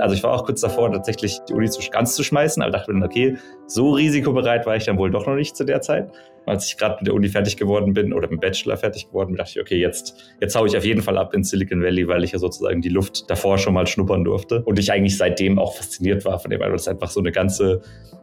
also 0.00 0.14
ich 0.14 0.22
war 0.22 0.32
auch 0.32 0.44
kurz 0.44 0.60
davor, 0.60 0.92
tatsächlich 0.92 1.38
die 1.48 1.52
Uni 1.52 1.68
ganz 1.90 2.14
zu 2.14 2.22
schmeißen, 2.22 2.62
aber 2.62 2.72
dachte 2.72 2.92
mir, 2.92 3.04
okay, 3.04 3.36
so 3.66 3.92
risikobereit 3.92 4.66
war 4.66 4.76
ich 4.76 4.84
dann 4.84 4.98
wohl 4.98 5.10
doch 5.10 5.26
noch 5.26 5.34
nicht 5.34 5.56
zu 5.56 5.64
der 5.64 5.80
Zeit. 5.80 6.10
Als 6.46 6.66
ich 6.66 6.76
gerade 6.76 6.96
mit 7.00 7.08
der 7.08 7.14
Uni 7.14 7.28
fertig 7.28 7.56
geworden 7.56 7.92
bin 7.92 8.12
oder 8.12 8.28
mit 8.28 8.38
dem 8.38 8.40
Bachelor 8.40 8.76
fertig 8.76 9.08
geworden 9.08 9.30
bin, 9.30 9.36
dachte 9.36 9.52
ich, 9.56 9.60
okay, 9.60 9.78
jetzt, 9.78 10.36
jetzt 10.40 10.54
haue 10.54 10.68
ich 10.68 10.76
auf 10.76 10.84
jeden 10.84 11.02
Fall 11.02 11.18
ab 11.18 11.34
in 11.34 11.42
Silicon 11.42 11.82
Valley, 11.82 12.06
weil 12.06 12.22
ich 12.22 12.32
ja 12.32 12.38
sozusagen 12.38 12.80
die 12.80 12.88
Luft 12.88 13.28
davor 13.28 13.58
schon 13.58 13.74
mal 13.74 13.86
schnuppern 13.86 14.22
durfte. 14.22 14.62
Und 14.62 14.78
ich 14.78 14.92
eigentlich 14.92 15.18
seitdem 15.18 15.58
auch 15.58 15.74
fasziniert 15.74 16.24
war 16.24 16.38
von 16.38 16.50
dem, 16.50 16.60
weil 16.60 16.72
es 16.74 16.86
einfach 16.86 17.10
so 17.10 17.18
eine 17.18 17.32
ganze, 17.32 17.80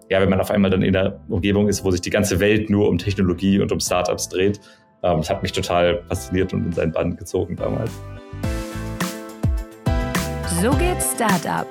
ja, 0.10 0.21
wenn 0.21 0.30
man 0.30 0.40
auf 0.40 0.52
einmal 0.52 0.71
dann 0.71 0.84
in 0.84 0.94
der 0.94 1.20
Umgebung 1.28 1.68
ist, 1.68 1.84
wo 1.84 1.92
sich 1.92 2.02
die 2.02 2.12
ganze 2.12 2.40
Welt 2.40 2.70
nur 2.70 2.88
um 2.88 2.98
Technologie 2.98 3.60
und 3.60 3.71
um 3.74 3.82
Startups 3.82 4.30
dreht, 4.30 4.62
ähm, 5.04 5.18
das 5.18 5.30
hat 5.30 5.44
mich 5.44 5.52
total 5.52 6.02
fasziniert 6.08 6.54
und 6.54 6.66
in 6.66 6.71
seinen 6.71 6.94
Bann 6.94 7.18
gezogen 7.18 7.58
damals. 7.58 7.92
So 10.64 10.71
geht 10.77 11.04
Startup 11.04 11.68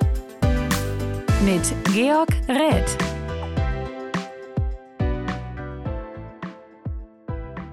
mit 1.43 1.63
Georg 1.95 2.29
Räth. 2.47 3.12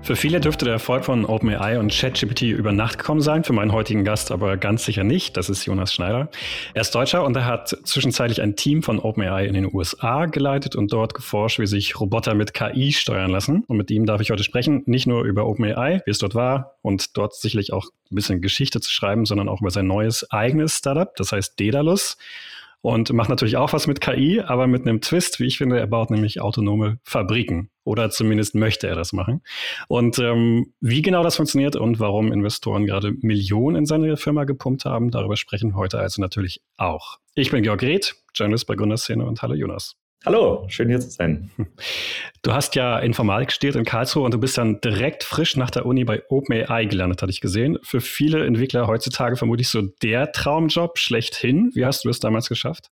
Für 0.10 0.16
viele 0.16 0.40
dürfte 0.40 0.66
der 0.66 0.74
Erfolg 0.74 1.06
von 1.06 1.24
OpenAI 1.24 1.78
und 1.78 1.92
ChatGPT 1.92 2.42
über 2.42 2.72
Nacht 2.72 2.98
gekommen 2.98 3.22
sein, 3.22 3.44
für 3.44 3.54
meinen 3.54 3.72
heutigen 3.72 4.04
Gast 4.04 4.32
aber 4.32 4.58
ganz 4.58 4.84
sicher 4.84 5.04
nicht. 5.04 5.38
Das 5.38 5.52
ist 5.52 5.68
Jonas 5.68 5.94
Schneider. 5.94 6.30
Er 6.74 6.82
ist 6.82 6.96
Deutscher 6.96 7.24
und 7.24 7.36
er 7.36 7.46
hat 7.46 7.70
zwischenzeitlich 7.84 8.42
ein 8.42 8.56
Team 8.56 8.82
von 8.82 8.98
OpenAI 8.98 9.46
in 9.46 9.54
den 9.54 9.72
USA 9.72 10.26
geleitet 10.26 10.76
und 10.76 10.92
dort 10.92 11.14
geforscht, 11.14 11.60
wie 11.60 11.68
sich 11.68 12.00
Roboter 12.00 12.34
mit 12.34 12.56
KI 12.56 12.92
steuern 12.92 13.30
lassen. 13.30 13.64
Und 13.68 13.78
mit 13.78 13.92
ihm 13.92 14.08
darf 14.08 14.20
ich 14.20 14.32
heute 14.32 14.44
sprechen, 14.44 14.82
nicht 14.88 15.06
nur 15.06 15.26
über 15.26 15.46
OpenAI, 15.46 16.02
wie 16.04 16.10
es 16.10 16.18
dort 16.18 16.34
war 16.34 16.80
und 16.82 17.16
dort 17.16 17.36
sicherlich 17.36 17.72
auch 17.72 17.86
ein 18.12 18.16
bisschen 18.16 18.42
Geschichte 18.42 18.82
zu 18.82 18.90
schreiben, 18.90 19.28
sondern 19.28 19.48
auch 19.48 19.62
über 19.62 19.70
sein 19.70 19.86
neues 19.86 20.26
eigenes 20.32 20.76
Startup, 20.76 21.16
das 21.18 21.34
heißt 21.34 21.60
Dedalus 21.60 22.18
und 22.82 23.12
macht 23.12 23.30
natürlich 23.30 23.58
auch 23.58 23.74
was 23.74 23.88
mit 23.88 24.02
KI, 24.02 24.42
aber 24.42 24.68
mit 24.68 24.84
einem 24.84 25.02
Twist, 25.02 25.40
wie 25.40 25.46
ich 25.46 25.58
finde. 25.58 25.80
Er 25.80 25.88
baut 25.88 26.12
nämlich 26.12 26.42
autonome 26.42 27.00
Fabriken 27.04 27.70
oder 27.84 28.10
zumindest 28.10 28.56
möchte 28.56 28.88
er 28.88 28.96
das 28.96 29.12
machen. 29.12 29.42
Und 29.88 30.20
ähm, 30.20 30.74
wie 30.80 31.02
genau 31.02 31.24
das 31.24 31.36
funktioniert 31.36 31.76
und 31.76 32.00
warum 32.00 32.32
Investoren 32.32 32.86
gerade 32.86 33.12
Millionen 33.22 33.78
in 33.78 33.86
seine 33.86 34.16
Firma 34.16 34.46
gepumpt 34.46 34.86
haben, 34.86 35.12
darüber 35.12 35.36
sprechen 35.36 35.76
heute 35.76 36.00
also 36.00 36.22
natürlich 36.22 36.62
auch. 36.78 37.18
Ich 37.36 37.52
bin 37.52 37.64
Georg 37.64 37.82
Reth, 37.82 38.16
Journalist 38.34 38.68
bei 38.68 38.76
Gründerszene 38.76 39.26
und 39.26 39.42
hallo 39.42 39.56
Jonas. 39.56 39.99
Hallo, 40.26 40.66
schön 40.68 40.90
hier 40.90 41.00
zu 41.00 41.10
sein. 41.10 41.50
Du 42.42 42.54
hast 42.54 42.76
ja 42.76 43.00
Informatik 43.00 43.52
studiert 43.52 43.76
in 43.76 43.84
Karlsruhe 43.84 44.24
und 44.24 44.34
du 44.34 44.38
bist 44.38 44.58
dann 44.58 44.80
direkt 44.80 45.26
frisch 45.26 45.58
nach 45.58 45.70
der 45.72 45.86
Uni 45.86 46.06
bei 46.06 46.24
OpenAI 46.30 46.86
gelandet, 46.86 47.22
hatte 47.22 47.32
ich 47.32 47.42
gesehen. 47.42 47.78
Für 47.84 48.00
viele 48.00 48.46
Entwickler 48.46 48.88
heutzutage 48.88 49.36
vermutlich 49.36 49.68
so 49.68 49.82
der 50.02 50.32
Traumjob 50.32 50.98
schlechthin. 50.98 51.70
Wie 51.74 51.86
hast 51.86 52.06
du 52.06 52.10
es 52.10 52.22
damals 52.22 52.48
geschafft? 52.48 52.92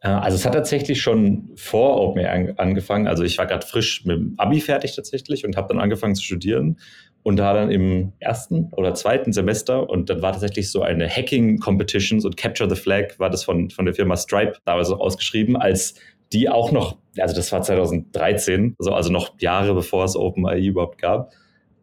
Äh, 0.00 0.08
also 0.08 0.34
es 0.34 0.44
hat 0.44 0.54
tatsächlich 0.54 1.00
schon 1.00 1.52
vor 1.54 2.00
OpenAI 2.00 2.54
angefangen. 2.56 3.06
Also 3.06 3.22
ich 3.22 3.38
war 3.38 3.46
gerade 3.46 3.64
frisch 3.64 4.04
mit 4.04 4.16
dem 4.16 4.34
Abi 4.36 4.60
fertig 4.60 4.96
tatsächlich 4.96 5.44
und 5.44 5.56
habe 5.56 5.68
dann 5.68 5.80
angefangen 5.80 6.16
zu 6.16 6.24
studieren 6.24 6.80
und 7.22 7.36
da 7.36 7.52
dann 7.52 7.70
im 7.70 8.14
ersten 8.18 8.72
oder 8.72 8.94
zweiten 8.94 9.32
Semester 9.32 9.88
und 9.88 10.10
dann 10.10 10.22
war 10.22 10.32
tatsächlich 10.32 10.72
so 10.72 10.82
eine 10.82 11.08
Hacking 11.08 11.60
Competition, 11.60 12.20
so 12.20 12.30
Capture 12.30 12.68
the 12.68 12.80
Flag 12.80 13.18
war 13.18 13.30
das 13.30 13.44
von, 13.44 13.70
von 13.70 13.84
der 13.84 13.94
Firma 13.94 14.16
Stripe 14.16 14.54
damals 14.64 14.90
ausgeschrieben 14.90 15.56
als 15.56 15.94
die 16.32 16.48
auch 16.48 16.72
noch, 16.72 16.96
also 17.18 17.34
das 17.34 17.52
war 17.52 17.62
2013, 17.62 18.76
also, 18.78 18.92
also 18.92 19.12
noch 19.12 19.40
Jahre 19.40 19.74
bevor 19.74 20.04
es 20.04 20.16
OpenAI 20.16 20.60
überhaupt 20.60 21.00
gab. 21.00 21.32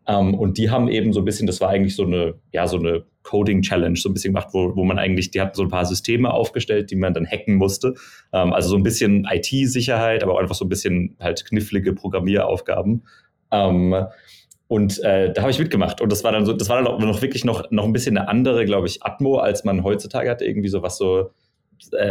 Um, 0.07 0.29
ähm, 0.29 0.33
und 0.35 0.59
die 0.59 0.69
haben 0.69 0.87
eben 0.87 1.13
so 1.13 1.21
ein 1.21 1.25
bisschen, 1.25 1.47
das 1.47 1.61
war 1.61 1.69
eigentlich 1.69 1.95
so 1.95 2.03
eine, 2.03 2.35
ja, 2.51 2.67
so 2.67 2.77
eine 2.77 3.05
Coding-Challenge, 3.23 3.95
so 3.97 4.09
ein 4.09 4.13
bisschen 4.13 4.33
gemacht, 4.33 4.49
wo, 4.51 4.75
wo 4.75 4.83
man 4.83 4.99
eigentlich, 4.99 5.31
die 5.31 5.41
hatten 5.41 5.55
so 5.55 5.63
ein 5.63 5.69
paar 5.69 5.85
Systeme 5.85 6.31
aufgestellt, 6.31 6.91
die 6.91 6.95
man 6.95 7.15
dann 7.15 7.25
hacken 7.25 7.55
musste. 7.55 7.95
Um, 8.31 8.49
ähm, 8.49 8.53
also 8.53 8.69
so 8.69 8.75
ein 8.75 8.83
bisschen 8.83 9.27
IT-Sicherheit, 9.27 10.21
aber 10.21 10.33
auch 10.33 10.39
einfach 10.39 10.53
so 10.53 10.65
ein 10.65 10.69
bisschen 10.69 11.15
halt 11.19 11.43
knifflige 11.45 11.93
Programmieraufgaben. 11.93 13.03
Um, 13.49 13.93
ähm, 13.93 14.05
und 14.67 15.03
äh, 15.03 15.31
da 15.31 15.41
habe 15.41 15.51
ich 15.51 15.59
mitgemacht. 15.59 16.01
Und 16.01 16.11
das 16.11 16.23
war 16.23 16.31
dann 16.31 16.45
so, 16.45 16.53
das 16.53 16.69
war 16.69 16.81
dann 16.81 16.99
noch 16.99 17.21
wirklich 17.21 17.45
noch, 17.45 17.69
noch 17.69 17.85
ein 17.85 17.93
bisschen 17.93 18.17
eine 18.17 18.27
andere, 18.27 18.65
glaube 18.65 18.87
ich, 18.87 19.03
Atmo, 19.03 19.37
als 19.37 19.63
man 19.63 19.83
heutzutage 19.83 20.29
hat. 20.29 20.41
Irgendwie 20.41 20.69
so 20.69 20.81
was 20.81 20.97
so, 20.97 21.31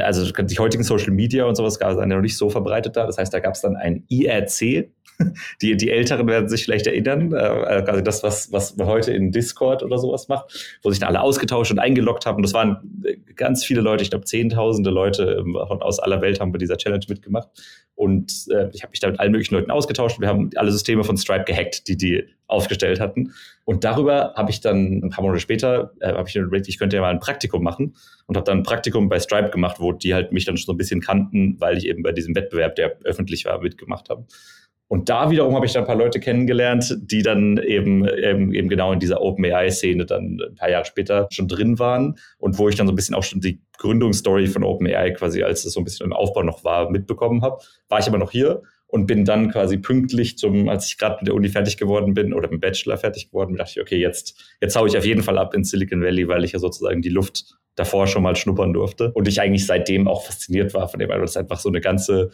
also 0.02 0.30
die 0.30 0.58
heutigen 0.58 0.84
Social 0.84 1.12
Media 1.12 1.44
und 1.44 1.56
sowas 1.56 1.78
gab 1.78 1.92
es 1.92 1.98
ja 1.98 2.06
noch 2.06 2.20
nicht 2.20 2.36
so 2.36 2.50
verbreitet 2.50 2.96
da. 2.96 3.06
Das 3.06 3.18
heißt, 3.18 3.32
da 3.32 3.40
gab 3.40 3.54
es 3.54 3.60
dann 3.60 3.76
ein 3.76 4.04
IRC. 4.08 4.90
Die, 5.62 5.76
die 5.76 5.90
Älteren 5.90 6.26
werden 6.26 6.48
sich 6.48 6.64
vielleicht 6.64 6.86
erinnern, 6.86 7.32
äh, 7.32 7.36
also 7.36 8.00
das, 8.00 8.22
was, 8.22 8.50
was 8.52 8.76
man 8.76 8.86
heute 8.86 9.12
in 9.12 9.30
Discord 9.30 9.82
oder 9.82 9.98
sowas 9.98 10.28
macht, 10.28 10.78
wo 10.82 10.90
sich 10.90 10.98
dann 10.98 11.08
alle 11.08 11.20
ausgetauscht 11.20 11.70
und 11.70 11.78
eingeloggt 11.78 12.26
haben. 12.26 12.42
Das 12.42 12.52
waren 12.52 13.02
äh, 13.04 13.16
ganz 13.34 13.64
viele 13.64 13.80
Leute, 13.80 14.02
ich 14.02 14.10
glaube 14.10 14.24
Zehntausende 14.24 14.90
Leute 14.90 15.36
ähm, 15.40 15.56
von 15.68 15.82
aus 15.82 16.00
aller 16.00 16.20
Welt 16.20 16.40
haben 16.40 16.52
bei 16.52 16.58
dieser 16.58 16.76
Challenge 16.76 17.04
mitgemacht. 17.08 17.48
Und 17.96 18.46
äh, 18.50 18.70
ich 18.72 18.82
habe 18.82 18.90
mich 18.90 19.00
da 19.00 19.08
mit 19.08 19.20
allen 19.20 19.30
möglichen 19.30 19.54
Leuten 19.54 19.70
ausgetauscht. 19.70 20.20
Wir 20.20 20.26
haben 20.26 20.50
alle 20.56 20.72
Systeme 20.72 21.04
von 21.04 21.16
Stripe 21.16 21.44
gehackt, 21.44 21.86
die 21.86 21.96
die 21.96 22.24
aufgestellt 22.48 22.98
hatten. 22.98 23.32
Und 23.64 23.84
darüber 23.84 24.34
habe 24.34 24.50
ich 24.50 24.60
dann 24.60 25.00
ein 25.04 25.10
paar 25.10 25.22
Monate 25.22 25.40
später, 25.40 25.92
äh, 26.00 26.12
habe 26.12 26.28
ich 26.28 26.34
überlegt, 26.34 26.68
ich 26.68 26.78
könnte 26.78 26.96
ja 26.96 27.02
mal 27.02 27.10
ein 27.10 27.20
Praktikum 27.20 27.62
machen 27.62 27.94
und 28.26 28.36
habe 28.36 28.44
dann 28.44 28.58
ein 28.58 28.62
Praktikum 28.64 29.08
bei 29.08 29.20
Stripe 29.20 29.50
gemacht, 29.50 29.76
wo 29.78 29.92
die 29.92 30.12
halt 30.12 30.32
mich 30.32 30.44
dann 30.44 30.56
schon 30.56 30.66
so 30.66 30.72
ein 30.72 30.76
bisschen 30.76 31.00
kannten, 31.00 31.56
weil 31.60 31.78
ich 31.78 31.86
eben 31.86 32.02
bei 32.02 32.12
diesem 32.12 32.34
Wettbewerb, 32.34 32.74
der 32.74 32.96
öffentlich 33.04 33.44
war, 33.44 33.60
mitgemacht 33.60 34.10
habe. 34.10 34.26
Und 34.88 35.08
da 35.08 35.30
wiederum 35.30 35.54
habe 35.54 35.66
ich 35.66 35.72
dann 35.72 35.84
ein 35.84 35.86
paar 35.86 35.96
Leute 35.96 36.20
kennengelernt, 36.20 36.96
die 37.00 37.22
dann 37.22 37.56
eben, 37.58 38.06
eben, 38.06 38.52
eben 38.52 38.68
genau 38.68 38.92
in 38.92 39.00
dieser 39.00 39.22
OpenAI-Szene 39.22 40.04
dann 40.04 40.38
ein 40.50 40.54
paar 40.56 40.70
Jahre 40.70 40.84
später 40.84 41.26
schon 41.30 41.48
drin 41.48 41.78
waren 41.78 42.18
und 42.38 42.58
wo 42.58 42.68
ich 42.68 42.76
dann 42.76 42.86
so 42.86 42.92
ein 42.92 42.96
bisschen 42.96 43.14
auch 43.14 43.22
schon 43.22 43.40
die 43.40 43.60
Gründungsstory 43.78 44.46
von 44.46 44.62
OpenAI 44.62 45.12
quasi, 45.12 45.42
als 45.42 45.64
es 45.64 45.72
so 45.72 45.80
ein 45.80 45.84
bisschen 45.84 46.06
im 46.06 46.12
Aufbau 46.12 46.42
noch 46.42 46.64
war, 46.64 46.90
mitbekommen 46.90 47.42
habe. 47.42 47.62
War 47.88 47.98
ich 47.98 48.06
aber 48.06 48.18
noch 48.18 48.30
hier 48.30 48.62
und 48.86 49.06
bin 49.06 49.24
dann 49.24 49.50
quasi 49.50 49.78
pünktlich 49.78 50.38
zum, 50.38 50.68
als 50.68 50.86
ich 50.86 50.98
gerade 50.98 51.16
mit 51.20 51.26
der 51.26 51.34
Uni 51.34 51.48
fertig 51.48 51.76
geworden 51.76 52.14
bin 52.14 52.32
oder 52.32 52.48
mit 52.48 52.52
dem 52.52 52.60
Bachelor 52.60 52.96
fertig 52.96 53.30
geworden 53.30 53.48
bin, 53.48 53.56
dachte 53.56 53.72
ich, 53.74 53.80
okay, 53.80 53.96
jetzt, 53.96 54.54
jetzt 54.60 54.76
haue 54.76 54.86
ich 54.86 54.96
auf 54.96 55.04
jeden 55.04 55.22
Fall 55.22 55.38
ab 55.38 55.54
in 55.54 55.64
Silicon 55.64 56.02
Valley, 56.02 56.28
weil 56.28 56.44
ich 56.44 56.52
ja 56.52 56.58
sozusagen 56.58 57.02
die 57.02 57.08
Luft 57.08 57.56
davor 57.74 58.06
schon 58.06 58.22
mal 58.22 58.36
schnuppern 58.36 58.72
durfte 58.72 59.10
und 59.12 59.26
ich 59.26 59.40
eigentlich 59.40 59.66
seitdem 59.66 60.06
auch 60.06 60.24
fasziniert 60.24 60.74
war 60.74 60.88
von 60.88 61.00
dem, 61.00 61.08
weil 61.08 61.20
das 61.20 61.36
einfach 61.36 61.58
so 61.58 61.68
eine 61.68 61.80
ganze 61.80 62.30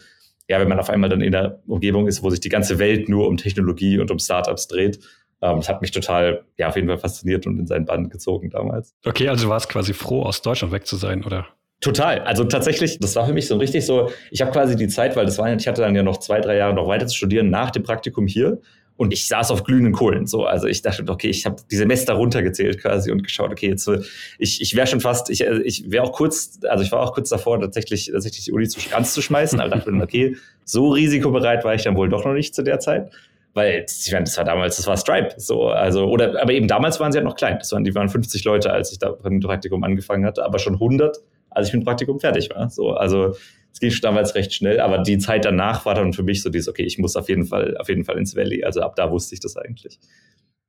ja, 0.47 0.59
wenn 0.59 0.67
man 0.67 0.79
auf 0.79 0.89
einmal 0.89 1.09
dann 1.09 1.21
in 1.21 1.31
der 1.31 1.61
Umgebung 1.67 2.07
ist, 2.07 2.23
wo 2.23 2.29
sich 2.29 2.39
die 2.39 2.49
ganze 2.49 2.79
Welt 2.79 3.09
nur 3.09 3.27
um 3.27 3.37
Technologie 3.37 3.99
und 3.99 4.11
um 4.11 4.19
Startups 4.19 4.67
dreht, 4.67 4.99
ähm, 5.41 5.57
das 5.57 5.69
hat 5.69 5.81
mich 5.81 5.91
total, 5.91 6.43
ja, 6.57 6.67
auf 6.67 6.75
jeden 6.75 6.87
Fall 6.87 6.97
fasziniert 6.97 7.47
und 7.47 7.59
in 7.59 7.67
seinen 7.67 7.85
Bann 7.85 8.09
gezogen 8.09 8.49
damals. 8.49 8.93
Okay, 9.05 9.27
also 9.27 9.49
war 9.49 9.57
es 9.57 9.67
quasi 9.67 9.93
froh, 9.93 10.23
aus 10.23 10.41
Deutschland 10.41 10.73
weg 10.73 10.85
zu 10.85 10.95
sein, 10.97 11.23
oder? 11.23 11.47
Total. 11.81 12.19
Also 12.19 12.43
tatsächlich, 12.43 12.99
das 12.99 13.15
war 13.15 13.25
für 13.25 13.33
mich 13.33 13.47
so 13.47 13.57
richtig 13.57 13.85
so, 13.85 14.11
ich 14.29 14.41
habe 14.41 14.51
quasi 14.51 14.75
die 14.75 14.87
Zeit, 14.87 15.15
weil 15.15 15.25
das 15.25 15.39
war, 15.39 15.51
ich 15.51 15.67
hatte 15.67 15.81
dann 15.81 15.95
ja 15.95 16.03
noch 16.03 16.17
zwei, 16.17 16.39
drei 16.39 16.57
Jahre 16.57 16.75
noch 16.75 16.87
weiter 16.87 17.07
zu 17.07 17.15
studieren 17.15 17.49
nach 17.49 17.71
dem 17.71 17.81
Praktikum 17.81 18.27
hier 18.27 18.61
und 19.01 19.11
ich 19.13 19.27
saß 19.27 19.49
auf 19.49 19.63
glühenden 19.63 19.93
Kohlen. 19.93 20.27
So, 20.27 20.45
also 20.45 20.67
ich 20.67 20.83
dachte, 20.83 21.03
okay, 21.07 21.27
ich 21.27 21.47
habe 21.47 21.55
die 21.71 21.75
Semester 21.75 22.13
runtergezählt 22.13 22.79
quasi 22.79 23.11
und 23.11 23.23
geschaut, 23.23 23.51
okay, 23.51 23.69
jetzt 23.69 23.89
ich, 24.37 24.61
ich 24.61 24.75
wäre 24.75 24.85
schon 24.85 24.99
fast, 24.99 25.31
ich, 25.31 25.41
ich 25.41 25.89
wäre 25.89 26.03
auch 26.03 26.11
kurz, 26.11 26.59
also 26.69 26.83
ich 26.83 26.91
war 26.91 26.99
auch 26.99 27.11
kurz 27.11 27.29
davor, 27.29 27.59
tatsächlich, 27.59 28.11
tatsächlich 28.13 28.45
die 28.45 28.51
Uni 28.51 28.67
zu, 28.67 28.79
ganz 28.91 29.15
zu 29.15 29.23
schmeißen, 29.23 29.59
aber 29.59 29.71
dachte 29.71 29.91
mir, 29.91 30.03
okay, 30.03 30.37
so 30.65 30.89
risikobereit 30.89 31.65
war 31.65 31.73
ich 31.73 31.81
dann 31.81 31.95
wohl 31.95 32.09
doch 32.09 32.25
noch 32.25 32.33
nicht 32.33 32.53
zu 32.53 32.61
der 32.61 32.79
Zeit. 32.79 33.11
Weil 33.55 33.87
ich 33.87 34.11
meine, 34.11 34.25
das 34.25 34.37
war 34.37 34.45
damals, 34.45 34.77
das 34.77 34.85
war 34.85 34.95
Stripe. 34.97 35.33
So, 35.37 35.69
also, 35.69 36.05
oder, 36.05 36.39
aber 36.39 36.53
eben 36.53 36.67
damals 36.67 36.99
waren 36.99 37.11
sie 37.11 37.17
ja 37.17 37.21
halt 37.21 37.27
noch 37.27 37.37
klein. 37.37 37.57
Das 37.57 37.71
waren, 37.71 37.83
die 37.83 37.95
waren 37.95 38.07
50 38.07 38.43
Leute, 38.43 38.71
als 38.71 38.91
ich 38.91 38.99
da 38.99 39.13
beim 39.13 39.39
Praktikum 39.39 39.83
angefangen 39.83 40.27
hatte, 40.27 40.45
aber 40.45 40.59
schon 40.59 40.75
100, 40.75 41.17
als 41.49 41.69
ich 41.69 41.73
mit 41.73 41.81
dem 41.81 41.85
Praktikum 41.85 42.19
fertig 42.19 42.51
war. 42.53 42.69
So, 42.69 42.91
also 42.91 43.35
es 43.73 43.79
ging 43.79 43.93
damals 44.01 44.35
recht 44.35 44.53
schnell, 44.53 44.79
aber 44.79 44.99
die 44.99 45.17
Zeit 45.17 45.45
danach 45.45 45.85
war 45.85 45.95
dann 45.95 46.13
für 46.13 46.23
mich 46.23 46.41
so 46.41 46.49
dieses, 46.49 46.67
okay, 46.67 46.83
ich 46.83 46.97
muss 46.97 47.15
auf 47.15 47.29
jeden 47.29 47.45
Fall, 47.45 47.77
auf 47.77 47.89
jeden 47.89 48.05
Fall 48.05 48.17
ins 48.17 48.35
Valley. 48.35 48.63
Also 48.63 48.81
ab 48.81 48.95
da 48.95 49.11
wusste 49.11 49.33
ich 49.35 49.39
das 49.39 49.55
eigentlich. 49.57 49.99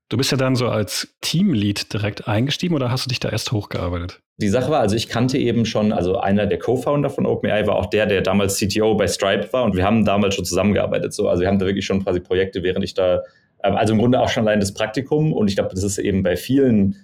Du 0.09 0.19
bist 0.19 0.31
ja 0.31 0.37
dann 0.37 0.57
so 0.57 0.69
als 0.69 1.09
Teamlead 1.23 1.91
direkt 1.93 2.29
eingestiegen 2.29 2.75
oder 2.75 2.91
hast 2.91 3.07
du 3.07 3.09
dich 3.09 3.19
da 3.19 3.31
erst 3.31 3.51
hochgearbeitet? 3.51 4.21
Die 4.37 4.49
Sache 4.49 4.71
war, 4.71 4.81
also 4.81 4.95
ich 4.95 5.09
kannte 5.09 5.39
eben 5.39 5.65
schon, 5.65 5.91
also 5.91 6.19
einer 6.19 6.47
der 6.47 6.59
Co-Founder 6.59 7.09
von 7.09 7.25
OpenAI 7.25 7.67
war 7.67 7.77
auch 7.77 7.87
der, 7.87 8.05
der 8.05 8.21
damals 8.21 8.59
CTO 8.59 8.95
bei 8.95 9.09
Stripe 9.09 9.51
war 9.53 9.65
und 9.65 9.75
wir 9.75 9.85
haben 9.85 10.05
damals 10.05 10.35
schon 10.35 10.45
zusammengearbeitet. 10.45 11.15
So. 11.15 11.31
Also 11.31 11.41
wir 11.41 11.49
haben 11.49 11.59
da 11.59 11.65
wirklich 11.65 11.87
schon 11.87 12.05
quasi 12.05 12.21
Projekte, 12.21 12.63
während 12.63 12.85
ich 12.85 12.93
da, 12.93 13.23
ähm, 13.65 13.75
also 13.75 13.95
im 13.95 14.01
Grunde 14.01 14.21
auch 14.21 14.29
schon 14.29 14.47
allein 14.47 14.61
das 14.61 14.75
Praktikum 14.75 15.33
und 15.33 15.49
ich 15.49 15.57
glaube, 15.57 15.71
das 15.75 15.83
ist 15.83 15.97
eben 15.97 16.23
bei 16.23 16.37
vielen, 16.37 16.97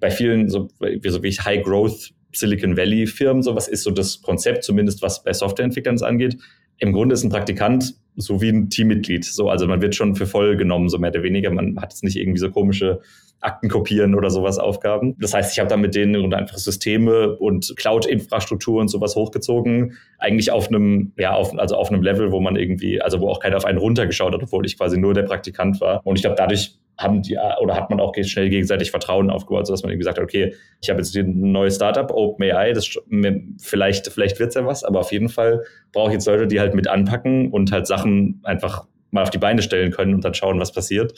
bei 0.00 0.10
vielen 0.10 0.48
so, 0.48 0.68
so 1.06 1.22
wie 1.22 1.32
High 1.32 1.62
Growth 1.62 2.14
Silicon 2.36 2.76
Valley 2.76 3.06
Firmen, 3.06 3.42
so 3.42 3.54
was 3.54 3.68
ist 3.68 3.82
so 3.82 3.90
das 3.90 4.22
Konzept, 4.22 4.64
zumindest 4.64 5.02
was 5.02 5.22
bei 5.22 5.32
Softwareentwicklern 5.32 6.00
angeht. 6.02 6.38
Im 6.78 6.92
Grunde 6.92 7.14
ist 7.14 7.24
ein 7.24 7.30
Praktikant 7.30 7.94
so 8.16 8.40
wie 8.40 8.48
ein 8.48 8.70
Teammitglied. 8.70 9.24
So, 9.24 9.48
also 9.48 9.66
man 9.66 9.82
wird 9.82 9.94
schon 9.94 10.14
für 10.14 10.26
voll 10.26 10.56
genommen, 10.56 10.88
so 10.88 10.98
mehr 10.98 11.10
oder 11.10 11.22
weniger. 11.22 11.50
Man 11.50 11.80
hat 11.80 11.92
jetzt 11.92 12.04
nicht 12.04 12.16
irgendwie 12.16 12.38
so 12.38 12.50
komische 12.50 13.00
Akten 13.44 13.68
kopieren 13.68 14.14
oder 14.14 14.30
sowas 14.30 14.58
Aufgaben. 14.58 15.16
Das 15.18 15.34
heißt, 15.34 15.52
ich 15.52 15.58
habe 15.58 15.68
da 15.68 15.76
mit 15.76 15.94
denen 15.94 16.32
einfach 16.32 16.56
Systeme 16.56 17.36
und 17.36 17.74
Cloud-Infrastruktur 17.76 18.80
und 18.80 18.88
sowas 18.88 19.16
hochgezogen, 19.16 19.96
eigentlich 20.18 20.50
auf 20.50 20.68
einem, 20.68 21.12
ja, 21.18 21.34
auf, 21.34 21.56
also 21.58 21.76
auf 21.76 21.90
einem 21.90 22.02
Level, 22.02 22.32
wo 22.32 22.40
man 22.40 22.56
irgendwie, 22.56 23.00
also 23.02 23.20
wo 23.20 23.28
auch 23.28 23.40
keiner 23.40 23.56
auf 23.56 23.64
einen 23.64 23.78
runtergeschaut 23.78 24.32
hat, 24.32 24.42
obwohl 24.42 24.64
ich 24.64 24.78
quasi 24.78 24.98
nur 24.98 25.14
der 25.14 25.24
Praktikant 25.24 25.80
war. 25.80 26.00
Und 26.04 26.16
ich 26.16 26.22
glaube, 26.22 26.36
dadurch 26.36 26.78
haben 26.96 27.22
die 27.22 27.36
oder 27.60 27.74
hat 27.74 27.90
man 27.90 28.00
auch 28.00 28.14
schnell 28.22 28.48
gegenseitig 28.48 28.90
Vertrauen 28.90 29.28
aufgebaut, 29.28 29.66
sodass 29.66 29.82
man 29.82 29.90
eben 29.90 29.98
gesagt 29.98 30.18
hat, 30.18 30.24
okay, 30.24 30.54
ich 30.80 30.90
habe 30.90 31.00
jetzt 31.00 31.14
ein 31.16 31.52
neues 31.52 31.76
Startup, 31.76 32.10
OpenAI, 32.10 32.72
das 32.72 32.98
vielleicht, 33.60 34.08
vielleicht 34.08 34.38
wird's 34.38 34.54
ja 34.54 34.64
was, 34.64 34.84
aber 34.84 35.00
auf 35.00 35.12
jeden 35.12 35.28
Fall 35.28 35.64
brauche 35.92 36.08
ich 36.10 36.14
jetzt 36.14 36.26
Leute, 36.26 36.46
die 36.46 36.60
halt 36.60 36.74
mit 36.74 36.88
anpacken 36.88 37.50
und 37.50 37.72
halt 37.72 37.86
Sachen 37.86 38.40
einfach 38.44 38.86
mal 39.10 39.22
auf 39.22 39.30
die 39.30 39.38
Beine 39.38 39.62
stellen 39.62 39.90
können 39.90 40.14
und 40.14 40.24
dann 40.24 40.34
schauen, 40.34 40.60
was 40.60 40.72
passiert. 40.72 41.14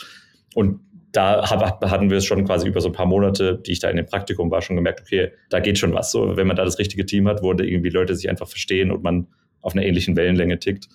Und 0.55 0.81
da 1.17 1.49
hatten 1.49 2.11
wir 2.11 2.19
es 2.19 2.25
schon 2.25 2.45
quasi 2.45 2.69
über 2.69 2.81
so 2.81 2.89
ein 2.89 2.93
paar 2.93 3.07
Monate, 3.07 3.61
die 3.65 3.73
ich 3.73 3.81
da 3.81 3.89
in 3.89 3.97
dem 3.97 4.07
Praktikum 4.07 4.51
war, 4.51 4.61
schon 4.61 4.77
gemerkt, 4.77 5.01
okay, 5.01 5.33
da 5.49 5.61
geht 5.61 5.79
schon 5.79 5.95
was. 5.95 6.13
So, 6.13 6.37
wenn 6.37 6.47
man 6.47 6.57
da 6.57 6.65
das 6.65 6.79
richtige 6.79 7.07
Team 7.07 7.27
hat, 7.27 7.43
wo 7.43 7.53
irgendwie 7.53 7.89
Leute 7.89 8.15
sich 8.15 8.29
einfach 8.29 8.49
verstehen 8.49 8.91
und 8.91 9.03
man 9.03 9.29
auf 9.63 9.75
einer 9.75 9.85
ähnlichen 9.85 10.17
Wellenlänge 10.17 10.59
tickt, 10.59 10.89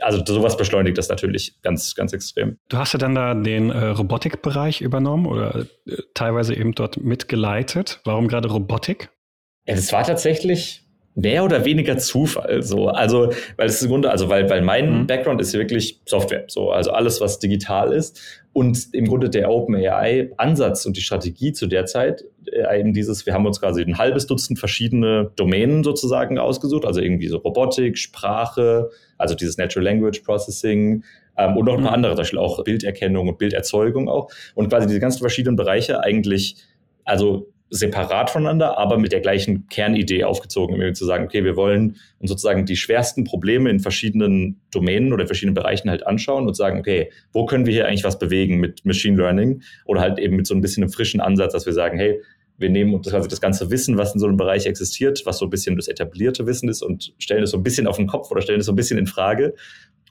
also 0.00 0.22
sowas 0.24 0.56
beschleunigt 0.56 0.98
das 0.98 1.08
natürlich 1.08 1.60
ganz, 1.62 1.94
ganz 1.94 2.12
extrem. 2.12 2.56
Du 2.68 2.78
hast 2.78 2.92
ja 2.94 2.98
dann 2.98 3.14
da 3.14 3.34
den 3.34 3.70
äh, 3.70 3.86
Robotikbereich 3.86 4.80
übernommen 4.80 5.26
oder 5.26 5.66
äh, 5.86 5.96
teilweise 6.14 6.54
eben 6.54 6.72
dort 6.72 6.96
mitgeleitet. 6.96 8.00
Warum 8.04 8.26
gerade 8.26 8.48
Robotik? 8.48 9.10
Ja, 9.66 9.74
das 9.74 9.92
war 9.92 10.04
tatsächlich 10.04 10.86
mehr 11.14 11.44
oder 11.44 11.64
weniger 11.64 11.98
Zufall. 11.98 12.62
So, 12.62 12.88
also, 12.88 13.32
weil 13.56 13.66
es 13.66 13.82
im 13.82 13.88
Grunde, 13.88 14.10
also 14.10 14.28
weil, 14.28 14.48
weil 14.48 14.62
mein 14.62 15.00
mhm. 15.00 15.06
Background 15.06 15.40
ist 15.40 15.52
wirklich 15.52 16.00
Software, 16.06 16.44
so, 16.48 16.70
also 16.70 16.90
alles, 16.92 17.20
was 17.20 17.38
digital 17.38 17.92
ist. 17.92 18.20
Und 18.52 18.92
im 18.92 19.06
Grunde 19.06 19.30
der 19.30 19.50
OpenAI-Ansatz 19.50 20.84
und 20.84 20.96
die 20.96 21.02
Strategie 21.02 21.52
zu 21.52 21.66
der 21.66 21.86
Zeit, 21.86 22.24
äh, 22.50 22.80
eben 22.80 22.92
dieses, 22.92 23.26
wir 23.26 23.34
haben 23.34 23.46
uns 23.46 23.60
quasi 23.60 23.82
ein 23.82 23.98
halbes 23.98 24.26
Dutzend 24.26 24.58
verschiedene 24.58 25.30
Domänen 25.36 25.84
sozusagen 25.84 26.38
ausgesucht, 26.38 26.84
also 26.84 27.00
irgendwie 27.00 27.28
so 27.28 27.38
Robotik, 27.38 27.96
Sprache, 27.96 28.90
also 29.18 29.34
dieses 29.34 29.56
Natural 29.56 29.84
Language 29.84 30.20
Processing, 30.20 31.04
ähm, 31.36 31.56
und 31.56 31.64
noch 31.64 31.74
ein 31.74 31.82
paar 31.82 31.92
mhm. 31.92 31.96
andere, 31.96 32.12
zum 32.12 32.18
Beispiel 32.18 32.38
auch 32.38 32.62
Bilderkennung 32.64 33.28
und 33.28 33.38
Bilderzeugung 33.38 34.08
auch. 34.08 34.30
Und 34.54 34.68
quasi 34.68 34.86
diese 34.86 35.00
ganzen 35.00 35.20
verschiedenen 35.20 35.56
Bereiche 35.56 36.02
eigentlich, 36.02 36.56
also 37.04 37.48
separat 37.70 38.30
voneinander, 38.30 38.76
aber 38.78 38.98
mit 38.98 39.12
der 39.12 39.20
gleichen 39.20 39.68
Kernidee 39.68 40.24
aufgezogen, 40.24 40.82
um 40.82 40.94
zu 40.94 41.06
sagen, 41.06 41.24
okay, 41.24 41.44
wir 41.44 41.56
wollen 41.56 41.96
uns 42.18 42.30
sozusagen 42.30 42.66
die 42.66 42.76
schwersten 42.76 43.24
Probleme 43.24 43.70
in 43.70 43.78
verschiedenen 43.78 44.60
Domänen 44.72 45.12
oder 45.12 45.26
verschiedenen 45.26 45.54
Bereichen 45.54 45.88
halt 45.88 46.06
anschauen 46.06 46.48
und 46.48 46.54
sagen, 46.54 46.80
okay, 46.80 47.10
wo 47.32 47.46
können 47.46 47.66
wir 47.66 47.72
hier 47.72 47.86
eigentlich 47.86 48.04
was 48.04 48.18
bewegen 48.18 48.58
mit 48.58 48.84
Machine 48.84 49.16
Learning 49.16 49.62
oder 49.84 50.00
halt 50.00 50.18
eben 50.18 50.36
mit 50.36 50.48
so 50.48 50.54
ein 50.54 50.60
bisschen 50.60 50.82
einem 50.82 50.92
frischen 50.92 51.20
Ansatz, 51.20 51.52
dass 51.52 51.64
wir 51.64 51.72
sagen, 51.72 51.96
hey, 51.96 52.20
wir 52.58 52.68
nehmen 52.68 53.00
quasi 53.00 53.28
das 53.28 53.40
ganze 53.40 53.70
Wissen, 53.70 53.96
was 53.96 54.12
in 54.12 54.20
so 54.20 54.26
einem 54.26 54.36
Bereich 54.36 54.66
existiert, 54.66 55.22
was 55.24 55.38
so 55.38 55.46
ein 55.46 55.50
bisschen 55.50 55.76
das 55.76 55.88
etablierte 55.88 56.46
Wissen 56.46 56.68
ist 56.68 56.82
und 56.82 57.14
stellen 57.18 57.42
es 57.42 57.52
so 57.52 57.56
ein 57.56 57.62
bisschen 57.62 57.86
auf 57.86 57.96
den 57.96 58.06
Kopf 58.06 58.30
oder 58.30 58.42
stellen 58.42 58.60
es 58.60 58.66
so 58.66 58.72
ein 58.72 58.76
bisschen 58.76 58.98
in 58.98 59.06
Frage 59.06 59.54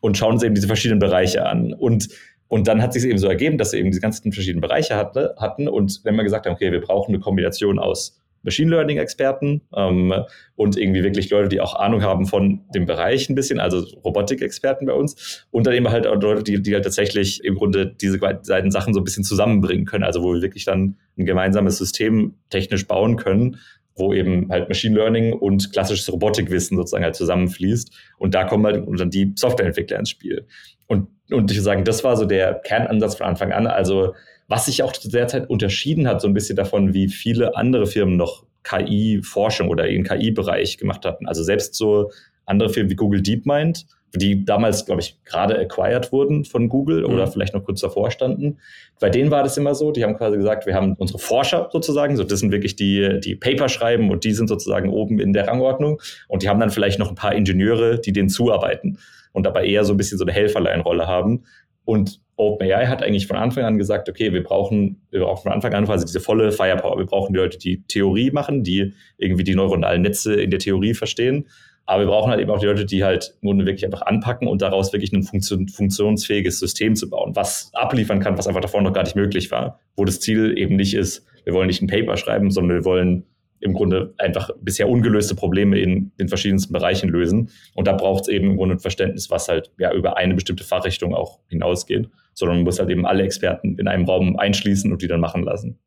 und 0.02 0.18
schauen 0.18 0.34
uns 0.34 0.44
eben 0.44 0.56
diese 0.56 0.68
verschiedenen 0.68 1.00
Bereiche 1.00 1.46
an. 1.46 1.74
Und 1.74 2.10
und 2.50 2.68
dann 2.68 2.82
hat 2.82 2.94
sich 2.94 3.06
eben 3.06 3.20
so 3.20 3.28
ergeben, 3.28 3.58
dass 3.58 3.72
wir 3.72 3.80
eben 3.80 3.92
diese 3.92 4.02
ganzen 4.02 4.34
verschiedenen 4.34 4.62
Bereiche 4.62 4.96
hatte, 4.96 5.36
hatten. 5.38 5.70
Und 5.70 6.02
wenn 6.04 6.16
wir 6.16 6.24
gesagt 6.24 6.46
haben, 6.46 6.54
okay, 6.54 6.72
wir 6.72 6.82
brauchen 6.82 7.14
eine 7.14 7.22
Kombination 7.22 7.78
aus 7.78 8.20
Machine 8.42 8.72
Learning 8.72 8.98
Experten 8.98 9.62
ähm, 9.76 10.14
und 10.56 10.78
irgendwie 10.78 11.04
wirklich 11.04 11.30
Leute, 11.30 11.50
die 11.50 11.62
auch 11.62 11.76
Ahnung 11.76 12.02
haben 12.02 12.26
von 12.26 12.62
dem 12.74 12.86
Bereich 12.86 13.30
ein 13.30 13.36
bisschen, 13.36 13.60
also 13.60 13.86
Robotik-Experten 14.04 14.88
bei 14.88 14.94
uns 14.94 15.46
und 15.52 15.68
dann 15.68 15.74
eben 15.74 15.90
halt 15.90 16.08
auch 16.08 16.20
Leute, 16.20 16.44
die, 16.44 16.62
die 16.62 16.74
halt 16.74 16.86
tatsächlich 16.86 17.44
im 17.44 17.56
Grunde 17.56 17.86
diese 17.86 18.18
beiden 18.18 18.72
Sachen 18.72 18.94
so 18.94 19.02
ein 19.02 19.04
bisschen 19.04 19.24
zusammenbringen 19.24 19.86
können, 19.86 20.04
also 20.04 20.24
wo 20.24 20.34
wir 20.34 20.42
wirklich 20.42 20.66
dann 20.66 20.98
ein 21.18 21.26
gemeinsames 21.26 21.78
System 21.78 22.36
technisch 22.50 22.88
bauen 22.88 23.18
können, 23.18 23.58
wo 23.96 24.14
eben 24.14 24.50
halt 24.50 24.70
Machine 24.70 24.96
Learning 24.96 25.34
und 25.34 25.74
klassisches 25.74 26.12
Robotikwissen 26.12 26.78
sozusagen 26.78 27.04
halt 27.04 27.16
zusammenfließt 27.16 27.92
und 28.18 28.34
da 28.34 28.46
kommen 28.46 28.66
halt 28.66 28.88
dann 28.88 29.10
die 29.10 29.34
Softwareentwickler 29.36 30.00
ins 30.00 30.10
Spiel. 30.10 30.48
Und 30.88 31.08
und 31.32 31.52
ich 31.52 31.58
würde 31.58 31.64
sagen, 31.64 31.84
das 31.84 32.04
war 32.04 32.18
so 32.18 32.26
der 32.26 32.56
Kernansatz 32.56 33.16
von 33.16 33.28
Anfang 33.28 33.52
an. 33.52 33.68
Also 33.68 34.14
was 34.48 34.66
sich 34.66 34.84
auch 34.84 34.92
zu 34.92 35.10
der 35.10 35.28
Zeit 35.28 35.50
unterschieden 35.50 36.08
hat, 36.08 36.22
so 36.22 36.28
ein 36.28 36.34
bisschen 36.34 36.56
davon, 36.56 36.94
wie 36.94 37.08
viele 37.08 37.56
andere 37.56 37.86
Firmen 37.86 38.18
noch 38.18 38.44
KI-Forschung 38.64 39.70
oder 39.70 39.86
den 39.86 40.04
KI-Bereich 40.04 40.78
gemacht 40.78 41.06
hatten. 41.06 41.28
Also 41.28 41.44
selbst 41.44 41.76
so 41.76 42.12
andere 42.46 42.70
Firmen 42.70 42.90
wie 42.90 42.96
Google 42.96 43.22
DeepMind, 43.22 43.86
die 44.16 44.44
damals, 44.44 44.86
glaube 44.88 45.02
ich, 45.02 45.20
gerade 45.24 45.58
acquired 45.60 46.12
wurden 46.12 46.46
von 46.46 46.68
Google 46.68 47.08
mhm. 47.08 47.14
oder 47.14 47.28
vielleicht 47.28 47.54
noch 47.54 47.64
kurz 47.64 47.82
davor 47.82 48.10
standen. 48.10 48.58
Bei 49.00 49.12
denen 49.12 49.30
war 49.30 49.44
das 49.44 49.56
immer 49.56 49.76
so, 49.76 49.92
die 49.92 50.04
haben 50.04 50.18
quasi 50.18 50.36
gesagt, 50.36 50.66
wir 50.66 50.74
haben 50.74 50.96
unsere 50.98 51.20
Forscher 51.20 51.70
sozusagen, 51.72 52.18
so 52.18 52.24
das 52.24 52.40
sind 52.40 52.52
wirklich 52.52 52.76
die, 52.76 53.20
die 53.24 53.36
Paper 53.36 53.70
schreiben 53.70 54.10
und 54.10 54.24
die 54.24 54.34
sind 54.34 54.48
sozusagen 54.48 54.90
oben 54.90 55.20
in 55.20 55.34
der 55.34 55.48
Rangordnung 55.48 56.02
und 56.28 56.42
die 56.42 56.50
haben 56.50 56.60
dann 56.60 56.72
vielleicht 56.72 56.98
noch 56.98 57.10
ein 57.10 57.16
paar 57.16 57.36
Ingenieure, 57.36 58.00
die 58.00 58.14
denen 58.14 58.30
zuarbeiten 58.30 58.98
und 59.40 59.44
dabei 59.44 59.66
eher 59.66 59.84
so 59.84 59.94
ein 59.94 59.98
bisschen 59.98 60.18
so 60.18 60.26
eine 60.26 60.34
Helferleinrolle 60.34 61.08
haben. 61.08 61.46
Und 61.86 62.22
OpenAI 62.36 62.86
hat 62.88 63.02
eigentlich 63.02 63.26
von 63.26 63.38
Anfang 63.38 63.64
an 63.64 63.78
gesagt, 63.78 64.10
okay, 64.10 64.32
wir 64.32 64.44
brauchen, 64.44 65.02
wir 65.12 65.22
brauchen 65.22 65.44
von 65.44 65.52
Anfang 65.52 65.74
an 65.74 65.86
quasi 65.86 66.06
diese 66.06 66.20
volle 66.20 66.52
Firepower. 66.52 66.98
Wir 66.98 67.06
brauchen 67.06 67.34
die 67.34 67.40
Leute, 67.40 67.58
die 67.58 67.84
Theorie 67.88 68.32
machen, 68.32 68.64
die 68.64 68.94
irgendwie 69.18 69.44
die 69.44 69.56
neuronalen 69.56 70.02
Netze 70.02 70.36
in 70.36 70.52
der 70.52 70.60
Theorie 70.60 70.94
verstehen. 70.94 71.48
Aber 71.86 72.04
wir 72.04 72.08
brauchen 72.08 72.30
halt 72.30 72.40
eben 72.40 72.52
auch 72.52 72.60
die 72.60 72.68
Leute, 72.68 72.86
die 72.86 73.04
halt 73.04 73.34
nur 73.42 73.58
wirklich 73.58 73.84
einfach 73.84 74.04
anpacken 74.04 74.48
und 74.48 74.62
daraus 74.62 74.94
wirklich 74.94 75.12
ein 75.12 75.24
funktion 75.24 75.68
funktionsfähiges 75.68 76.60
System 76.60 76.96
zu 76.96 77.10
bauen, 77.10 77.36
was 77.36 77.72
abliefern 77.74 78.20
kann, 78.20 78.38
was 78.38 78.46
einfach 78.46 78.62
davor 78.62 78.84
noch 78.84 78.94
gar 78.94 79.04
nicht 79.04 79.16
möglich 79.16 79.50
war. 79.50 79.80
Wo 79.98 80.06
das 80.06 80.20
Ziel 80.20 80.56
eben 80.58 80.76
nicht 80.76 80.94
ist, 80.94 81.26
wir 81.46 81.54
wollen 81.54 81.66
nicht 81.68 81.82
ein 81.82 81.88
Paper 81.88 82.16
schreiben, 82.18 82.52
sondern 82.52 82.78
wir 82.78 82.86
wollen 82.86 83.26
im 83.60 83.74
Grunde 83.74 84.14
einfach 84.18 84.50
bisher 84.62 84.90
ungelöste 84.90 85.36
Probleme 85.36 85.80
in 85.80 86.12
den 86.20 86.28
verschiedensten 86.28 86.74
Bereichen 86.74 87.10
lösen. 87.10 87.50
Und 87.76 87.88
da 87.88 87.94
braucht 87.94 88.24
es 88.24 88.28
eben 88.30 88.52
im 88.52 88.58
Grunde 88.58 88.76
ein 88.76 88.80
Verständnis, 88.80 89.30
was 89.30 89.48
halt 89.48 89.72
ja 89.78 89.94
über 89.94 90.18
eine 90.18 90.34
bestimmte 90.34 90.64
Fachrichtung 90.64 91.14
auch 91.14 91.40
hinausgeht, 91.48 92.10
sondern 92.34 92.58
man 92.58 92.66
muss 92.66 92.80
halt 92.80 92.90
eben 92.90 93.06
alle 93.06 93.24
Experten 93.24 93.78
in 93.78 93.88
einem 93.88 94.06
Raum 94.06 94.38
einschließen 94.38 94.92
und 94.92 95.02
die 95.02 95.08
dann 95.08 95.20
machen 95.20 95.44
lassen. 95.44 95.80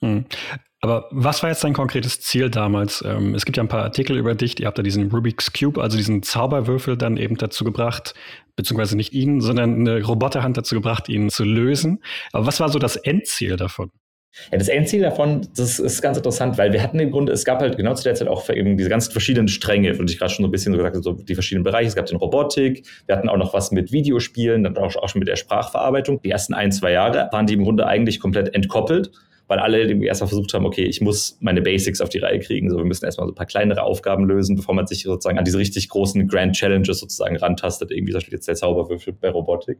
Hm. 0.00 0.24
Aber 0.82 1.08
was 1.10 1.42
war 1.42 1.50
jetzt 1.50 1.64
dein 1.64 1.72
konkretes 1.72 2.20
Ziel 2.20 2.50
damals? 2.50 3.02
Ähm, 3.04 3.34
es 3.34 3.44
gibt 3.44 3.56
ja 3.56 3.62
ein 3.62 3.68
paar 3.68 3.82
Artikel 3.82 4.16
über 4.16 4.34
dich, 4.34 4.60
ihr 4.60 4.66
habt 4.66 4.78
da 4.78 4.82
diesen 4.82 5.10
Rubik's 5.10 5.52
Cube, 5.52 5.82
also 5.82 5.96
diesen 5.96 6.22
Zauberwürfel 6.22 6.96
dann 6.96 7.16
eben 7.16 7.36
dazu 7.36 7.64
gebracht, 7.64 8.14
beziehungsweise 8.56 8.96
nicht 8.96 9.12
ihn, 9.12 9.40
sondern 9.40 9.80
eine 9.80 10.04
Roboterhand 10.04 10.56
dazu 10.56 10.74
gebracht, 10.74 11.08
ihn 11.08 11.30
zu 11.30 11.44
lösen. 11.44 12.02
Aber 12.32 12.46
was 12.46 12.60
war 12.60 12.68
so 12.68 12.78
das 12.78 12.96
Endziel 12.96 13.56
davon? 13.56 13.90
Ja, 14.50 14.58
das 14.58 14.68
Endziel 14.68 15.02
davon, 15.02 15.46
das 15.56 15.78
ist 15.78 16.02
ganz 16.02 16.16
interessant, 16.16 16.58
weil 16.58 16.72
wir 16.72 16.82
hatten 16.82 16.98
im 16.98 17.10
Grunde, 17.10 17.32
es 17.32 17.44
gab 17.44 17.60
halt 17.60 17.76
genau 17.76 17.94
zu 17.94 18.04
der 18.04 18.14
Zeit 18.14 18.28
auch 18.28 18.48
eben 18.50 18.76
diese 18.76 18.88
ganzen 18.88 19.12
verschiedenen 19.12 19.48
Stränge, 19.48 19.98
würde 19.98 20.12
ich 20.12 20.18
gerade 20.18 20.32
schon 20.32 20.44
so 20.44 20.48
ein 20.48 20.52
bisschen 20.52 20.72
so 20.72 20.78
gesagt 20.78 20.96
so 21.02 21.12
die 21.12 21.34
verschiedenen 21.34 21.64
Bereiche. 21.64 21.88
Es 21.88 21.96
gab 21.96 22.06
den 22.06 22.16
Robotik, 22.16 22.86
wir 23.06 23.16
hatten 23.16 23.28
auch 23.28 23.36
noch 23.36 23.54
was 23.54 23.70
mit 23.70 23.92
Videospielen, 23.92 24.64
dann 24.64 24.76
auch, 24.76 24.94
auch 24.96 25.08
schon 25.08 25.20
mit 25.20 25.28
der 25.28 25.36
Sprachverarbeitung. 25.36 26.20
Die 26.22 26.30
ersten 26.30 26.54
ein, 26.54 26.72
zwei 26.72 26.92
Jahre 26.92 27.28
waren 27.32 27.46
die 27.46 27.54
im 27.54 27.64
Grunde 27.64 27.86
eigentlich 27.86 28.20
komplett 28.20 28.54
entkoppelt 28.54 29.10
weil 29.48 29.58
alle 29.58 29.92
erstmal 30.04 30.28
versucht 30.28 30.52
haben, 30.54 30.66
okay, 30.66 30.84
ich 30.84 31.00
muss 31.00 31.38
meine 31.40 31.62
Basics 31.62 32.00
auf 32.00 32.08
die 32.08 32.18
Reihe 32.18 32.40
kriegen. 32.40 32.70
So, 32.70 32.78
wir 32.78 32.84
müssen 32.84 33.04
erstmal 33.04 33.26
so 33.26 33.32
ein 33.32 33.36
paar 33.36 33.46
kleinere 33.46 33.82
Aufgaben 33.82 34.24
lösen, 34.24 34.56
bevor 34.56 34.74
man 34.74 34.86
sich 34.86 35.02
sozusagen 35.02 35.38
an 35.38 35.44
diese 35.44 35.58
richtig 35.58 35.88
großen 35.88 36.26
Grand 36.26 36.56
Challenges 36.56 36.98
sozusagen 36.98 37.36
rantastet, 37.36 37.90
irgendwie 37.90 38.12
zum 38.12 38.18
Beispiel 38.18 38.34
jetzt 38.34 38.48
der 38.48 38.56
Zauberwürfel 38.56 39.12
bei 39.12 39.30
Robotik. 39.30 39.78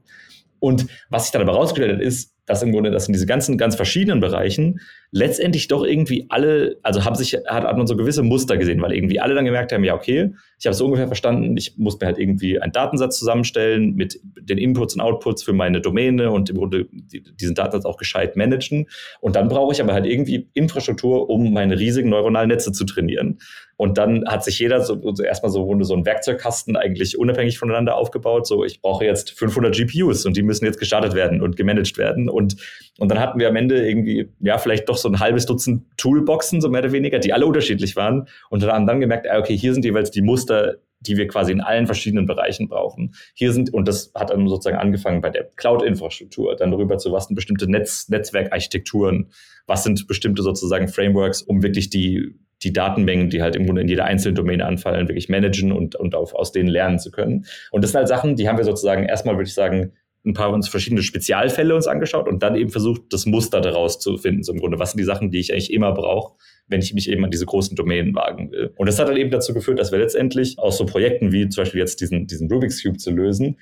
Und 0.61 0.87
was 1.11 1.25
sich 1.25 1.33
dann 1.33 1.43
aber 1.43 1.55
rausgestellt 1.55 1.97
hat, 1.97 2.01
ist, 2.01 2.36
dass 2.47 2.63
im 2.63 2.73
Grunde, 2.73 2.91
dass 2.91 3.09
in 3.09 3.13
diese 3.13 3.27
ganzen, 3.27 3.59
ganz 3.59 3.77
verschiedenen 3.77 4.21
Bereichen 4.21 4.81
letztendlich 5.11 5.69
doch 5.69 5.85
irgendwie 5.85 6.27
alle, 6.29 6.79
also 6.83 7.05
haben 7.05 7.15
sich, 7.17 7.35
hat, 7.35 7.65
hat 7.65 7.77
man 7.77 7.87
so 7.87 7.97
gewisse 7.97 8.23
Muster 8.23 8.57
gesehen, 8.57 8.81
weil 8.81 8.93
irgendwie 8.93 9.21
alle 9.21 9.35
dann 9.35 9.45
gemerkt 9.45 9.73
haben, 9.73 9.85
ja, 9.85 9.95
okay, 9.95 10.33
ich 10.59 10.67
habe 10.67 10.73
es 10.73 10.81
ungefähr 10.81 11.07
verstanden, 11.07 11.57
ich 11.57 11.77
muss 11.77 12.01
mir 12.01 12.07
halt 12.07 12.19
irgendwie 12.19 12.61
einen 12.61 12.73
Datensatz 12.73 13.19
zusammenstellen 13.19 13.95
mit 13.95 14.21
den 14.23 14.59
Inputs 14.59 14.95
und 14.95 15.01
Outputs 15.01 15.43
für 15.43 15.53
meine 15.53 15.81
Domäne 15.81 16.31
und 16.31 16.49
im 16.49 16.57
Grunde 16.57 16.87
diesen 16.91 17.55
Datensatz 17.55 17.85
auch 17.85 17.97
gescheit 17.97 18.37
managen. 18.37 18.87
Und 19.21 19.37
dann 19.37 19.49
brauche 19.49 19.73
ich 19.73 19.83
aber 19.83 19.93
halt 19.93 20.07
irgendwie 20.07 20.49
Infrastruktur, 20.55 21.29
um 21.29 21.53
meine 21.53 21.79
riesigen 21.79 22.09
neuronalen 22.09 22.49
Netze 22.49 22.73
zu 22.73 22.85
trainieren. 22.85 23.39
Und 23.77 23.99
dann 23.99 24.25
hat 24.27 24.43
sich 24.43 24.59
jeder 24.59 24.81
so, 24.81 24.99
so 25.15 25.23
erstmal 25.23 25.53
so, 25.53 25.83
so 25.83 25.95
einen 25.95 26.07
Werkzeugkasten 26.07 26.77
eigentlich 26.77 27.19
unabhängig 27.19 27.59
voneinander 27.59 27.97
aufgebaut. 27.97 28.47
So, 28.47 28.65
ich 28.65 28.81
brauche 28.81 29.05
jetzt 29.05 29.33
500 29.33 29.75
GPUs 29.75 30.25
und 30.25 30.37
die 30.37 30.43
müssen 30.43 30.65
jetzt 30.65 30.79
gestartet 30.79 31.15
werden 31.15 31.43
und 31.43 31.57
gemanagt 31.57 31.99
werden. 31.99 32.31
Und, 32.31 32.57
und 32.99 33.11
dann 33.11 33.21
hatten 33.21 33.39
wir 33.39 33.49
am 33.49 33.57
Ende 33.57 33.87
irgendwie, 33.87 34.31
ja, 34.41 34.57
vielleicht 34.57 34.89
doch 34.89 34.97
so 34.97 35.09
ein 35.09 35.21
halbes 35.21 35.45
Dutzend 35.45 35.85
Toolboxen, 35.99 36.61
so 36.61 36.71
mehr 36.71 36.81
oder 36.81 36.93
weniger, 36.93 37.19
die 37.19 37.35
alle 37.35 37.47
unterschiedlich 37.47 37.97
waren. 37.97 38.29
Und 38.49 38.63
dann 38.63 38.73
haben 38.73 38.87
dann 38.87 39.01
gemerkt, 39.01 39.29
ah, 39.29 39.39
okay, 39.39 39.57
hier 39.57 39.75
sind 39.75 39.85
jeweils 39.85 40.11
die 40.11 40.23
Muster, 40.23 40.77
die 41.01 41.19
wir 41.19 41.29
quasi 41.29 41.53
in 41.53 41.61
allen 41.61 41.87
verschiedenen 41.87 42.27
Bereichen 42.27 42.69
brauchen. 42.69 43.15
Hier 43.35 43.53
sind, 43.53 43.73
und 43.73 43.87
das 43.87 44.11
hat 44.15 44.31
dann 44.31 44.49
sozusagen 44.49 44.79
angefangen 44.79 45.21
bei 45.21 45.29
der 45.29 45.45
Cloud-Infrastruktur, 45.45 46.57
dann 46.57 46.71
darüber 46.71 46.97
zu, 46.97 47.13
was 47.13 47.27
sind 47.27 47.35
bestimmte 47.35 47.71
Netz, 47.71 48.09
Netzwerkarchitekturen, 48.09 49.31
was 49.67 49.85
sind 49.85 50.07
bestimmte 50.07 50.43
sozusagen 50.43 50.89
Frameworks, 50.89 51.43
um 51.43 51.63
wirklich 51.63 51.91
die 51.91 52.35
die 52.63 52.73
Datenmengen, 52.73 53.31
die 53.31 53.43
halt 53.43 53.57
im 53.57 53.67
Grunde 53.67 53.83
in 53.83 53.89
jeder 53.89 54.05
einzelnen 54.05 54.35
Domäne 54.35 54.65
anfallen, 54.65 55.09
wirklich 55.09 55.29
managen 55.29 55.73
und, 55.73 55.95
und 55.95 56.15
auf, 56.15 56.35
aus 56.35 56.53
denen 56.53 56.69
lernen 56.69 56.99
zu 56.99 57.11
können. 57.11 57.45
Und 57.71 57.85
das 57.85 57.93
sind 57.93 57.99
halt 57.99 58.09
Sachen, 58.09 58.37
die 58.37 58.49
haben 58.49 58.57
wir 58.57 58.65
sozusagen 58.65 59.05
erstmal, 59.05 59.37
würde 59.37 59.49
ich 59.49 59.55
sagen, 59.55 59.93
ein 60.27 60.35
paar 60.35 60.51
uns 60.51 60.69
verschiedene 60.69 61.03
Spezialfälle 61.03 61.75
uns 61.75 61.87
angeschaut 61.87 62.29
und 62.29 62.43
dann 62.43 62.57
eben 62.57 62.71
versucht, 62.71 63.03
das 63.11 63.27
Muster 63.27 63.61
daraus 63.61 64.01
zu 64.01 64.19
finden. 64.19 64.43
So 64.43 64.53
im 64.53 64.59
Grunde, 64.59 64.79
was 64.79 64.91
sind 64.91 64.99
die 64.99 65.05
Sachen, 65.05 65.31
die 65.31 65.39
ich 65.39 65.53
eigentlich 65.53 65.73
immer 65.73 65.93
brauche, 65.93 66.35
wenn 66.67 66.81
ich 66.81 66.93
mich 66.95 67.09
eben 67.09 67.25
an 67.25 67.31
diese 67.31 67.47
großen 67.47 67.77
Domänen 67.77 68.15
wagen 68.15 68.51
will. 68.51 68.73
Und 68.77 68.89
das 68.89 68.99
hat 68.99 69.09
dann 69.09 69.17
eben 69.17 69.31
dazu 69.31 69.55
geführt, 69.55 69.79
dass 69.79 69.93
wir 69.93 70.01
letztendlich 70.01 70.59
aus 70.59 70.79
so 70.79 70.85
Projekten 70.85 71.31
wie 71.31 71.49
zum 71.49 71.63
Beispiel 71.63 71.81
jetzt 71.81 72.01
diesen, 72.01 72.27
diesen 72.27 72.51
Rubik's 72.51 72.83
Cube 72.83 72.99
zu 72.99 73.13
lösen, 73.13 73.57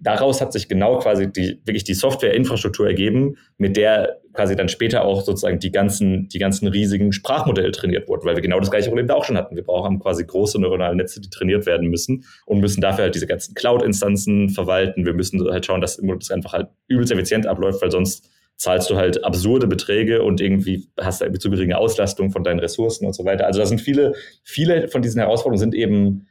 daraus 0.00 0.40
hat 0.40 0.52
sich 0.52 0.68
genau 0.68 0.98
quasi 0.98 1.30
die, 1.30 1.60
wirklich 1.64 1.84
die 1.84 1.94
Softwareinfrastruktur 1.94 2.86
ergeben, 2.86 3.36
mit 3.56 3.76
der 3.76 4.20
quasi 4.32 4.54
dann 4.54 4.68
später 4.68 5.04
auch 5.04 5.22
sozusagen 5.22 5.58
die 5.58 5.70
ganzen, 5.70 6.28
die 6.28 6.38
ganzen 6.38 6.68
riesigen 6.68 7.12
Sprachmodelle 7.12 7.70
trainiert 7.72 8.08
wurden, 8.08 8.26
weil 8.26 8.36
wir 8.36 8.42
genau 8.42 8.60
das 8.60 8.70
gleiche 8.70 8.88
Problem 8.88 9.06
da 9.06 9.14
auch 9.14 9.24
schon 9.24 9.36
hatten. 9.36 9.56
Wir 9.56 9.64
brauchen 9.64 9.98
quasi 9.98 10.24
große 10.24 10.60
neuronale 10.60 10.96
Netze, 10.96 11.20
die 11.20 11.30
trainiert 11.30 11.66
werden 11.66 11.88
müssen 11.88 12.24
und 12.44 12.60
müssen 12.60 12.80
dafür 12.80 13.04
halt 13.04 13.14
diese 13.14 13.26
ganzen 13.26 13.54
Cloud-Instanzen 13.54 14.50
verwalten. 14.50 15.06
Wir 15.06 15.14
müssen 15.14 15.42
halt 15.48 15.64
schauen, 15.64 15.80
dass 15.80 15.96
das 15.96 16.30
einfach 16.30 16.52
halt 16.52 16.68
übelst 16.88 17.12
effizient 17.12 17.46
abläuft, 17.46 17.80
weil 17.80 17.90
sonst 17.90 18.28
zahlst 18.56 18.88
du 18.90 18.96
halt 18.96 19.22
absurde 19.24 19.66
Beträge 19.66 20.22
und 20.22 20.40
irgendwie 20.40 20.88
hast 20.98 21.20
du 21.20 21.38
zu 21.38 21.50
geringe 21.50 21.76
Auslastung 21.76 22.30
von 22.30 22.42
deinen 22.42 22.58
Ressourcen 22.58 23.06
und 23.06 23.14
so 23.14 23.24
weiter. 23.24 23.46
Also 23.46 23.60
da 23.60 23.66
sind 23.66 23.80
viele, 23.80 24.14
viele 24.42 24.88
von 24.88 25.02
diesen 25.02 25.20
Herausforderungen 25.20 25.60
sind 25.60 25.74
eben 25.74 26.26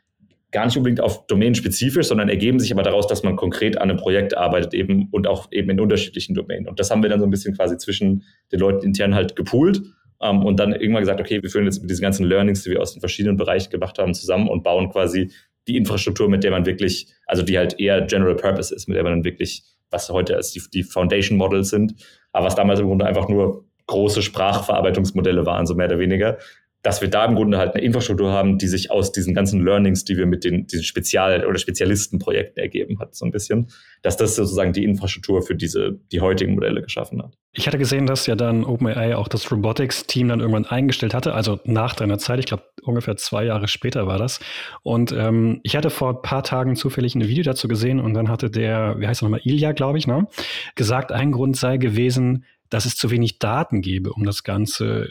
gar 0.55 0.65
nicht 0.65 0.77
unbedingt 0.77 1.01
auf 1.01 1.27
domänenspezifisch, 1.27 2.07
sondern 2.07 2.29
ergeben 2.29 2.59
sich 2.59 2.71
aber 2.71 2.81
daraus, 2.81 3.07
dass 3.07 3.23
man 3.23 3.35
konkret 3.35 3.77
an 3.77 3.89
einem 3.89 3.99
Projekt 3.99 4.37
arbeitet 4.37 4.73
eben 4.73 5.09
und 5.11 5.27
auch 5.27 5.51
eben 5.51 5.69
in 5.69 5.81
unterschiedlichen 5.81 6.33
Domänen. 6.33 6.69
Und 6.69 6.79
das 6.79 6.89
haben 6.89 7.03
wir 7.03 7.09
dann 7.09 7.19
so 7.19 7.27
ein 7.27 7.29
bisschen 7.29 7.53
quasi 7.53 7.77
zwischen 7.77 8.23
den 8.53 8.61
Leuten 8.61 8.85
intern 8.85 9.13
halt 9.13 9.35
gepoolt 9.35 9.81
ähm, 10.21 10.45
und 10.45 10.57
dann 10.57 10.71
irgendwann 10.71 11.01
gesagt, 11.01 11.19
okay, 11.19 11.43
wir 11.43 11.49
führen 11.49 11.65
jetzt 11.65 11.81
mit 11.81 11.89
diesen 11.89 12.03
ganzen 12.03 12.25
Learnings, 12.25 12.63
die 12.63 12.69
wir 12.69 12.81
aus 12.81 12.93
den 12.93 13.01
verschiedenen 13.01 13.35
Bereichen 13.35 13.69
gemacht 13.69 13.99
haben, 13.99 14.13
zusammen 14.13 14.47
und 14.47 14.63
bauen 14.63 14.89
quasi 14.89 15.29
die 15.67 15.75
Infrastruktur, 15.75 16.29
mit 16.29 16.45
der 16.45 16.51
man 16.51 16.65
wirklich, 16.65 17.07
also 17.27 17.43
die 17.43 17.57
halt 17.57 17.77
eher 17.77 17.99
General 18.03 18.37
Purpose 18.37 18.73
ist, 18.73 18.87
mit 18.87 18.95
der 18.95 19.03
man 19.03 19.11
dann 19.11 19.23
wirklich, 19.25 19.63
was 19.89 20.09
heute 20.09 20.37
als 20.37 20.51
die, 20.51 20.61
die 20.73 20.83
Foundation 20.83 21.37
Models 21.37 21.69
sind, 21.69 21.95
aber 22.31 22.45
was 22.45 22.55
damals 22.55 22.79
im 22.79 22.87
Grunde 22.87 23.05
einfach 23.05 23.27
nur 23.27 23.65
große 23.87 24.21
Sprachverarbeitungsmodelle 24.21 25.45
waren, 25.45 25.65
so 25.65 25.75
mehr 25.75 25.87
oder 25.87 25.99
weniger, 25.99 26.37
dass 26.85 27.01
wir 27.01 27.07
da 27.07 27.25
im 27.25 27.33
Grunde 27.33 27.57
halt 27.57 27.73
eine 27.73 27.83
Infrastruktur 27.83 28.31
haben, 28.31 28.59
die 28.59 28.67
sich 28.67 28.91
aus 28.91 29.11
diesen 29.11 29.33
ganzen 29.33 29.65
Learnings, 29.65 30.05
die 30.05 30.17
wir 30.17 30.27
mit 30.27 30.43
den 30.43 30.67
diesen 30.67 30.83
Spezial- 30.83 31.43
oder 31.43 31.57
Spezialistenprojekten 31.57 32.61
ergeben 32.61 32.99
hat, 32.99 33.15
so 33.15 33.25
ein 33.25 33.31
bisschen, 33.31 33.71
dass 34.03 34.17
das 34.17 34.35
sozusagen 34.35 34.71
die 34.71 34.83
Infrastruktur 34.83 35.41
für 35.41 35.55
diese, 35.55 35.99
die 36.11 36.21
heutigen 36.21 36.53
Modelle 36.53 36.83
geschaffen 36.83 37.23
hat. 37.23 37.33
Ich 37.53 37.65
hatte 37.65 37.79
gesehen, 37.79 38.05
dass 38.05 38.27
ja 38.27 38.35
dann 38.35 38.63
OpenAI 38.63 39.15
auch 39.15 39.27
das 39.27 39.51
Robotics-Team 39.51 40.27
dann 40.27 40.41
irgendwann 40.41 40.67
eingestellt 40.67 41.15
hatte, 41.15 41.33
also 41.33 41.59
nach 41.63 41.95
deiner 41.95 42.19
Zeit, 42.19 42.37
ich 42.37 42.45
glaube 42.45 42.63
ungefähr 42.83 43.17
zwei 43.17 43.45
Jahre 43.45 43.67
später 43.67 44.05
war 44.05 44.19
das. 44.19 44.39
Und 44.83 45.11
ähm, 45.11 45.61
ich 45.63 45.75
hatte 45.75 45.89
vor 45.89 46.09
ein 46.09 46.21
paar 46.21 46.43
Tagen 46.43 46.75
zufällig 46.75 47.15
ein 47.15 47.27
Video 47.27 47.43
dazu 47.43 47.67
gesehen 47.67 47.99
und 47.99 48.13
dann 48.13 48.29
hatte 48.29 48.51
der, 48.51 48.99
wie 48.99 49.07
heißt 49.07 49.23
er 49.23 49.25
nochmal, 49.25 49.41
Ilya, 49.43 49.71
glaube 49.71 49.97
ich, 49.97 50.05
ne, 50.05 50.27
gesagt, 50.75 51.11
ein 51.11 51.31
Grund 51.31 51.57
sei 51.57 51.77
gewesen, 51.77 52.45
dass 52.69 52.85
es 52.85 52.95
zu 52.95 53.09
wenig 53.09 53.39
Daten 53.39 53.81
gebe, 53.81 54.11
um 54.13 54.23
das 54.23 54.43
Ganze 54.43 55.09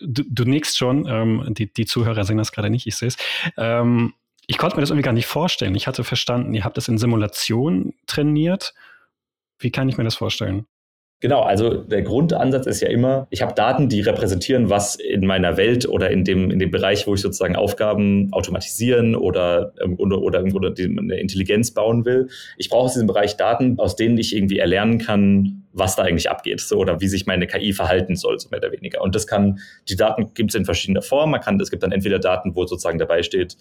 du, 0.00 0.24
du 0.28 0.44
nickst 0.44 0.78
schon, 0.78 1.06
ähm, 1.08 1.44
die, 1.50 1.72
die 1.72 1.86
Zuhörer 1.86 2.24
sehen 2.24 2.38
das 2.38 2.52
gerade 2.52 2.70
nicht, 2.70 2.86
ich 2.86 2.96
sehe 2.96 3.08
es. 3.08 3.16
Ähm, 3.56 4.14
ich 4.46 4.56
konnte 4.56 4.76
mir 4.76 4.80
das 4.80 4.90
irgendwie 4.90 5.04
gar 5.04 5.12
nicht 5.12 5.26
vorstellen. 5.26 5.74
Ich 5.74 5.86
hatte 5.86 6.04
verstanden, 6.04 6.54
ihr 6.54 6.64
habt 6.64 6.76
das 6.76 6.88
in 6.88 6.96
Simulation 6.96 7.94
trainiert. 8.06 8.74
Wie 9.58 9.70
kann 9.70 9.88
ich 9.88 9.98
mir 9.98 10.04
das 10.04 10.14
vorstellen? 10.14 10.66
Genau, 11.20 11.40
also 11.40 11.74
der 11.74 12.02
Grundansatz 12.02 12.66
ist 12.66 12.80
ja 12.80 12.88
immer, 12.88 13.26
ich 13.30 13.42
habe 13.42 13.52
Daten, 13.52 13.88
die 13.88 14.00
repräsentieren, 14.02 14.70
was 14.70 14.94
in 14.94 15.26
meiner 15.26 15.56
Welt 15.56 15.88
oder 15.88 16.12
in 16.12 16.22
dem, 16.22 16.48
in 16.52 16.60
dem 16.60 16.70
Bereich, 16.70 17.08
wo 17.08 17.14
ich 17.14 17.20
sozusagen 17.20 17.56
Aufgaben 17.56 18.32
automatisieren 18.32 19.16
oder, 19.16 19.72
oder, 19.96 20.22
oder 20.22 20.38
im 20.38 20.50
Grunde 20.50 20.72
eine 20.78 21.18
Intelligenz 21.18 21.72
bauen 21.72 22.04
will. 22.04 22.28
Ich 22.56 22.70
brauche 22.70 22.84
aus 22.84 22.92
diesem 22.92 23.08
Bereich 23.08 23.36
Daten, 23.36 23.80
aus 23.80 23.96
denen 23.96 24.16
ich 24.16 24.36
irgendwie 24.36 24.60
erlernen 24.60 24.98
kann, 24.98 25.64
was 25.72 25.96
da 25.96 26.04
eigentlich 26.04 26.30
abgeht 26.30 26.60
so, 26.60 26.76
oder 26.76 27.00
wie 27.00 27.08
sich 27.08 27.26
meine 27.26 27.48
KI 27.48 27.72
verhalten 27.72 28.14
soll, 28.14 28.38
so 28.38 28.48
mehr 28.50 28.60
oder 28.60 28.70
weniger. 28.70 29.02
Und 29.02 29.16
das 29.16 29.26
kann, 29.26 29.58
die 29.88 29.96
Daten 29.96 30.34
gibt 30.34 30.50
es 30.50 30.54
in 30.54 30.64
verschiedener 30.64 31.02
Form. 31.02 31.32
Man 31.32 31.40
kann, 31.40 31.58
es 31.60 31.70
gibt 31.70 31.82
dann 31.82 31.90
entweder 31.90 32.20
Daten, 32.20 32.54
wo 32.54 32.64
sozusagen 32.64 32.98
dabei 32.98 33.24
steht, 33.24 33.56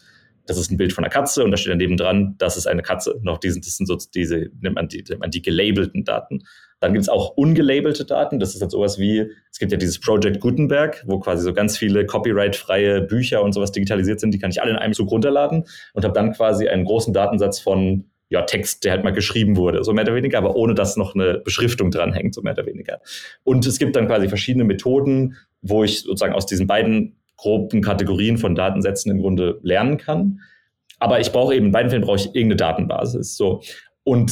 das 0.48 0.58
ist 0.58 0.72
ein 0.72 0.77
Bild 0.77 0.94
von 0.94 1.04
einer 1.04 1.12
Katze 1.12 1.44
und 1.44 1.51
da 1.51 1.58
steht 1.58 1.72
daneben 1.72 1.98
dran, 1.98 2.36
das 2.38 2.58
ist 2.58 2.68
eine 2.68 2.82
Katze. 2.82 3.20
Noch 3.22 3.38
diesen, 3.38 3.62
das 3.62 3.77
sind 3.77 3.86
so 3.86 3.98
diese, 4.13 4.50
nennt 4.62 4.75
man 4.75 4.88
die, 4.88 5.04
nennt 5.08 5.20
man 5.20 5.30
die 5.30 5.42
gelabelten 5.42 6.04
Daten. 6.04 6.44
Dann 6.80 6.94
gibt 6.94 7.04
es 7.04 7.10
auch 7.10 7.32
ungelabelte 7.36 8.06
Daten. 8.06 8.39
Das 8.39 8.56
ist 8.56 8.62
halt 8.62 8.72
sowas 8.72 9.00
wie, 9.00 9.32
es 9.51 9.60
gibt 9.60 9.72
ja 9.72 9.77
dieses 9.77 10.00
Project 10.00 10.39
Gutenberg, 10.39 11.04
wo 11.06 11.20
quasi 11.20 11.44
so 11.44 11.54
ganz 11.54 11.77
viele 11.77 12.06
copyright-freie 12.06 13.01
Bücher 13.01 13.44
und 13.44 13.54
sowas 13.54 13.72
digitalisiert 13.72 14.20
sind. 14.20 14.34
Die 14.34 14.39
kann 14.39 14.51
ich 14.51 14.62
alle 14.62 14.72
in 14.72 14.77
einem 14.77 14.94
Zug 14.94 15.12
runterladen 15.12 15.66
und 15.94 16.04
habe 16.04 16.13
dann 16.13 16.34
quasi 16.34 16.68
einen 16.68 16.86
großen 16.86 17.13
Datensatz 17.13 17.60
von 17.60 18.06
ja, 18.30 18.42
Text, 18.44 18.84
der 18.84 18.92
halt 18.92 19.04
mal 19.04 19.13
geschrieben 19.13 19.56
wurde, 19.56 19.84
so 19.84 19.94
mehr 19.94 20.04
oder 20.04 20.16
weniger, 20.16 20.38
aber 20.38 20.56
ohne 20.56 20.74
dass 20.74 20.98
noch 20.98 21.16
eine 21.16 21.39
Beschriftung 21.39 21.92
dranhängt, 21.92 22.36
so 22.36 22.42
mehr 22.42 22.54
oder 22.54 22.66
weniger. 22.66 23.00
Und 23.44 23.66
es 23.66 23.80
gibt 23.80 23.96
dann 23.96 24.08
quasi 24.08 24.27
verschiedene 24.27 24.66
Methoden, 24.66 25.38
wo 25.62 25.84
ich 25.84 26.01
sozusagen 26.01 26.34
aus 26.34 26.46
diesen 26.46 26.68
beiden 26.68 27.18
groben 27.38 27.82
Kategorien 27.82 28.38
von 28.38 28.56
Datensätzen 28.56 29.12
im 29.12 29.20
Grunde 29.20 29.60
lernen 29.62 29.98
kann. 29.98 30.39
Aber 31.00 31.20
ich 31.20 31.32
brauche 31.32 31.56
eben 31.56 31.67
in 31.67 31.72
beiden 31.72 31.89
Fällen 31.89 32.03
brauche 32.03 32.17
ich 32.17 32.25
irgendeine 32.27 32.56
Datenbasis. 32.56 33.38
So. 33.38 33.62
Und 34.03 34.32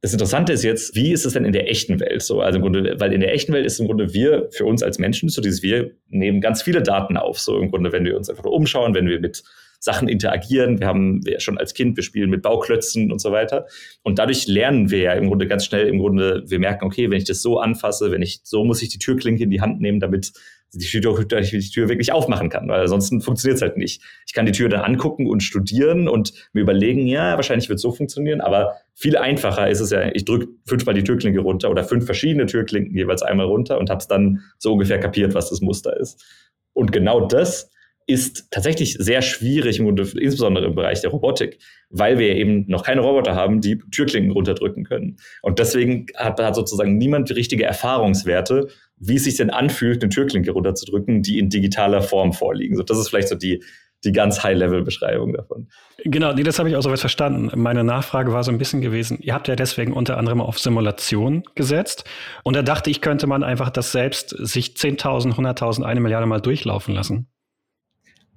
das 0.00 0.12
Interessante 0.12 0.52
ist 0.52 0.62
jetzt, 0.62 0.94
wie 0.94 1.12
ist 1.12 1.24
es 1.24 1.32
denn 1.32 1.44
in 1.44 1.52
der 1.52 1.70
echten 1.70 1.98
Welt 1.98 2.22
so? 2.22 2.40
Also 2.40 2.58
im 2.58 2.62
Grunde, 2.62 3.00
weil 3.00 3.12
in 3.12 3.20
der 3.20 3.32
echten 3.32 3.52
Welt 3.52 3.64
ist 3.64 3.80
im 3.80 3.86
Grunde 3.86 4.12
wir 4.12 4.48
für 4.52 4.66
uns 4.66 4.82
als 4.82 4.98
Menschen 4.98 5.28
so 5.30 5.40
dieses 5.40 5.62
wir 5.62 5.92
nehmen 6.08 6.40
ganz 6.40 6.62
viele 6.62 6.82
Daten 6.82 7.16
auf. 7.16 7.40
So 7.40 7.58
im 7.58 7.70
Grunde, 7.70 7.90
wenn 7.90 8.04
wir 8.04 8.16
uns 8.16 8.28
einfach 8.28 8.44
nur 8.44 8.52
umschauen, 8.52 8.94
wenn 8.94 9.08
wir 9.08 9.18
mit 9.18 9.42
Sachen 9.84 10.08
interagieren. 10.08 10.80
Wir 10.80 10.86
haben 10.86 11.20
ja 11.26 11.38
schon 11.38 11.58
als 11.58 11.74
Kind, 11.74 11.96
wir 11.96 12.02
spielen 12.02 12.30
mit 12.30 12.42
Bauklötzen 12.42 13.12
und 13.12 13.20
so 13.20 13.30
weiter. 13.32 13.66
Und 14.02 14.18
dadurch 14.18 14.46
lernen 14.46 14.90
wir 14.90 14.98
ja 14.98 15.12
im 15.12 15.28
Grunde 15.28 15.46
ganz 15.46 15.66
schnell, 15.66 15.86
im 15.88 15.98
Grunde, 15.98 16.42
wir 16.46 16.58
merken, 16.58 16.86
okay, 16.86 17.10
wenn 17.10 17.18
ich 17.18 17.24
das 17.24 17.42
so 17.42 17.58
anfasse, 17.58 18.10
wenn 18.10 18.22
ich, 18.22 18.40
so 18.42 18.64
muss 18.64 18.82
ich 18.82 18.88
die 18.88 18.98
Türklinke 18.98 19.44
in 19.44 19.50
die 19.50 19.60
Hand 19.60 19.80
nehmen, 19.80 20.00
damit 20.00 20.32
die 20.72 20.86
Tür, 20.86 21.24
die 21.24 21.70
Tür 21.70 21.88
wirklich 21.88 22.12
aufmachen 22.12 22.48
kann, 22.48 22.68
weil 22.68 22.80
ansonsten 22.80 23.20
funktioniert 23.20 23.56
es 23.56 23.62
halt 23.62 23.76
nicht. 23.76 24.02
Ich 24.26 24.32
kann 24.32 24.46
die 24.46 24.52
Tür 24.52 24.68
dann 24.68 24.80
angucken 24.80 25.28
und 25.28 25.42
studieren 25.42 26.08
und 26.08 26.32
mir 26.52 26.62
überlegen, 26.62 27.06
ja, 27.06 27.36
wahrscheinlich 27.36 27.68
wird 27.68 27.76
es 27.76 27.82
so 27.82 27.92
funktionieren, 27.92 28.40
aber 28.40 28.74
viel 28.94 29.16
einfacher 29.16 29.68
ist 29.68 29.80
es 29.80 29.90
ja, 29.90 30.10
ich 30.12 30.24
drücke 30.24 30.48
fünfmal 30.66 30.94
die 30.94 31.04
Türklinke 31.04 31.40
runter 31.40 31.70
oder 31.70 31.84
fünf 31.84 32.06
verschiedene 32.06 32.46
Türklinken 32.46 32.96
jeweils 32.96 33.22
einmal 33.22 33.46
runter 33.46 33.78
und 33.78 33.90
habe 33.90 33.98
es 33.98 34.08
dann 34.08 34.40
so 34.58 34.72
ungefähr 34.72 34.98
kapiert, 34.98 35.34
was 35.34 35.50
das 35.50 35.60
Muster 35.60 35.96
ist. 35.98 36.24
Und 36.72 36.92
genau 36.92 37.26
das 37.26 37.70
ist 38.06 38.50
tatsächlich 38.50 38.96
sehr 38.98 39.22
schwierig, 39.22 39.80
insbesondere 39.80 40.66
im 40.66 40.74
Bereich 40.74 41.00
der 41.00 41.10
Robotik, 41.10 41.58
weil 41.88 42.18
wir 42.18 42.36
eben 42.36 42.66
noch 42.68 42.82
keine 42.82 43.00
Roboter 43.00 43.34
haben, 43.34 43.60
die 43.60 43.78
Türklinken 43.78 44.32
runterdrücken 44.32 44.84
können. 44.84 45.16
Und 45.40 45.58
deswegen 45.58 46.06
hat, 46.16 46.38
hat 46.38 46.54
sozusagen 46.54 46.98
niemand 46.98 47.34
richtige 47.34 47.64
Erfahrungswerte, 47.64 48.68
wie 48.96 49.16
es 49.16 49.24
sich 49.24 49.36
denn 49.36 49.50
anfühlt, 49.50 50.02
eine 50.02 50.10
Türklinke 50.10 50.50
runterzudrücken, 50.52 51.22
die 51.22 51.38
in 51.38 51.48
digitaler 51.48 52.02
Form 52.02 52.32
vorliegen. 52.32 52.76
So, 52.76 52.82
das 52.82 52.98
ist 52.98 53.08
vielleicht 53.08 53.28
so 53.28 53.34
die, 53.34 53.62
die 54.04 54.12
ganz 54.12 54.42
High-Level-Beschreibung 54.42 55.32
davon. 55.32 55.68
Genau, 56.04 56.32
nee, 56.32 56.42
das 56.42 56.58
habe 56.58 56.68
ich 56.68 56.76
auch 56.76 56.82
soweit 56.82 57.00
verstanden. 57.00 57.50
Meine 57.60 57.84
Nachfrage 57.84 58.32
war 58.32 58.44
so 58.44 58.52
ein 58.52 58.58
bisschen 58.58 58.80
gewesen, 58.80 59.18
ihr 59.20 59.34
habt 59.34 59.48
ja 59.48 59.56
deswegen 59.56 59.92
unter 59.92 60.18
anderem 60.18 60.40
auf 60.40 60.58
Simulation 60.58 61.42
gesetzt. 61.54 62.04
Und 62.42 62.56
da 62.56 62.62
dachte 62.62 62.90
ich, 62.90 63.00
könnte 63.00 63.26
man 63.26 63.42
einfach 63.42 63.70
das 63.70 63.92
selbst 63.92 64.30
sich 64.30 64.74
10.000, 64.76 65.34
100.000, 65.34 65.82
eine 65.82 66.00
Milliarde 66.00 66.26
Mal 66.26 66.40
durchlaufen 66.40 66.94
lassen. 66.94 67.28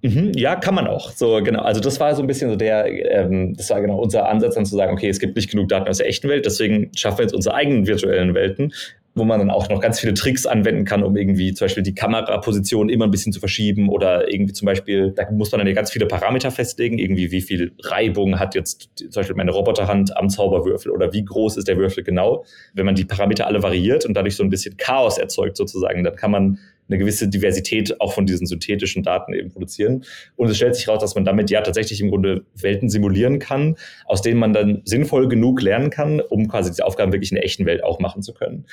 Mhm, 0.02 0.32
ja, 0.36 0.56
kann 0.56 0.76
man 0.76 0.88
auch. 0.88 1.12
So, 1.12 1.42
genau. 1.42 1.62
Also 1.62 1.82
das 1.82 2.00
war 2.00 2.14
so 2.14 2.22
ein 2.22 2.28
bisschen 2.28 2.50
so 2.52 2.56
der, 2.56 2.86
ähm, 3.12 3.56
das 3.58 3.70
war 3.72 3.82
genau 3.82 3.98
unser 3.98 4.30
Ansatz, 4.30 4.56
dann 4.56 4.66
zu 4.66 4.76
sagen, 4.76 4.94
okay, 4.94 5.10
es 5.10 5.20
gibt 5.20 5.36
nicht 5.36 5.50
genug 5.50 5.70
Daten 5.70 5.88
aus 5.88 5.98
der 5.98 6.08
echten 6.08 6.30
Welt, 6.30 6.46
deswegen 6.46 6.92
schaffen 6.96 7.18
wir 7.20 7.24
jetzt 7.24 7.34
unsere 7.34 7.56
eigenen 7.56 7.88
virtuellen 7.88 8.36
Welten, 8.36 8.74
wo 9.18 9.26
man 9.26 9.40
dann 9.40 9.50
auch 9.50 9.70
noch 9.70 9.82
ganz 9.82 10.00
viele 10.00 10.14
Tricks 10.14 10.46
anwenden 10.46 10.86
kann, 10.86 11.04
um 11.04 11.18
irgendwie 11.18 11.54
zum 11.54 11.66
Beispiel 11.66 11.84
die 11.84 11.96
Kameraposition 11.96 12.90
immer 12.90 13.06
ein 13.06 13.12
bisschen 13.12 13.34
zu 13.34 13.40
verschieben 13.40 13.90
oder 13.90 14.32
irgendwie 14.32 14.54
zum 14.54 14.66
Beispiel, 14.66 15.12
da 15.12 15.30
muss 15.32 15.52
man 15.52 15.60
dann 15.60 15.68
ja 15.68 15.74
ganz 15.74 15.92
viele 15.92 16.06
Parameter 16.06 16.52
festlegen, 16.52 16.98
irgendwie 17.00 17.32
wie 17.32 17.42
viel 17.42 17.74
Reibung 17.84 18.40
hat 18.40 18.56
jetzt 18.56 18.90
zum 18.98 19.10
Beispiel 19.12 19.36
meine 19.36 19.52
Roboterhand 19.52 20.16
am 20.16 20.30
Zauberwürfel 20.30 20.92
oder 20.92 21.14
wie 21.14 21.26
groß 21.26 21.58
ist 21.58 21.68
der 21.68 21.78
Würfel 21.78 22.04
genau. 22.04 22.46
Wenn 22.74 22.86
man 22.86 22.96
die 22.96 23.06
Parameter 23.06 23.48
alle 23.48 23.64
variiert 23.64 24.06
und 24.06 24.14
dadurch 24.14 24.36
so 24.36 24.44
ein 24.44 24.50
bisschen 24.50 24.78
Chaos 24.78 25.18
erzeugt 25.18 25.58
sozusagen, 25.58 26.04
dann 26.04 26.16
kann 26.16 26.32
man 26.32 26.60
eine 26.90 26.98
gewisse 26.98 27.28
Diversität 27.28 28.00
auch 28.00 28.14
von 28.14 28.26
diesen 28.26 28.48
synthetischen 28.48 29.04
Daten 29.04 29.34
eben 29.34 29.50
produzieren. 29.50 30.04
Und 30.36 30.50
es 30.50 30.58
stellt 30.58 30.76
sich 30.76 30.88
heraus, 30.88 31.02
dass 31.02 31.16
man 31.16 31.26
damit 31.26 31.50
ja 31.50 31.62
tatsächlich 31.62 32.02
im 32.02 32.10
Grunde 32.10 32.46
Welten 32.56 32.90
simulieren 32.90 33.40
kann, 33.40 33.76
aus 34.06 34.22
denen 34.22 34.40
man 34.40 34.54
dann 34.54 34.82
sinnvoll 34.86 35.28
genug 35.28 35.62
lernen 35.62 35.90
kann, 35.90 36.22
um 36.22 36.48
quasi 36.48 36.72
diese 36.72 36.86
Aufgaben 36.86 37.12
wirklich 37.12 37.32
in 37.32 37.36
der 37.36 37.46
echten 37.46 37.66
Welt 37.66 37.84
auch 37.84 38.00
machen 38.00 38.22
zu 38.22 38.34
können 38.34 38.66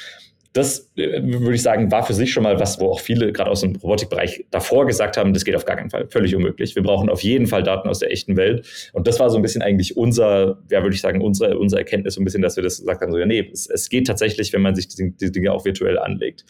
das 0.54 0.88
äh, 0.96 1.20
würde 1.22 1.54
ich 1.54 1.62
sagen, 1.62 1.90
war 1.90 2.06
für 2.06 2.14
sich 2.14 2.32
schon 2.32 2.44
mal 2.44 2.58
was, 2.60 2.80
wo 2.80 2.88
auch 2.88 3.00
viele 3.00 3.32
gerade 3.32 3.50
aus 3.50 3.60
dem 3.62 3.74
Robotikbereich 3.74 4.46
davor 4.52 4.86
gesagt 4.86 5.16
haben, 5.16 5.34
das 5.34 5.44
geht 5.44 5.56
auf 5.56 5.64
gar 5.64 5.76
keinen 5.76 5.90
Fall, 5.90 6.06
völlig 6.08 6.34
unmöglich. 6.34 6.76
Wir 6.76 6.82
brauchen 6.84 7.10
auf 7.10 7.22
jeden 7.22 7.48
Fall 7.48 7.64
Daten 7.64 7.88
aus 7.88 7.98
der 7.98 8.12
echten 8.12 8.36
Welt. 8.36 8.64
Und 8.92 9.08
das 9.08 9.18
war 9.18 9.30
so 9.30 9.36
ein 9.36 9.42
bisschen 9.42 9.62
eigentlich 9.62 9.96
unser, 9.96 10.62
ja, 10.70 10.82
würde 10.82 10.94
ich 10.94 11.00
sagen, 11.00 11.20
unsere, 11.20 11.58
unsere 11.58 11.80
Erkenntnis 11.80 12.14
so 12.14 12.20
ein 12.20 12.24
bisschen, 12.24 12.40
dass 12.40 12.54
wir 12.54 12.62
das 12.62 12.78
gesagt 12.78 13.02
haben, 13.02 13.10
so, 13.10 13.18
ja, 13.18 13.26
nee, 13.26 13.50
es, 13.52 13.68
es 13.68 13.88
geht 13.88 14.06
tatsächlich, 14.06 14.52
wenn 14.52 14.62
man 14.62 14.76
sich 14.76 14.86
die, 14.86 15.12
die 15.16 15.32
Dinge 15.32 15.52
auch 15.52 15.64
virtuell 15.64 15.98
anlegt. 15.98 16.44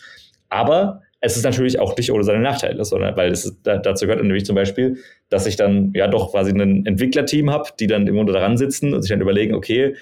Aber 0.51 1.01
es 1.21 1.39
ist 1.39 1.45
natürlich 1.45 1.79
auch 1.79 1.97
nicht 1.97 2.13
ohne 2.13 2.25
seine 2.25 2.41
Nachteile, 2.41 2.85
sondern 2.85 3.17
weil 3.17 3.33
es 3.33 3.47
ist, 3.47 3.61
dazu 3.63 4.05
gehört 4.05 4.23
nämlich 4.23 4.45
zum 4.45 4.55
Beispiel, 4.55 4.99
dass 5.31 5.47
ich 5.47 5.57
dann 5.57 5.93
ja 5.95 6.09
doch 6.09 6.33
quasi 6.33 6.51
ein 6.51 6.85
Entwicklerteam 6.85 7.51
habe, 7.51 7.71
die 7.81 7.87
dann 7.87 8.07
im 8.07 8.15
Grunde 8.17 8.35
daran 8.35 8.59
sitzen 8.59 8.93
und 8.93 9.01
sich 9.01 9.09
dann 9.09 9.23
überlegen, 9.23 9.55
okay, 9.55 9.95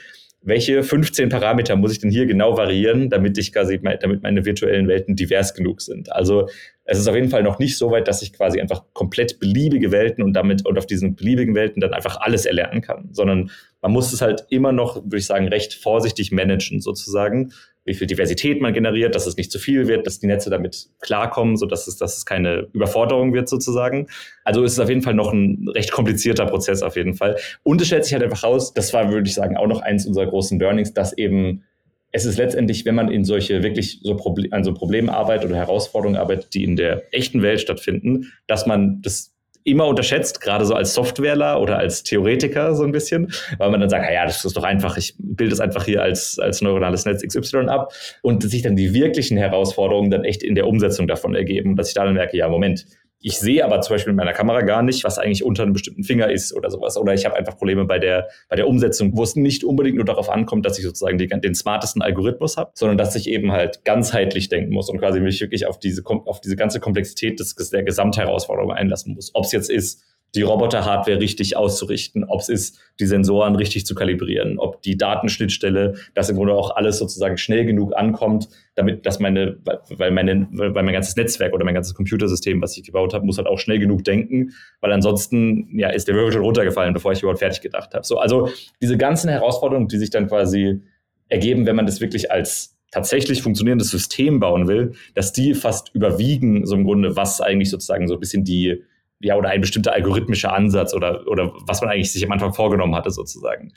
welche 0.42 0.82
15 0.82 1.28
Parameter 1.28 1.76
muss 1.76 1.92
ich 1.92 2.00
denn 2.00 2.10
hier 2.10 2.26
genau 2.26 2.56
variieren, 2.56 3.10
damit 3.10 3.38
ich 3.38 3.52
quasi, 3.52 3.80
damit 3.80 4.22
meine 4.22 4.44
virtuellen 4.44 4.88
Welten 4.88 5.14
divers 5.14 5.54
genug 5.54 5.80
sind. 5.80 6.12
Also 6.12 6.48
es 6.84 6.98
ist 6.98 7.06
auf 7.06 7.14
jeden 7.14 7.30
Fall 7.30 7.44
noch 7.44 7.58
nicht 7.58 7.78
so 7.78 7.90
weit, 7.92 8.08
dass 8.08 8.22
ich 8.22 8.32
quasi 8.32 8.60
einfach 8.60 8.82
komplett 8.92 9.38
beliebige 9.38 9.92
Welten 9.92 10.24
und 10.24 10.32
damit 10.32 10.66
und 10.66 10.78
auf 10.78 10.86
diesen 10.86 11.14
beliebigen 11.14 11.54
Welten 11.54 11.80
dann 11.80 11.94
einfach 11.94 12.20
alles 12.20 12.44
erlernen 12.44 12.80
kann, 12.80 13.08
sondern 13.12 13.50
man 13.80 13.92
muss 13.92 14.12
es 14.12 14.20
halt 14.20 14.46
immer 14.50 14.72
noch, 14.72 14.96
würde 14.96 15.18
ich 15.18 15.26
sagen, 15.26 15.48
recht 15.48 15.74
vorsichtig 15.74 16.32
managen 16.32 16.80
sozusagen, 16.80 17.52
wie 17.84 17.94
viel 17.94 18.06
Diversität 18.06 18.60
man 18.60 18.72
generiert, 18.72 19.14
dass 19.14 19.26
es 19.26 19.36
nicht 19.36 19.50
zu 19.50 19.58
viel 19.58 19.88
wird, 19.88 20.06
dass 20.06 20.20
die 20.20 20.26
Netze 20.26 20.50
damit 20.50 20.88
klarkommen, 21.00 21.56
so 21.56 21.66
dass 21.66 21.88
es, 21.88 21.96
dass 21.96 22.16
es 22.16 22.24
keine 22.24 22.68
Überforderung 22.72 23.32
wird 23.34 23.48
sozusagen. 23.48 24.06
Also 24.44 24.62
es 24.62 24.74
ist 24.74 24.78
auf 24.78 24.88
jeden 24.88 25.02
Fall 25.02 25.14
noch 25.14 25.32
ein 25.32 25.68
recht 25.74 25.90
komplizierter 25.90 26.46
Prozess 26.46 26.82
auf 26.82 26.96
jeden 26.96 27.14
Fall. 27.14 27.36
Und 27.64 27.80
es 27.80 27.88
stellt 27.88 28.04
sich 28.04 28.12
halt 28.12 28.22
einfach 28.22 28.44
raus, 28.44 28.72
das 28.72 28.92
war, 28.92 29.10
würde 29.10 29.28
ich 29.28 29.34
sagen, 29.34 29.56
auch 29.56 29.66
noch 29.66 29.82
eins 29.82 30.06
unserer 30.06 30.26
großen 30.26 30.58
Learnings, 30.58 30.94
dass 30.94 31.16
eben 31.16 31.64
es 32.12 32.26
ist 32.26 32.36
letztendlich, 32.36 32.84
wenn 32.84 32.94
man 32.94 33.10
in 33.10 33.24
solche 33.24 33.62
wirklich 33.62 34.00
so 34.02 34.14
Proble 34.14 34.48
an 34.52 34.64
so 34.64 34.74
Problemen 34.74 35.08
arbeitet 35.08 35.48
oder 35.48 35.56
Herausforderungen 35.56 36.20
arbeitet, 36.20 36.52
die 36.52 36.62
in 36.62 36.76
der 36.76 37.02
echten 37.10 37.40
Welt 37.40 37.60
stattfinden, 37.60 38.32
dass 38.46 38.66
man 38.66 39.00
das 39.00 39.31
immer 39.64 39.86
unterschätzt, 39.86 40.40
gerade 40.40 40.64
so 40.64 40.74
als 40.74 40.94
Softwareler 40.94 41.60
oder 41.60 41.78
als 41.78 42.02
Theoretiker 42.02 42.74
so 42.74 42.84
ein 42.84 42.92
bisschen, 42.92 43.32
weil 43.58 43.70
man 43.70 43.80
dann 43.80 43.88
sagt, 43.88 44.10
ja, 44.10 44.24
das 44.24 44.44
ist 44.44 44.56
doch 44.56 44.64
einfach, 44.64 44.96
ich 44.96 45.14
bilde 45.18 45.52
es 45.52 45.60
einfach 45.60 45.84
hier 45.84 46.02
als, 46.02 46.38
als 46.38 46.60
neuronales 46.60 47.04
Netz 47.04 47.22
XY 47.26 47.68
ab. 47.68 47.92
Und 48.22 48.42
sich 48.42 48.62
dann 48.62 48.76
die 48.76 48.94
wirklichen 48.94 49.36
Herausforderungen 49.36 50.10
dann 50.10 50.24
echt 50.24 50.42
in 50.42 50.54
der 50.54 50.66
Umsetzung 50.66 51.06
davon 51.06 51.34
ergeben, 51.34 51.76
dass 51.76 51.88
ich 51.88 51.94
da 51.94 52.04
dann 52.04 52.14
merke, 52.14 52.36
ja, 52.36 52.48
Moment, 52.48 52.86
ich 53.22 53.38
sehe 53.38 53.64
aber 53.64 53.80
zum 53.80 53.94
Beispiel 53.94 54.12
mit 54.12 54.18
meiner 54.18 54.32
Kamera 54.32 54.62
gar 54.62 54.82
nicht, 54.82 55.04
was 55.04 55.18
eigentlich 55.18 55.44
unter 55.44 55.62
einem 55.62 55.72
bestimmten 55.72 56.02
Finger 56.02 56.30
ist 56.30 56.52
oder 56.52 56.70
sowas. 56.70 56.96
Oder 56.96 57.14
ich 57.14 57.24
habe 57.24 57.36
einfach 57.36 57.56
Probleme 57.56 57.84
bei 57.84 57.98
der, 57.98 58.28
bei 58.48 58.56
der 58.56 58.66
Umsetzung, 58.66 59.16
wo 59.16 59.22
es 59.22 59.36
nicht 59.36 59.62
unbedingt 59.64 59.96
nur 59.96 60.04
darauf 60.04 60.28
ankommt, 60.28 60.66
dass 60.66 60.78
ich 60.78 60.84
sozusagen 60.84 61.18
die, 61.18 61.28
den 61.28 61.54
smartesten 61.54 62.02
Algorithmus 62.02 62.56
habe, 62.56 62.72
sondern 62.74 62.98
dass 62.98 63.14
ich 63.14 63.28
eben 63.28 63.52
halt 63.52 63.84
ganzheitlich 63.84 64.48
denken 64.48 64.72
muss 64.72 64.90
und 64.90 64.98
quasi 64.98 65.20
mich 65.20 65.40
wirklich 65.40 65.66
auf 65.66 65.78
diese, 65.78 66.02
auf 66.04 66.40
diese 66.40 66.56
ganze 66.56 66.80
Komplexität 66.80 67.38
des, 67.38 67.54
der 67.54 67.84
Gesamtherausforderung 67.84 68.72
einlassen 68.72 69.14
muss. 69.14 69.30
Ob 69.34 69.44
es 69.44 69.52
jetzt 69.52 69.70
ist, 69.70 70.02
die 70.34 70.42
Roboter-Hardware 70.42 71.20
richtig 71.20 71.56
auszurichten, 71.56 72.24
ob 72.24 72.40
es 72.40 72.48
ist, 72.48 72.80
die 73.00 73.06
Sensoren 73.06 73.54
richtig 73.54 73.84
zu 73.84 73.94
kalibrieren, 73.94 74.58
ob 74.58 74.80
die 74.80 74.96
Datenschnittstelle, 74.96 75.94
dass 76.14 76.30
im 76.30 76.36
Grunde 76.36 76.54
auch 76.54 76.74
alles 76.74 76.98
sozusagen 76.98 77.36
schnell 77.36 77.66
genug 77.66 77.94
ankommt, 77.94 78.48
damit, 78.74 79.04
dass 79.04 79.20
meine, 79.20 79.58
weil 79.90 80.10
meine, 80.10 80.48
weil 80.50 80.82
mein 80.82 80.94
ganzes 80.94 81.16
Netzwerk 81.16 81.52
oder 81.52 81.64
mein 81.64 81.74
ganzes 81.74 81.94
Computersystem, 81.94 82.62
was 82.62 82.76
ich 82.76 82.84
gebaut 82.84 83.12
habe, 83.12 83.26
muss 83.26 83.36
halt 83.36 83.46
auch 83.46 83.58
schnell 83.58 83.78
genug 83.78 84.04
denken, 84.04 84.52
weil 84.80 84.92
ansonsten, 84.92 85.78
ja, 85.78 85.90
ist 85.90 86.08
der 86.08 86.14
Wirbel 86.14 86.32
schon 86.32 86.42
runtergefallen, 86.42 86.94
bevor 86.94 87.12
ich 87.12 87.20
überhaupt 87.20 87.40
fertig 87.40 87.60
gedacht 87.60 87.92
habe. 87.92 88.06
So, 88.06 88.18
also 88.18 88.48
diese 88.80 88.96
ganzen 88.96 89.28
Herausforderungen, 89.28 89.88
die 89.88 89.98
sich 89.98 90.10
dann 90.10 90.28
quasi 90.28 90.80
ergeben, 91.28 91.66
wenn 91.66 91.76
man 91.76 91.86
das 91.86 92.00
wirklich 92.00 92.30
als 92.30 92.78
tatsächlich 92.90 93.42
funktionierendes 93.42 93.90
System 93.90 94.38
bauen 94.38 94.68
will, 94.68 94.92
dass 95.14 95.32
die 95.32 95.54
fast 95.54 95.94
überwiegen, 95.94 96.66
so 96.66 96.76
im 96.76 96.84
Grunde, 96.84 97.16
was 97.16 97.40
eigentlich 97.40 97.70
sozusagen 97.70 98.06
so 98.06 98.14
ein 98.14 98.20
bisschen 98.20 98.44
die, 98.44 98.82
ja, 99.22 99.36
oder 99.36 99.48
ein 99.48 99.60
bestimmter 99.60 99.92
algorithmischer 99.92 100.52
Ansatz 100.52 100.94
oder, 100.94 101.26
oder 101.28 101.52
was 101.66 101.80
man 101.80 101.90
eigentlich 101.90 102.12
sich 102.12 102.24
am 102.24 102.32
Anfang 102.32 102.52
vorgenommen 102.52 102.94
hatte, 102.94 103.10
sozusagen. 103.10 103.72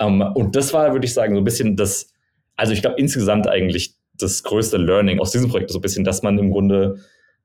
Ähm, 0.00 0.22
und 0.34 0.56
das 0.56 0.72
war, 0.72 0.92
würde 0.92 1.06
ich 1.06 1.14
sagen, 1.14 1.34
so 1.34 1.40
ein 1.40 1.44
bisschen 1.44 1.76
das, 1.76 2.12
also 2.56 2.72
ich 2.72 2.80
glaube 2.80 2.96
insgesamt 2.98 3.46
eigentlich 3.46 3.94
das 4.18 4.42
größte 4.42 4.78
Learning 4.78 5.20
aus 5.20 5.30
diesem 5.30 5.50
Projekt, 5.50 5.70
so 5.70 5.78
ein 5.78 5.82
bisschen, 5.82 6.04
dass 6.04 6.22
man 6.22 6.38
im 6.38 6.50
Grunde, 6.50 6.96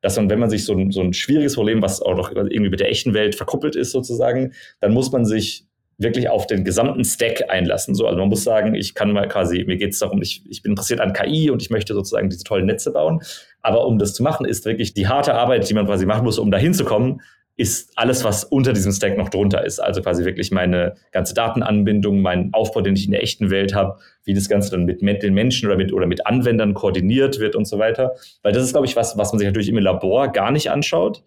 dass 0.02 0.16
man, 0.16 0.30
wenn 0.30 0.40
man 0.40 0.50
sich 0.50 0.66
so 0.66 0.74
ein, 0.74 0.92
so 0.92 1.02
ein 1.02 1.14
schwieriges 1.14 1.56
Problem, 1.56 1.82
was 1.82 2.02
auch 2.02 2.16
noch 2.16 2.32
irgendwie 2.32 2.70
mit 2.70 2.80
der 2.80 2.90
echten 2.90 3.14
Welt 3.14 3.36
verkuppelt 3.36 3.76
ist, 3.76 3.92
sozusagen, 3.92 4.54
dann 4.80 4.94
muss 4.94 5.12
man 5.12 5.26
sich 5.26 5.66
wirklich 5.98 6.30
auf 6.30 6.48
den 6.48 6.64
gesamten 6.64 7.04
Stack 7.04 7.50
einlassen. 7.50 7.94
So, 7.94 8.08
also 8.08 8.18
man 8.20 8.30
muss 8.30 8.44
sagen, 8.44 8.74
ich 8.74 8.96
kann 8.96 9.12
mal 9.12 9.28
quasi, 9.28 9.64
mir 9.66 9.78
geht 9.78 9.92
es 9.92 10.00
darum, 10.00 10.22
ich, 10.22 10.44
ich 10.50 10.64
bin 10.64 10.72
interessiert 10.72 11.00
an 11.00 11.14
KI 11.14 11.52
und 11.52 11.62
ich 11.62 11.70
möchte 11.70 11.94
sozusagen 11.94 12.30
diese 12.30 12.44
tollen 12.44 12.66
Netze 12.66 12.92
bauen. 12.92 13.22
Aber 13.62 13.86
um 13.86 14.00
das 14.00 14.14
zu 14.14 14.24
machen, 14.24 14.46
ist 14.46 14.66
wirklich 14.66 14.94
die 14.94 15.08
harte 15.08 15.36
Arbeit, 15.36 15.70
die 15.70 15.74
man 15.74 15.86
quasi 15.86 16.06
machen 16.06 16.24
muss, 16.24 16.40
um 16.40 16.50
da 16.50 16.58
hinzukommen, 16.58 17.22
ist 17.62 17.92
alles, 17.96 18.24
was 18.24 18.44
unter 18.44 18.74
diesem 18.74 18.92
Stack 18.92 19.20
noch 19.20 19.30
drunter 19.30 19.64
ist. 19.64 19.80
Also 19.80 20.02
quasi 20.02 20.26
wirklich 20.26 20.50
meine 20.50 20.96
ganze 21.12 21.36
Datenanbindung, 21.36 22.20
mein 22.20 22.50
Aufbau, 22.54 22.82
den 22.82 22.96
ich 22.96 23.06
in 23.06 23.12
der 23.12 23.22
echten 23.22 23.52
Welt 23.52 23.76
habe, 23.76 24.00
wie 24.24 24.34
das 24.34 24.50
Ganze 24.50 24.72
dann 24.72 24.86
mit 24.86 25.22
den 25.22 25.36
Menschen 25.36 25.68
oder 25.68 25.78
mit, 25.78 25.94
oder 25.94 26.08
mit 26.08 26.26
Anwendern 26.26 26.74
koordiniert 26.74 27.40
wird 27.40 27.56
und 27.56 27.66
so 27.66 27.78
weiter. 27.78 28.14
Weil 28.42 28.52
das 28.52 28.64
ist, 28.64 28.72
glaube 28.72 28.88
ich, 28.88 28.96
was, 28.96 29.16
was 29.16 29.32
man 29.32 29.38
sich 29.38 29.48
natürlich 29.48 29.70
im 29.70 29.78
Labor 29.78 30.30
gar 30.30 30.50
nicht 30.52 30.72
anschaut. 30.72 31.24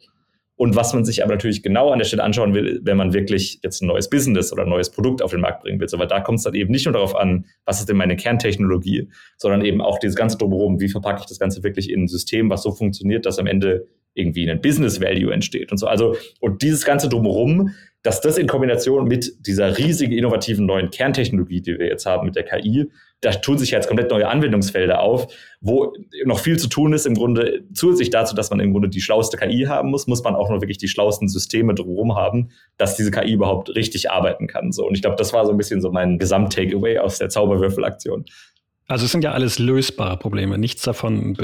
Und 0.57 0.77
was 0.77 0.95
man 0.95 1.05
sich 1.05 1.25
aber 1.25 1.33
natürlich 1.33 1.65
genau 1.65 1.91
an 1.91 1.99
der 1.99 2.07
Stelle 2.07 2.23
anschauen 2.23 2.55
will, 2.55 2.81
wenn 2.85 2.97
man 2.97 3.13
wirklich 3.13 3.59
jetzt 3.65 3.83
ein 3.83 3.89
neues 3.89 4.09
Business 4.09 4.53
oder 4.53 4.63
ein 4.63 4.69
neues 4.69 4.89
Produkt 4.91 5.21
auf 5.21 5.33
den 5.33 5.41
Markt 5.41 5.63
bringen 5.63 5.81
will. 5.81 5.89
So, 5.89 5.99
weil 5.99 6.07
da 6.07 6.21
kommt 6.21 6.39
es 6.39 6.45
dann 6.45 6.55
eben 6.55 6.71
nicht 6.71 6.85
nur 6.85 6.93
darauf 6.93 7.17
an, 7.17 7.47
was 7.65 7.81
ist 7.81 7.89
denn 7.89 7.97
meine 7.97 8.15
Kerntechnologie, 8.15 9.09
sondern 9.37 9.65
eben 9.65 9.81
auch 9.81 9.99
dieses 9.99 10.15
ganze 10.15 10.39
drumherum, 10.39 10.81
wie 10.81 10.89
verpacke 10.89 11.21
ich 11.23 11.27
das 11.27 11.41
Ganze 11.41 11.65
wirklich 11.65 11.91
in 11.91 12.05
ein 12.05 12.09
System, 12.09 12.51
was 12.51 12.63
so 12.63 12.71
funktioniert, 12.71 13.27
dass 13.27 13.41
am 13.41 13.49
Ende 13.49 13.89
irgendwie 14.15 14.49
ein 14.49 14.61
Business 14.61 15.01
Value 15.01 15.33
entsteht 15.33 15.71
und 15.71 15.79
so. 15.79 15.87
Also, 15.87 16.17
und 16.41 16.63
dieses 16.63 16.85
ganze 16.85 17.09
drumherum, 17.09 17.71
dass 18.03 18.21
das 18.21 18.37
in 18.37 18.47
Kombination 18.47 19.09
mit 19.09 19.47
dieser 19.47 19.79
riesigen 19.79 20.13
innovativen 20.13 20.67
neuen 20.67 20.91
Kerntechnologie, 20.91 21.63
die 21.63 21.79
wir 21.79 21.87
jetzt 21.87 22.05
haben 22.05 22.27
mit 22.27 22.37
der 22.37 22.45
KI, 22.45 22.91
da 23.23 23.31
tun 23.31 23.57
sich 23.57 23.71
jetzt 23.71 23.89
komplett 23.89 24.11
neue 24.11 24.29
Anwendungsfelder 24.29 25.01
auf, 25.01 25.27
wo 25.63 25.95
noch 26.27 26.39
viel 26.39 26.59
zu 26.59 26.69
tun 26.69 26.93
ist. 26.93 27.07
Im 27.07 27.15
Grunde 27.15 27.65
zusätzlich 27.73 28.11
dazu, 28.11 28.35
dass 28.35 28.51
man 28.51 28.61
im 28.61 28.73
Grunde 28.73 28.91
die 28.91 29.01
schlauste 29.01 29.39
KI 29.39 29.65
haben 29.67 29.91
muss, 29.91 30.07
muss 30.07 30.23
man 30.23 30.35
auch 30.35 30.51
noch 30.51 30.61
wirklich 30.61 30.77
die 30.77 30.89
schlauesten 30.89 31.29
Systeme 31.29 31.75
drumherum 31.75 32.15
haben, 32.15 32.51
dass 32.77 32.97
diese 32.97 33.11
KI 33.11 33.33
überhaupt 33.33 33.75
richtig 33.75 34.11
arbeiten 34.11 34.47
kann. 34.47 34.73
So. 34.73 34.87
Und 34.87 34.95
ich 34.95 35.01
glaube, 35.01 35.17
das 35.17 35.33
war 35.33 35.47
so 35.47 35.53
ein 35.53 35.57
bisschen 35.57 35.81
so 35.81 35.91
mein 35.91 36.19
Gesamt-Takeaway 36.19 36.99
aus 36.99 37.17
der 37.17 37.31
Zauberwürfelaktion. 37.31 38.27
Also 38.87 39.07
es 39.07 39.13
sind 39.13 39.25
ja 39.25 39.33
alles 39.33 39.59
lösbare 39.59 40.19
Probleme. 40.19 40.59
Nichts 40.59 40.83
davon 40.83 41.35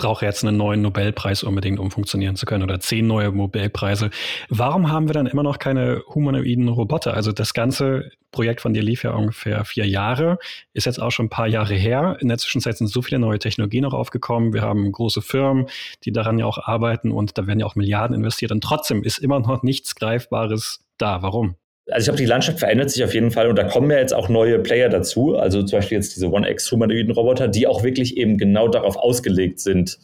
brauche 0.00 0.24
jetzt 0.24 0.42
einen 0.42 0.56
neuen 0.56 0.80
Nobelpreis 0.80 1.42
unbedingt, 1.42 1.78
um 1.78 1.90
funktionieren 1.90 2.34
zu 2.34 2.46
können 2.46 2.62
oder 2.62 2.80
zehn 2.80 3.06
neue 3.06 3.30
Nobelpreise. 3.30 4.08
Warum 4.48 4.90
haben 4.90 5.08
wir 5.08 5.12
dann 5.12 5.26
immer 5.26 5.42
noch 5.42 5.58
keine 5.58 6.02
humanoiden 6.14 6.68
Roboter? 6.68 7.12
Also 7.12 7.32
das 7.32 7.52
ganze 7.52 8.10
Projekt 8.32 8.62
von 8.62 8.72
dir 8.72 8.82
lief 8.82 9.04
ja 9.04 9.10
ungefähr 9.10 9.62
vier 9.66 9.86
Jahre, 9.86 10.38
ist 10.72 10.86
jetzt 10.86 11.02
auch 11.02 11.10
schon 11.10 11.26
ein 11.26 11.30
paar 11.30 11.48
Jahre 11.48 11.74
her. 11.74 12.16
In 12.20 12.28
der 12.28 12.38
Zwischenzeit 12.38 12.78
sind 12.78 12.86
so 12.86 13.02
viele 13.02 13.18
neue 13.18 13.38
Technologien 13.38 13.82
noch 13.82 13.92
aufgekommen. 13.92 14.54
Wir 14.54 14.62
haben 14.62 14.90
große 14.90 15.20
Firmen, 15.20 15.66
die 16.04 16.12
daran 16.12 16.38
ja 16.38 16.46
auch 16.46 16.56
arbeiten 16.56 17.12
und 17.12 17.36
da 17.36 17.46
werden 17.46 17.60
ja 17.60 17.66
auch 17.66 17.74
Milliarden 17.74 18.16
investiert 18.16 18.52
und 18.52 18.64
trotzdem 18.64 19.02
ist 19.02 19.18
immer 19.18 19.38
noch 19.40 19.62
nichts 19.62 19.96
Greifbares 19.96 20.82
da. 20.96 21.20
Warum? 21.20 21.56
Also 21.90 22.02
ich 22.02 22.04
glaube, 22.06 22.18
die 22.18 22.26
Landschaft 22.26 22.58
verändert 22.58 22.90
sich 22.90 23.04
auf 23.04 23.14
jeden 23.14 23.30
Fall 23.30 23.48
und 23.48 23.56
da 23.56 23.64
kommen 23.64 23.90
ja 23.90 23.98
jetzt 23.98 24.14
auch 24.14 24.28
neue 24.28 24.58
Player 24.58 24.88
dazu. 24.88 25.36
Also 25.36 25.62
zum 25.62 25.78
Beispiel 25.78 25.96
jetzt 25.96 26.14
diese 26.16 26.30
One-X 26.30 26.70
humanoiden 26.70 27.12
Roboter, 27.12 27.48
die 27.48 27.66
auch 27.66 27.82
wirklich 27.82 28.16
eben 28.16 28.38
genau 28.38 28.68
darauf 28.68 28.96
ausgelegt 28.96 29.60
sind, 29.60 29.98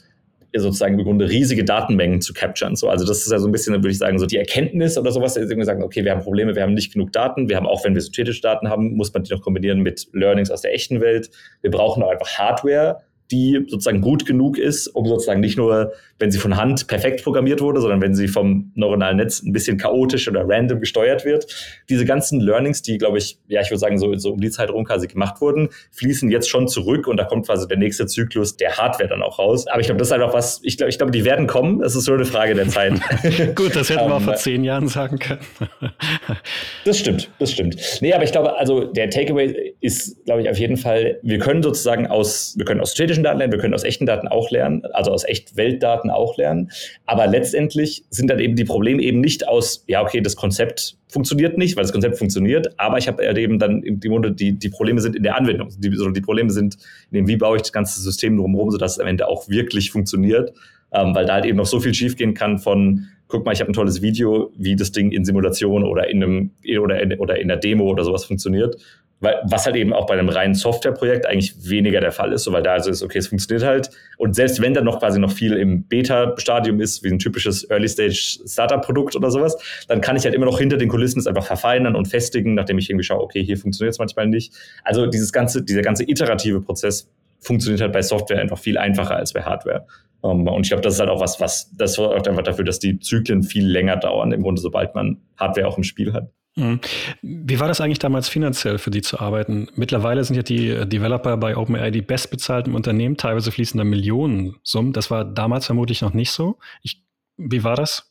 sozusagen 0.55 0.99
im 0.99 1.05
Grunde 1.05 1.29
riesige 1.29 1.65
Datenmengen 1.65 2.21
zu 2.21 2.33
capturen. 2.33 2.77
So, 2.77 2.89
also 2.89 3.07
das 3.07 3.19
ist 3.19 3.31
ja 3.31 3.39
so 3.39 3.49
ein 3.49 3.53
bisschen, 3.53 3.75
würde 3.75 3.91
ich 3.91 3.99
sagen, 3.99 4.19
so 4.19 4.27
die 4.27 4.37
Erkenntnis 4.37 4.97
oder 4.97 5.13
sowas, 5.13 5.35
dass 5.35 5.45
irgendwie 5.45 5.67
sagen, 5.67 5.83
okay, 5.83 6.05
wir 6.05 6.13
haben 6.13 6.23
Probleme, 6.23 6.55
wir 6.55 6.63
haben 6.63 6.75
nicht 6.75 6.93
genug 6.93 7.13
Daten, 7.13 7.49
wir 7.49 7.57
haben 7.57 7.67
auch, 7.67 7.85
wenn 7.85 7.95
wir 7.95 8.01
synthetische 8.01 8.43
Daten 8.43 8.69
haben, 8.69 8.95
muss 8.95 9.13
man 9.13 9.23
die 9.23 9.33
noch 9.33 9.43
kombinieren 9.43 9.81
mit 9.81 10.09
Learnings 10.13 10.51
aus 10.51 10.63
der 10.63 10.75
echten 10.75 11.01
Welt. 11.01 11.31
Wir 11.63 11.71
brauchen 11.71 12.03
auch 12.03 12.11
einfach 12.11 12.39
Hardware, 12.39 13.01
die 13.31 13.65
sozusagen 13.69 14.01
gut 14.01 14.27
genug 14.27 14.59
ist, 14.59 14.89
um 14.89 15.07
sozusagen 15.07 15.41
nicht 15.41 15.57
nur, 15.57 15.93
wenn 16.19 16.31
sie 16.31 16.39
von 16.39 16.57
Hand 16.57 16.87
perfekt 16.87 17.25
programmiert 17.25 17.61
wurde, 17.61 17.81
sondern 17.81 18.01
wenn 18.01 18.15
sie 18.15 18.29
vom 18.29 18.73
neuronalen 18.75 19.17
Netz 19.17 19.43
ein 19.43 19.53
bisschen 19.53 19.77
chaotisch 19.79 20.29
oder 20.29 20.45
random 20.47 20.81
gesteuert 20.81 21.25
wird. 21.25 21.47
Diese 21.89 22.05
ganzen 22.05 22.41
Learnings, 22.41 22.83
die, 22.83 22.99
glaube 22.99 23.19
ich, 23.19 23.39
ja, 23.49 23.61
ich 23.61 23.71
würde 23.71 23.79
sagen, 23.79 23.99
so, 23.99 24.15
so 24.17 24.33
um 24.33 24.41
die 24.41 24.51
Zeit 24.51 24.71
rum 24.71 24.85
quasi 24.85 25.09
gemacht 25.09 25.41
wurden, 25.41 25.69
fließen 25.91 26.31
jetzt 26.31 26.49
schon 26.49 26.69
zurück 26.69 27.07
und 27.09 27.17
da 27.17 27.25
kommt 27.25 27.47
quasi 27.47 27.67
der 27.67 27.79
nächste 27.79 28.07
Zyklus 28.07 28.57
der 28.57 28.77
Hardware 28.77 29.09
dann 29.09 29.23
auch 29.23 29.39
raus. 29.39 29.67
Aber 29.67 29.81
ich 29.81 29.87
glaube, 29.87 29.99
das 29.99 30.09
ist 30.09 30.13
einfach 30.13 30.33
was, 30.33 30.61
ich 30.63 30.77
glaube, 30.77 30.91
ich 30.91 30.99
glaube, 30.99 31.13
die 31.13 31.25
werden 31.25 31.47
kommen. 31.47 31.83
Es 31.83 31.97
ist 31.97 32.07
nur 32.07 32.17
eine 32.17 32.25
Frage 32.25 32.55
der 32.55 32.69
Zeit. 32.69 32.95
gut, 33.55 33.75
das 33.75 33.91
hätten 33.91 34.09
wir 34.09 34.17
auch 34.17 34.21
vor 34.21 34.35
ähm, 34.35 34.39
zehn 34.39 34.65
Jahren 34.65 34.89
sagen 34.89 35.19
können. 35.19 35.41
das 36.85 36.99
stimmt, 36.99 37.31
das 37.39 37.53
stimmt. 37.53 37.77
Nee, 38.01 38.13
aber 38.13 38.25
ich 38.25 38.33
glaube, 38.33 38.57
also 38.57 38.85
der 38.85 39.11
Takeaway 39.11 39.75
ist, 39.81 40.25
glaube 40.25 40.43
ich, 40.43 40.51
auf 40.51 40.59
jeden 40.59 40.77
Fall, 40.77 41.19
wir 41.23 41.39
können 41.39 41.63
sozusagen 41.63 42.07
aus, 42.07 42.55
wir 42.57 42.65
können 42.65 42.81
aus 42.81 42.93
städtischen 42.93 43.16
Daten 43.23 43.39
lernen, 43.39 43.53
wir 43.53 43.59
können 43.59 43.75
aus 43.75 43.85
echten 43.85 44.07
Daten 44.07 44.29
auch 44.29 44.51
lernen, 44.51 44.85
also 44.93 45.11
aus 45.11 45.25
echt 45.25 45.57
Weltdaten 45.57 46.11
auch 46.11 46.37
lernen. 46.37 46.71
Aber 47.07 47.27
letztendlich 47.27 48.05
sind 48.11 48.31
dann 48.31 48.39
eben 48.39 48.57
die 48.57 48.65
Probleme 48.65 49.03
eben 49.03 49.21
nicht 49.21 49.49
aus, 49.49 49.85
ja, 49.87 50.03
okay, 50.03 50.21
das 50.21 50.37
Konzept 50.37 50.97
funktioniert 51.09 51.59
nicht, 51.59 51.77
weil 51.77 51.85
das 51.85 51.93
Konzept 51.93 52.19
funktioniert, 52.19 52.79
aber 52.79 52.99
ich 52.99 53.09
habe 53.09 53.25
eben 53.39 53.59
dann 53.59 53.83
die, 53.83 54.35
die, 54.35 54.53
die 54.59 54.69
Probleme 54.69 55.01
sind 55.01 55.17
in 55.17 55.23
der 55.23 55.37
Anwendung. 55.37 55.71
Die, 55.79 55.91
die 55.91 56.21
Probleme 56.21 56.51
sind 56.51 56.77
in 57.11 57.19
dem, 57.19 57.29
wie 57.29 57.37
baue 57.37 57.57
ich 57.57 57.63
das 57.63 57.73
ganze 57.73 58.01
System 58.01 58.37
drumherum, 58.37 58.71
sodass 58.71 58.93
es 58.93 58.99
am 58.99 59.07
Ende 59.07 59.29
auch 59.29 59.49
wirklich 59.49 59.91
funktioniert. 59.91 60.53
Ähm, 60.93 61.15
weil 61.15 61.27
da 61.27 61.35
halt 61.35 61.45
eben 61.47 61.57
noch 61.57 61.67
so 61.67 61.81
viel 61.81 61.93
schiefgehen 61.93 62.35
kann 62.35 62.59
von, 62.59 63.09
guck 63.27 63.45
mal, 63.45 63.53
ich 63.53 63.61
habe 63.61 63.71
ein 63.71 63.75
tolles 63.75 64.03
Video, 64.03 64.53
wie 64.57 64.77
das 64.77 64.93
Ding 64.93 65.11
in 65.11 65.25
Simulation 65.25 65.83
oder 65.83 66.09
in 66.09 66.23
einem 66.23 66.51
oder 66.79 67.03
in, 67.03 67.19
oder 67.19 67.41
in 67.41 67.49
der 67.49 67.57
Demo 67.57 67.91
oder 67.91 68.05
sowas 68.05 68.25
funktioniert 68.25 68.77
weil, 69.21 69.41
was 69.45 69.65
halt 69.65 69.77
eben 69.77 69.93
auch 69.93 70.07
bei 70.07 70.15
einem 70.15 70.29
reinen 70.29 70.55
Softwareprojekt 70.55 71.27
eigentlich 71.27 71.55
weniger 71.69 72.01
der 72.01 72.13
Fall 72.13 72.33
ist, 72.33 72.45
so, 72.45 72.53
weil 72.53 72.63
da 72.63 72.75
also 72.75 72.91
ist, 72.91 73.03
okay, 73.03 73.19
es 73.19 73.29
funktioniert 73.29 73.67
halt. 73.67 73.91
Und 74.19 74.35
selbst 74.35 74.61
wenn 74.61 74.75
da 74.75 74.83
noch 74.83 74.99
quasi 74.99 75.19
noch 75.19 75.33
viel 75.33 75.55
im 75.55 75.85
Beta-Stadium 75.85 76.81
ist, 76.81 77.03
wie 77.03 77.09
ein 77.09 77.19
typisches 77.19 77.69
Early-Stage-Startup-Produkt 77.71 79.17
oder 79.17 79.31
sowas, 79.31 79.57
dann 79.89 80.01
kann 80.01 80.17
ich 80.17 80.25
halt 80.25 80.35
immer 80.35 80.47
noch 80.47 80.59
hinter 80.59 80.77
den 80.77 80.89
Kulissen 80.89 81.19
es 81.19 81.27
einfach 81.27 81.47
verfeinern 81.47 81.97
und 81.97 82.09
festigen, 82.09 82.55
nachdem 82.55 82.79
ich 82.79 82.91
irgendwie 82.91 83.05
schaue, 83.05 83.23
okay, 83.23 83.43
hier 83.43 83.57
funktioniert 83.57 83.95
es 83.95 83.99
manchmal 83.99 84.27
nicht. 84.27 84.53
Also 84.85 85.07
dieses 85.07 85.33
ganze, 85.33 85.63
dieser 85.63 85.83
ganze 85.83 86.09
iterative 86.09 86.61
Prozess 86.61 87.11
funktioniert 87.41 87.81
halt 87.81 87.93
bei 87.93 88.03
Software 88.03 88.41
einfach 88.41 88.59
viel 88.59 88.77
einfacher 88.77 89.17
als 89.17 89.33
bei 89.33 89.43
Hardware. 89.43 89.87
Um, 90.21 90.41
ähm, 90.41 90.49
und 90.49 90.63
ich 90.63 90.71
glaube, 90.71 90.83
das 90.83 90.95
ist 90.95 91.01
halt 91.01 91.11
auch 91.11 91.21
was, 91.21 91.41
was, 91.41 91.71
das 91.77 91.95
sorgt 91.95 92.29
einfach 92.29 92.43
dafür, 92.43 92.65
dass 92.65 92.79
die 92.79 92.99
Zyklen 92.99 93.43
viel 93.43 93.67
länger 93.67 93.97
dauern, 93.97 94.33
im 94.33 94.43
Grunde, 94.43 94.61
sobald 94.61 94.95
man 94.95 95.19
Hardware 95.37 95.69
auch 95.69 95.77
im 95.77 95.85
Spiel 95.85 96.13
hat. 96.13 96.31
Mhm. 96.57 96.81
Wie 97.23 97.61
war 97.61 97.69
das 97.69 97.81
eigentlich 97.81 97.99
damals 97.99 98.29
finanziell 98.29 98.79
für 98.79 98.91
die 98.91 99.03
zu 99.03 99.21
arbeiten? 99.21 99.69
Mittlerweile 99.75 100.25
sind 100.25 100.37
ja 100.37 100.43
die 100.43 100.89
Developer 100.89 101.37
bei 101.37 101.57
OpenAI 101.57 101.91
die 101.91 102.03
bestbezahlten 102.03 102.75
Unternehmen, 102.75 103.17
teilweise 103.17 103.53
fließen 103.53 103.77
da 103.77 103.85
Millionensummen. 103.85 104.93
Das 104.93 105.11
war 105.11 105.25
damals 105.25 105.67
vermutlich 105.67 106.01
noch 106.01 106.15
nicht 106.15 106.31
so. 106.31 106.57
Ich, 106.83 107.03
wie 107.37 107.63
war 107.63 107.77
das? 107.77 108.11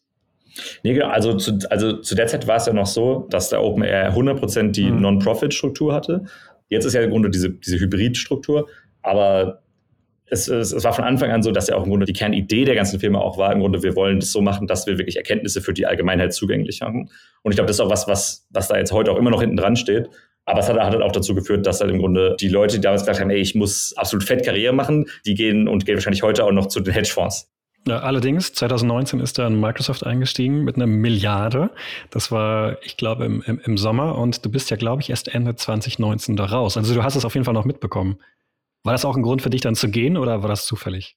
Nee, 0.84 0.93
genau. 0.93 1.08
Also 1.08 1.36
zu, 1.36 1.58
also 1.69 1.97
zu 1.97 2.15
der 2.15 2.27
Zeit 2.27 2.47
war 2.47 2.58
es 2.58 2.67
ja 2.67 2.73
noch 2.73 2.86
so, 2.86 3.27
dass 3.29 3.49
der 3.49 3.63
OpenAI 3.63 4.10
100% 4.10 4.71
die 4.71 4.91
mhm. 4.91 5.01
Non-Profit-Struktur 5.01 5.93
hatte. 5.93 6.25
Jetzt 6.69 6.86
ist 6.86 6.93
ja 6.93 7.01
im 7.01 7.10
Grunde 7.10 7.29
diese, 7.29 7.49
diese 7.49 7.79
Hybrid-Struktur. 7.79 8.69
Aber 9.01 9.63
es, 10.35 10.47
es, 10.47 10.71
es, 10.71 10.83
war 10.83 10.93
von 10.93 11.03
Anfang 11.03 11.31
an 11.31 11.41
so, 11.41 11.51
dass 11.51 11.67
ja 11.67 11.75
auch 11.75 11.83
im 11.83 11.89
Grunde 11.89 12.05
die 12.05 12.13
Kernidee 12.13 12.65
der 12.65 12.75
ganzen 12.75 12.99
Firma 12.99 13.19
auch 13.19 13.37
war, 13.37 13.51
im 13.51 13.59
Grunde, 13.59 13.81
wir 13.81 13.95
wollen 13.95 14.19
das 14.19 14.31
so 14.31 14.41
machen, 14.41 14.67
dass 14.67 14.85
wir 14.85 14.97
wirklich 14.97 15.17
Erkenntnisse 15.17 15.61
für 15.61 15.73
die 15.73 15.85
Allgemeinheit 15.85 16.33
zugänglich 16.33 16.81
haben. 16.81 17.09
Und 17.43 17.51
ich 17.51 17.55
glaube, 17.55 17.67
das 17.67 17.77
ist 17.77 17.79
auch 17.79 17.89
was, 17.89 18.07
was, 18.07 18.45
was 18.51 18.67
da 18.67 18.77
jetzt 18.77 18.91
heute 18.91 19.11
auch 19.11 19.17
immer 19.17 19.31
noch 19.31 19.41
hinten 19.41 19.57
dran 19.57 19.75
steht. 19.75 20.09
Aber 20.45 20.59
es 20.59 20.69
hat, 20.69 20.77
hat 20.77 20.93
halt 20.93 21.01
auch 21.01 21.11
dazu 21.11 21.33
geführt, 21.33 21.65
dass 21.65 21.81
halt 21.81 21.89
im 21.89 21.99
Grunde 21.99 22.35
die 22.39 22.49
Leute, 22.49 22.75
die 22.75 22.81
damals 22.81 23.01
gesagt 23.01 23.19
haben, 23.19 23.31
ey, 23.31 23.39
ich 23.39 23.55
muss 23.55 23.93
absolut 23.97 24.23
fett 24.23 24.45
Karriere 24.45 24.73
machen, 24.73 25.05
die 25.25 25.33
gehen 25.33 25.67
und 25.67 25.85
gehen 25.85 25.95
wahrscheinlich 25.95 26.21
heute 26.21 26.43
auch 26.43 26.51
noch 26.51 26.67
zu 26.67 26.79
den 26.81 26.93
Hedgefonds. 26.93 27.49
Ja, 27.87 27.99
allerdings, 27.99 28.51
2019 28.53 29.19
ist 29.19 29.37
dann 29.37 29.59
Microsoft 29.59 30.05
eingestiegen 30.05 30.63
mit 30.63 30.75
einer 30.75 30.87
Milliarde. 30.87 31.69
Das 32.09 32.31
war, 32.31 32.77
ich 32.83 32.97
glaube, 32.97 33.25
im, 33.25 33.43
im, 33.45 33.59
im 33.63 33.77
Sommer 33.77 34.17
und 34.17 34.43
du 34.43 34.49
bist 34.49 34.71
ja, 34.71 34.77
glaube 34.77 35.03
ich, 35.03 35.11
erst 35.11 35.27
Ende 35.27 35.55
2019 35.55 36.35
da 36.35 36.45
raus. 36.45 36.77
Also 36.77 36.95
du 36.95 37.03
hast 37.03 37.15
es 37.15 37.25
auf 37.25 37.35
jeden 37.35 37.45
Fall 37.45 37.53
noch 37.53 37.65
mitbekommen. 37.65 38.17
War 38.85 38.93
das 38.93 39.03
auch 39.03 39.17
ein 39.17 39.23
Grund 39.23 39.41
für 39.41 39.49
dich 39.49 39.61
dann 39.61 39.73
zu 39.73 39.89
gehen 39.89 40.15
oder 40.15 40.43
war 40.43 40.49
das 40.49 40.67
zufällig? 40.67 41.15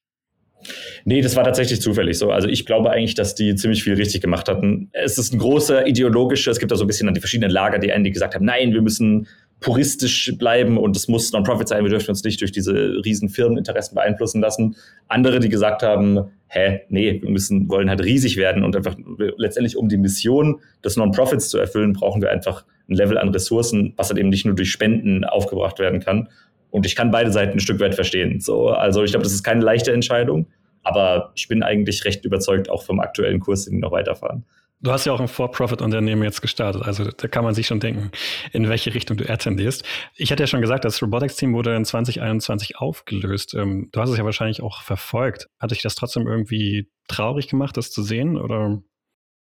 Nee, 1.04 1.20
das 1.20 1.36
war 1.36 1.44
tatsächlich 1.44 1.82
zufällig 1.82 2.18
so. 2.18 2.32
Also 2.32 2.48
ich 2.48 2.64
glaube 2.64 2.90
eigentlich, 2.90 3.14
dass 3.14 3.34
die 3.34 3.54
ziemlich 3.54 3.84
viel 3.84 3.94
richtig 3.94 4.22
gemacht 4.22 4.48
hatten. 4.48 4.88
Es 4.92 5.18
ist 5.18 5.34
ein 5.34 5.38
großer 5.38 5.86
ideologischer, 5.86 6.50
es 6.50 6.58
gibt 6.58 6.72
da 6.72 6.76
so 6.76 6.84
ein 6.84 6.86
bisschen 6.86 7.08
an 7.08 7.14
die 7.14 7.20
verschiedenen 7.20 7.50
Lager, 7.50 7.78
die 7.78 7.92
einen, 7.92 8.04
die 8.04 8.10
gesagt 8.10 8.34
haben, 8.34 8.46
nein, 8.46 8.72
wir 8.72 8.80
müssen 8.80 9.28
puristisch 9.60 10.32
bleiben 10.38 10.78
und 10.78 10.96
es 10.96 11.08
muss 11.08 11.30
Non-Profit 11.32 11.68
sein, 11.68 11.84
wir 11.84 11.90
dürfen 11.90 12.10
uns 12.10 12.24
nicht 12.24 12.40
durch 12.40 12.52
diese 12.52 12.72
riesen 13.04 13.28
Firmeninteressen 13.28 13.94
beeinflussen 13.94 14.40
lassen. 14.40 14.76
Andere, 15.08 15.38
die 15.38 15.50
gesagt 15.50 15.82
haben, 15.82 16.30
hä, 16.46 16.80
nee, 16.88 17.20
wir 17.20 17.30
müssen, 17.30 17.68
wollen 17.68 17.90
halt 17.90 18.02
riesig 18.02 18.38
werden 18.38 18.64
und 18.64 18.76
einfach 18.76 18.96
letztendlich 19.36 19.76
um 19.76 19.90
die 19.90 19.98
Mission 19.98 20.60
des 20.82 20.96
Non-Profits 20.96 21.50
zu 21.50 21.58
erfüllen, 21.58 21.92
brauchen 21.92 22.22
wir 22.22 22.30
einfach 22.30 22.64
ein 22.88 22.94
Level 22.94 23.18
an 23.18 23.28
Ressourcen, 23.28 23.92
was 23.96 24.08
halt 24.08 24.18
eben 24.18 24.30
nicht 24.30 24.46
nur 24.46 24.54
durch 24.54 24.70
Spenden 24.70 25.24
aufgebracht 25.24 25.78
werden 25.78 26.00
kann. 26.00 26.28
Und 26.70 26.86
ich 26.86 26.96
kann 26.96 27.10
beide 27.10 27.32
Seiten 27.32 27.52
ein 27.52 27.60
Stück 27.60 27.80
weit 27.80 27.94
verstehen. 27.94 28.40
So, 28.40 28.68
also 28.68 29.02
ich 29.02 29.10
glaube, 29.10 29.24
das 29.24 29.32
ist 29.32 29.42
keine 29.42 29.62
leichte 29.62 29.92
Entscheidung, 29.92 30.46
aber 30.82 31.32
ich 31.34 31.48
bin 31.48 31.62
eigentlich 31.62 32.04
recht 32.04 32.24
überzeugt 32.24 32.70
auch 32.70 32.82
vom 32.82 33.00
aktuellen 33.00 33.40
Kurs, 33.40 33.64
den 33.64 33.74
die 33.74 33.80
noch 33.80 33.92
weiterfahren. 33.92 34.44
Du 34.80 34.92
hast 34.92 35.06
ja 35.06 35.12
auch 35.12 35.20
ein 35.20 35.26
For-Profit-Unternehmen 35.26 36.22
jetzt 36.22 36.40
gestartet, 36.40 36.82
also 36.82 37.10
da 37.10 37.26
kann 37.26 37.42
man 37.42 37.52
sich 37.52 37.66
schon 37.66 37.80
denken, 37.80 38.12
in 38.52 38.68
welche 38.68 38.94
Richtung 38.94 39.16
du 39.16 39.24
tendierst. 39.24 39.84
Ich 40.14 40.30
hatte 40.30 40.44
ja 40.44 40.46
schon 40.46 40.60
gesagt, 40.60 40.84
das 40.84 41.02
Robotics-Team 41.02 41.52
wurde 41.52 41.74
in 41.74 41.84
2021 41.84 42.78
aufgelöst. 42.78 43.54
Ähm, 43.54 43.88
du 43.90 44.00
hast 44.00 44.10
es 44.10 44.18
ja 44.18 44.24
wahrscheinlich 44.24 44.62
auch 44.62 44.82
verfolgt. 44.82 45.48
Hat 45.58 45.72
dich 45.72 45.82
das 45.82 45.96
trotzdem 45.96 46.28
irgendwie 46.28 46.88
traurig 47.08 47.48
gemacht, 47.48 47.76
das 47.76 47.90
zu 47.90 48.04
sehen? 48.04 48.36
Oder? 48.36 48.80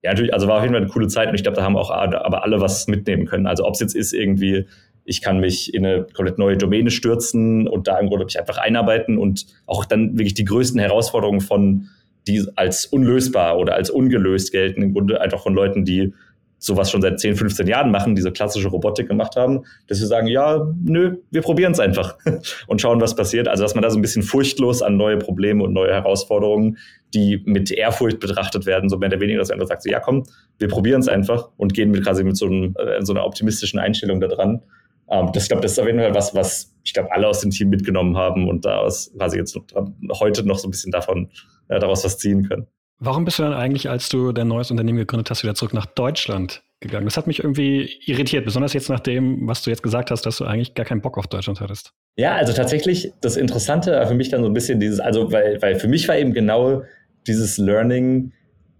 Ja, 0.01 0.11
natürlich, 0.11 0.33
also 0.33 0.47
war 0.47 0.57
auf 0.57 0.63
jeden 0.63 0.73
Fall 0.73 0.81
eine 0.81 0.91
coole 0.91 1.09
Zeit 1.09 1.29
und 1.29 1.35
ich 1.35 1.43
glaube, 1.43 1.57
da 1.57 1.63
haben 1.63 1.77
auch 1.77 1.91
aber 1.91 2.43
alle 2.43 2.59
was 2.59 2.87
mitnehmen 2.87 3.27
können. 3.27 3.45
Also 3.45 3.65
ob 3.65 3.75
es 3.75 3.81
jetzt 3.81 3.95
ist 3.95 4.13
irgendwie 4.13 4.65
ich 5.09 5.21
kann 5.21 5.39
mich 5.39 5.73
in 5.73 5.85
eine 5.85 6.05
komplett 6.13 6.37
neue 6.37 6.55
Domäne 6.55 6.91
stürzen 6.91 7.67
und 7.67 7.87
da 7.87 7.97
im 7.97 8.09
Grunde 8.09 8.25
mich 8.25 8.39
einfach 8.39 8.59
einarbeiten 8.59 9.17
und 9.17 9.47
auch 9.65 9.85
dann 9.85 10.19
wirklich 10.19 10.35
die 10.35 10.45
größten 10.45 10.79
Herausforderungen 10.79 11.41
von, 11.41 11.89
die 12.27 12.45
als 12.55 12.85
unlösbar 12.85 13.57
oder 13.57 13.73
als 13.73 13.89
ungelöst 13.89 14.51
gelten, 14.51 14.83
im 14.83 14.93
Grunde 14.93 15.19
einfach 15.19 15.41
von 15.41 15.55
Leuten, 15.55 15.83
die 15.83 16.13
sowas 16.59 16.91
schon 16.91 17.01
seit 17.01 17.19
10, 17.19 17.37
15 17.37 17.65
Jahren 17.65 17.89
machen, 17.89 18.15
diese 18.15 18.31
klassische 18.31 18.67
Robotik 18.67 19.07
gemacht 19.07 19.35
haben, 19.35 19.63
dass 19.87 19.99
wir 19.99 20.05
sagen, 20.05 20.27
ja, 20.27 20.67
nö, 20.83 21.15
wir 21.31 21.41
probieren 21.41 21.71
es 21.71 21.79
einfach 21.79 22.17
und 22.67 22.79
schauen, 22.79 23.01
was 23.01 23.15
passiert. 23.15 23.47
Also, 23.47 23.63
dass 23.63 23.73
man 23.73 23.81
da 23.81 23.89
so 23.89 23.97
ein 23.97 24.03
bisschen 24.03 24.21
furchtlos 24.21 24.83
an 24.83 24.95
neue 24.95 25.17
Probleme 25.17 25.63
und 25.63 25.73
neue 25.73 25.91
Herausforderungen, 25.91 26.77
die 27.15 27.41
mit 27.45 27.71
Ehrfurcht 27.71 28.19
betrachtet 28.19 28.67
werden, 28.67 28.89
so 28.89 28.97
mehr 28.97 29.09
oder 29.09 29.21
weniger, 29.21 29.39
dass 29.39 29.49
einfach 29.49 29.67
sagt, 29.67 29.83
so, 29.83 29.89
ja, 29.89 29.99
komm, 29.99 30.25
wir 30.59 30.67
probieren 30.67 31.01
es 31.01 31.07
einfach 31.07 31.49
und 31.57 31.73
gehen 31.73 31.89
mit 31.89 32.03
quasi 32.03 32.23
mit 32.23 32.37
so, 32.37 32.45
einem, 32.45 32.75
äh, 32.77 33.03
so 33.03 33.13
einer 33.13 33.25
optimistischen 33.25 33.79
Einstellung 33.79 34.19
da 34.19 34.27
dran 34.27 34.61
ähm, 35.11 35.31
das, 35.33 35.43
ich 35.43 35.49
glaube, 35.49 35.61
das 35.61 35.73
ist 35.73 35.79
auf 35.79 35.87
jeden 35.87 35.99
Fall 35.99 36.13
was, 36.13 36.33
was 36.35 36.75
ich 36.83 36.93
glaube, 36.93 37.11
alle 37.11 37.27
aus 37.27 37.41
dem 37.41 37.51
Team 37.51 37.69
mitgenommen 37.69 38.17
haben 38.17 38.49
und 38.49 38.65
daraus 38.65 39.11
quasi 39.15 39.37
jetzt 39.37 39.55
noch, 39.55 39.63
heute 40.19 40.45
noch 40.47 40.57
so 40.57 40.67
ein 40.67 40.71
bisschen 40.71 40.91
davon, 40.91 41.29
äh, 41.67 41.79
daraus 41.79 42.03
was 42.03 42.17
ziehen 42.17 42.47
können. 42.47 42.67
Warum 43.01 43.23
bist 43.23 43.39
du 43.39 43.43
dann 43.43 43.53
eigentlich, 43.53 43.89
als 43.89 44.09
du 44.09 44.33
dein 44.33 44.49
neues 44.49 44.71
Unternehmen 44.71 44.97
gegründet 44.97 45.29
hast, 45.29 45.43
wieder 45.43 45.55
zurück 45.55 45.73
nach 45.73 45.85
Deutschland 45.85 46.63
gegangen? 46.81 47.05
Das 47.05 47.15
hat 47.15 47.27
mich 47.27 47.41
irgendwie 47.41 47.89
irritiert, 48.05 48.43
besonders 48.43 48.73
jetzt 48.73 48.89
nach 48.89 48.99
dem, 48.99 49.47
was 49.47 49.61
du 49.61 49.69
jetzt 49.69 49.83
gesagt 49.83 50.11
hast, 50.11 50.25
dass 50.25 50.37
du 50.37 50.45
eigentlich 50.45 50.73
gar 50.73 50.85
keinen 50.85 51.01
Bock 51.01 51.17
auf 51.17 51.27
Deutschland 51.27 51.61
hattest. 51.61 51.93
Ja, 52.17 52.35
also 52.35 52.51
tatsächlich, 52.51 53.13
das 53.21 53.37
Interessante 53.37 53.93
war 53.93 54.07
für 54.07 54.15
mich 54.15 54.29
dann 54.29 54.41
so 54.41 54.47
ein 54.47 54.53
bisschen 54.53 54.81
dieses, 54.81 54.99
also 54.99 55.31
weil, 55.31 55.61
weil 55.61 55.75
für 55.75 55.87
mich 55.87 56.07
war 56.09 56.17
eben 56.17 56.33
genau 56.33 56.83
dieses 57.25 57.57
Learning, 57.57 58.33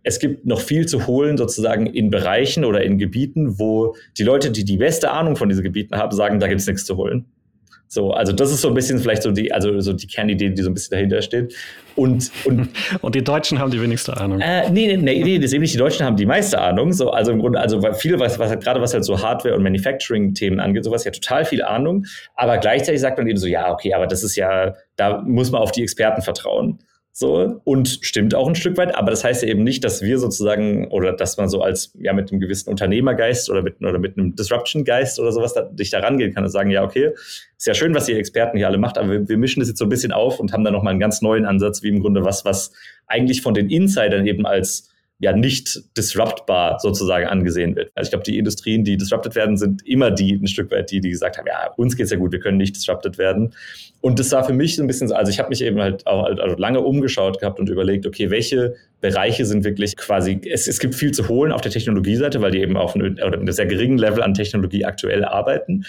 es 0.10 0.20
gibt 0.20 0.46
noch 0.46 0.60
viel 0.60 0.88
zu 0.88 1.06
holen 1.06 1.38
sozusagen 1.38 1.86
in 1.86 2.10
Bereichen 2.10 2.66
oder 2.66 2.84
in 2.84 2.98
Gebieten, 2.98 3.60
wo 3.60 3.96
die 4.18 4.24
Leute, 4.24 4.50
die 4.50 4.66
die 4.66 4.78
beste 4.78 5.12
Ahnung 5.12 5.36
von 5.36 5.50
diesen 5.50 5.64
Gebieten 5.64 5.96
haben, 5.96 6.12
sagen, 6.16 6.40
da 6.40 6.48
gibt 6.48 6.62
es 6.62 6.68
nichts 6.68 6.84
zu 6.84 6.98
holen. 6.98 7.26
So, 7.88 8.12
also 8.12 8.34
das 8.34 8.52
ist 8.52 8.62
so 8.62 8.68
ein 8.68 8.74
bisschen 8.74 9.00
vielleicht 9.00 9.24
so 9.24 9.32
die, 9.32 9.52
also 9.52 9.80
so 9.80 9.94
die 9.94 10.06
Kernidee, 10.06 10.50
die 10.50 10.62
so 10.62 10.70
ein 10.70 10.74
bisschen 10.74 10.92
dahinter 10.92 11.22
steht. 11.22 11.56
Und, 11.96 12.32
und, 12.46 12.70
und 13.02 13.16
die 13.16 13.24
Deutschen 13.24 13.60
haben 13.60 13.72
die 13.72 13.82
wenigste 13.82 14.18
Ahnung. 14.18 14.40
Äh, 14.42 14.70
nee, 14.72 14.96
nee, 14.96 15.24
nee, 15.24 15.38
das 15.38 15.46
ist 15.46 15.54
eben 15.54 15.62
nicht, 15.62 15.74
die 15.74 15.80
Deutschen 15.80 16.06
haben 16.06 16.16
die 16.16 16.26
meiste 16.26 16.60
Ahnung. 16.60 16.92
So, 16.94 17.12
also 17.12 17.32
im 17.32 17.40
Grunde, 17.40 17.60
also 17.60 17.82
viel, 17.94 18.20
was, 18.20 18.38
was 18.40 18.60
gerade 18.60 18.82
was 18.82 18.94
halt 18.94 19.06
so 19.06 19.22
Hardware- 19.22 19.56
und 19.56 19.64
Manufacturing-Themen 19.64 20.60
angeht, 20.60 20.86
sowas 20.86 21.04
ja 21.04 21.12
total 21.12 21.46
viel 21.46 21.64
Ahnung. 21.64 22.06
Aber 22.36 22.58
gleichzeitig 22.58 23.02
sagt 23.02 23.18
man 23.18 23.28
eben 23.28 23.40
so, 23.40 23.48
ja, 23.48 23.72
okay, 23.72 23.94
aber 23.94 24.06
das 24.06 24.24
ist 24.24 24.36
ja, 24.36 24.76
da 24.96 25.22
muss 25.22 25.52
man 25.52 25.62
auf 25.62 25.72
die 25.72 25.82
Experten 25.84 26.22
vertrauen. 26.22 26.80
So, 27.22 27.60
und 27.66 28.00
stimmt 28.02 28.34
auch 28.34 28.48
ein 28.48 28.56
Stück 28.56 28.78
weit, 28.78 28.96
aber 28.96 29.12
das 29.12 29.26
heißt 29.26 29.44
ja 29.44 29.50
eben 29.50 29.66
nicht, 29.66 29.84
dass 29.84 30.02
wir 30.02 30.20
sozusagen 30.20 30.88
oder 30.88 31.12
dass 31.12 31.36
man 31.36 31.50
so 31.50 31.62
als 31.62 31.92
ja 32.00 32.14
mit 32.14 32.32
einem 32.32 32.40
gewissen 32.40 32.70
Unternehmergeist 32.70 33.50
oder 33.50 33.62
mit, 33.62 33.82
oder 33.82 34.00
mit 34.00 34.18
einem 34.18 34.38
Disruption-Geist 34.38 35.20
oder 35.20 35.34
sowas 35.34 35.54
da, 35.54 35.64
dich 35.64 35.90
da 35.90 36.00
rangehen 36.00 36.34
kann 36.34 36.46
und 36.46 36.50
sagen, 36.50 36.70
ja, 36.70 36.82
okay, 36.82 37.12
ist 37.58 37.68
ja 37.68 37.74
schön, 37.74 37.94
was 37.94 38.08
ihr 38.08 38.18
Experten 38.18 38.56
hier 38.56 38.68
alle 38.68 38.78
macht, 38.78 38.98
aber 38.98 39.10
wir, 39.10 39.28
wir 39.28 39.38
mischen 39.38 39.60
das 39.60 39.68
jetzt 39.68 39.80
so 39.80 39.86
ein 39.86 39.90
bisschen 39.90 40.14
auf 40.14 40.40
und 40.40 40.54
haben 40.54 40.64
da 40.64 40.72
nochmal 40.72 40.92
einen 40.92 41.02
ganz 41.02 41.22
neuen 41.22 41.46
Ansatz, 41.46 41.84
wie 41.84 41.90
im 41.90 42.00
Grunde 42.00 42.24
was, 42.24 42.46
was 42.46 42.72
eigentlich 43.06 43.42
von 43.42 43.54
den 43.54 43.70
Insidern 43.70 44.26
eben 44.26 44.46
als 44.46 44.89
ja 45.20 45.34
nicht 45.34 45.82
disruptbar 45.98 46.80
sozusagen 46.80 47.28
angesehen 47.28 47.76
wird. 47.76 47.92
Also 47.94 48.08
ich 48.08 48.12
glaube, 48.12 48.24
die 48.24 48.38
Industrien, 48.38 48.86
die 48.86 48.96
disrupted 48.96 49.36
werden, 49.36 49.58
sind 49.58 49.86
immer 49.86 50.12
die 50.12 50.34
ein 50.34 50.48
Stück 50.48 50.72
weit 50.72 50.92
die, 50.92 51.02
die 51.02 51.10
gesagt 51.10 51.38
haben, 51.38 51.46
ja, 51.46 51.72
uns 51.76 51.98
geht's 51.98 52.10
ja 52.10 52.18
gut, 52.18 52.32
wir 52.32 52.40
können 52.40 52.58
nicht 52.58 52.76
disrupted 52.78 53.18
werden. 53.18 53.54
Und 54.00 54.18
das 54.18 54.32
war 54.32 54.46
für 54.46 54.54
mich 54.54 54.78
so 54.78 54.82
ein 54.82 54.88
bisschen 54.88 55.10
so, 55.10 55.16
also 55.16 55.30
ich 55.30 55.40
habe 55.40 55.50
mich 55.50 55.62
eben 55.62 55.82
halt 55.82 56.08
auch 56.08 56.24
also 56.24 56.56
lange 56.56 56.80
umgeschaut 56.80 57.40
gehabt 57.40 57.60
und 57.60 57.70
überlegt, 57.70 58.08
okay, 58.08 58.30
welche 58.30 58.76
Bereiche 59.02 59.46
sind 59.46 59.66
wirklich 59.66 59.98
quasi, 59.98 60.40
es, 60.50 60.68
es 60.68 60.80
gibt 60.80 60.96
viel 60.96 61.12
zu 61.12 61.28
holen 61.28 61.52
auf 61.52 61.60
der 61.60 61.72
Technologieseite, 61.72 62.42
weil 62.42 62.52
die 62.52 62.62
eben 62.62 62.78
auf 62.78 62.96
einem, 62.96 63.14
oder 63.16 63.34
einem 63.34 63.52
sehr 63.52 63.66
geringen 63.66 63.98
Level 63.98 64.24
an 64.24 64.34
Technologie 64.34 64.86
aktuell 64.86 65.26
arbeiten 65.26 65.86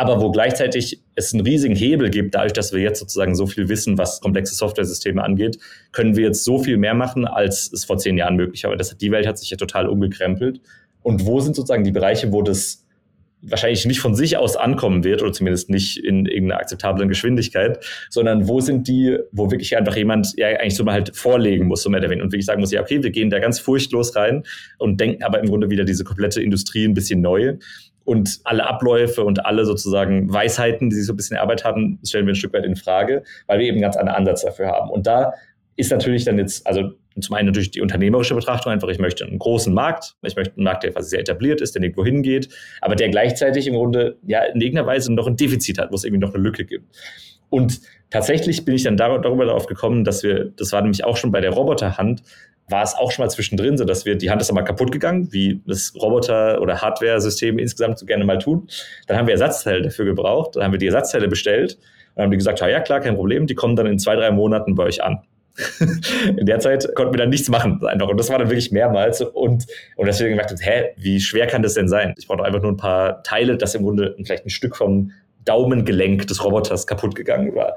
aber 0.00 0.18
wo 0.22 0.30
gleichzeitig 0.30 1.02
es 1.14 1.34
einen 1.34 1.44
riesigen 1.44 1.76
Hebel 1.76 2.08
gibt, 2.08 2.34
dadurch, 2.34 2.54
dass 2.54 2.72
wir 2.72 2.80
jetzt 2.80 3.00
sozusagen 3.00 3.34
so 3.34 3.46
viel 3.46 3.68
wissen, 3.68 3.98
was 3.98 4.22
komplexe 4.22 4.54
Software-Systeme 4.54 5.22
angeht, 5.22 5.58
können 5.92 6.16
wir 6.16 6.24
jetzt 6.24 6.42
so 6.42 6.58
viel 6.58 6.78
mehr 6.78 6.94
machen, 6.94 7.26
als 7.26 7.70
es 7.70 7.84
vor 7.84 7.98
zehn 7.98 8.16
Jahren 8.16 8.36
möglich 8.36 8.64
war. 8.64 8.74
Das, 8.78 8.96
die 8.96 9.10
Welt 9.10 9.26
hat 9.26 9.36
sich 9.36 9.50
ja 9.50 9.58
total 9.58 9.86
umgekrempelt. 9.86 10.62
Und 11.02 11.26
wo 11.26 11.40
sind 11.40 11.54
sozusagen 11.54 11.84
die 11.84 11.90
Bereiche, 11.90 12.32
wo 12.32 12.40
das 12.40 12.86
wahrscheinlich 13.42 13.84
nicht 13.84 14.00
von 14.00 14.14
sich 14.14 14.38
aus 14.38 14.56
ankommen 14.56 15.04
wird 15.04 15.20
oder 15.20 15.32
zumindest 15.32 15.68
nicht 15.68 15.98
in 15.98 16.24
irgendeiner 16.24 16.60
akzeptablen 16.60 17.10
Geschwindigkeit, 17.10 17.84
sondern 18.08 18.48
wo 18.48 18.60
sind 18.60 18.88
die, 18.88 19.18
wo 19.32 19.50
wirklich 19.50 19.76
einfach 19.76 19.96
jemand 19.96 20.32
ja 20.38 20.48
eigentlich 20.48 20.76
so 20.76 20.84
mal 20.84 20.92
halt 20.92 21.14
vorlegen 21.14 21.66
muss, 21.66 21.82
so 21.82 21.90
mehr 21.90 22.00
oder 22.00 22.08
weniger 22.08 22.24
und 22.24 22.32
wirklich 22.32 22.46
sagen 22.46 22.60
muss, 22.60 22.72
ja, 22.72 22.80
okay, 22.80 23.02
wir 23.02 23.10
gehen 23.10 23.28
da 23.28 23.38
ganz 23.38 23.60
furchtlos 23.60 24.16
rein 24.16 24.44
und 24.78 24.98
denken 24.98 25.22
aber 25.22 25.40
im 25.40 25.46
Grunde 25.46 25.68
wieder 25.68 25.84
diese 25.84 26.04
komplette 26.04 26.42
Industrie 26.42 26.86
ein 26.86 26.94
bisschen 26.94 27.20
neu 27.20 27.58
und 28.10 28.40
alle 28.42 28.66
Abläufe 28.66 29.22
und 29.22 29.46
alle 29.46 29.64
sozusagen 29.64 30.32
Weisheiten, 30.32 30.90
die 30.90 30.96
sie 30.96 31.02
so 31.02 31.12
ein 31.12 31.16
bisschen 31.16 31.36
erarbeitet 31.36 31.64
haben, 31.64 32.00
stellen 32.04 32.26
wir 32.26 32.32
ein 32.32 32.34
Stück 32.34 32.52
weit 32.52 32.64
in 32.64 32.74
Frage, 32.74 33.22
weil 33.46 33.60
wir 33.60 33.66
eben 33.66 33.76
einen 33.76 33.82
ganz 33.82 33.96
anderen 33.96 34.18
Ansatz 34.18 34.42
dafür 34.42 34.66
haben. 34.66 34.90
Und 34.90 35.06
da 35.06 35.32
ist 35.76 35.92
natürlich 35.92 36.24
dann 36.24 36.36
jetzt, 36.36 36.66
also 36.66 36.90
zum 37.20 37.36
einen 37.36 37.46
natürlich 37.46 37.70
die 37.70 37.80
unternehmerische 37.80 38.34
Betrachtung, 38.34 38.72
einfach 38.72 38.88
ich 38.88 38.98
möchte 38.98 39.24
einen 39.24 39.38
großen 39.38 39.72
Markt, 39.72 40.16
ich 40.22 40.34
möchte 40.34 40.56
einen 40.56 40.64
Markt, 40.64 40.82
der 40.82 40.90
quasi 40.90 41.10
sehr 41.10 41.20
etabliert 41.20 41.60
ist, 41.60 41.76
der 41.76 41.82
nirgendwo 41.82 42.04
hingeht, 42.04 42.48
aber 42.80 42.96
der 42.96 43.10
gleichzeitig 43.10 43.68
im 43.68 43.74
Grunde 43.74 44.16
ja 44.26 44.42
in 44.42 44.60
irgendeiner 44.60 44.88
Weise 44.88 45.14
noch 45.14 45.28
ein 45.28 45.36
Defizit 45.36 45.78
hat, 45.78 45.92
wo 45.92 45.94
es 45.94 46.02
irgendwie 46.02 46.26
noch 46.26 46.34
eine 46.34 46.42
Lücke 46.42 46.64
gibt. 46.64 46.92
Und 47.48 47.80
tatsächlich 48.10 48.64
bin 48.64 48.74
ich 48.74 48.82
dann 48.82 48.96
darüber 48.96 49.44
darauf 49.44 49.66
gekommen, 49.66 50.02
dass 50.02 50.24
wir, 50.24 50.46
das 50.56 50.72
war 50.72 50.82
nämlich 50.82 51.04
auch 51.04 51.16
schon 51.16 51.30
bei 51.30 51.40
der 51.40 51.52
Roboterhand, 51.52 52.24
war 52.70 52.82
es 52.82 52.94
auch 52.94 53.10
schon 53.10 53.24
mal 53.24 53.30
zwischendrin 53.30 53.76
so, 53.76 53.84
dass 53.84 54.04
wir, 54.04 54.16
die 54.16 54.30
Hand 54.30 54.40
ist 54.40 54.50
einmal 54.50 54.64
kaputt 54.64 54.92
gegangen, 54.92 55.32
wie 55.32 55.60
das 55.66 55.92
Roboter- 55.94 56.60
oder 56.60 56.80
Hardware-System 56.80 57.58
insgesamt 57.58 57.98
so 57.98 58.06
gerne 58.06 58.24
mal 58.24 58.38
tun. 58.38 58.68
Dann 59.06 59.16
haben 59.16 59.26
wir 59.26 59.32
Ersatzteile 59.32 59.82
dafür 59.82 60.04
gebraucht, 60.04 60.56
dann 60.56 60.64
haben 60.64 60.72
wir 60.72 60.78
die 60.78 60.86
Ersatzteile 60.86 61.28
bestellt 61.28 61.78
und 62.14 62.22
haben 62.22 62.30
die 62.30 62.36
gesagt, 62.36 62.60
ja, 62.60 62.80
klar, 62.80 63.00
kein 63.00 63.16
Problem, 63.16 63.46
die 63.46 63.54
kommen 63.54 63.76
dann 63.76 63.86
in 63.86 63.98
zwei, 63.98 64.16
drei 64.16 64.30
Monaten 64.30 64.74
bei 64.74 64.84
euch 64.84 65.02
an. 65.02 65.20
in 66.36 66.46
der 66.46 66.58
Zeit 66.60 66.94
konnten 66.94 67.12
wir 67.12 67.18
dann 67.18 67.28
nichts 67.28 67.48
machen 67.48 67.84
einfach. 67.84 68.08
Und 68.08 68.18
das 68.18 68.30
war 68.30 68.38
dann 68.38 68.48
wirklich 68.48 68.72
mehrmals. 68.72 69.20
Und, 69.20 69.66
und 69.96 70.06
deswegen 70.06 70.36
gedacht, 70.36 70.54
hä, 70.60 70.90
wie 70.96 71.20
schwer 71.20 71.46
kann 71.46 71.62
das 71.62 71.74
denn 71.74 71.88
sein? 71.88 72.14
Ich 72.18 72.26
brauche 72.26 72.44
einfach 72.44 72.62
nur 72.62 72.72
ein 72.72 72.76
paar 72.76 73.22
Teile, 73.22 73.56
dass 73.56 73.74
im 73.74 73.82
Grunde 73.82 74.14
vielleicht 74.24 74.46
ein 74.46 74.50
Stück 74.50 74.76
vom 74.76 75.12
Daumengelenk 75.44 76.26
des 76.26 76.44
Roboters 76.44 76.86
kaputt 76.86 77.14
gegangen 77.14 77.54
war. 77.54 77.76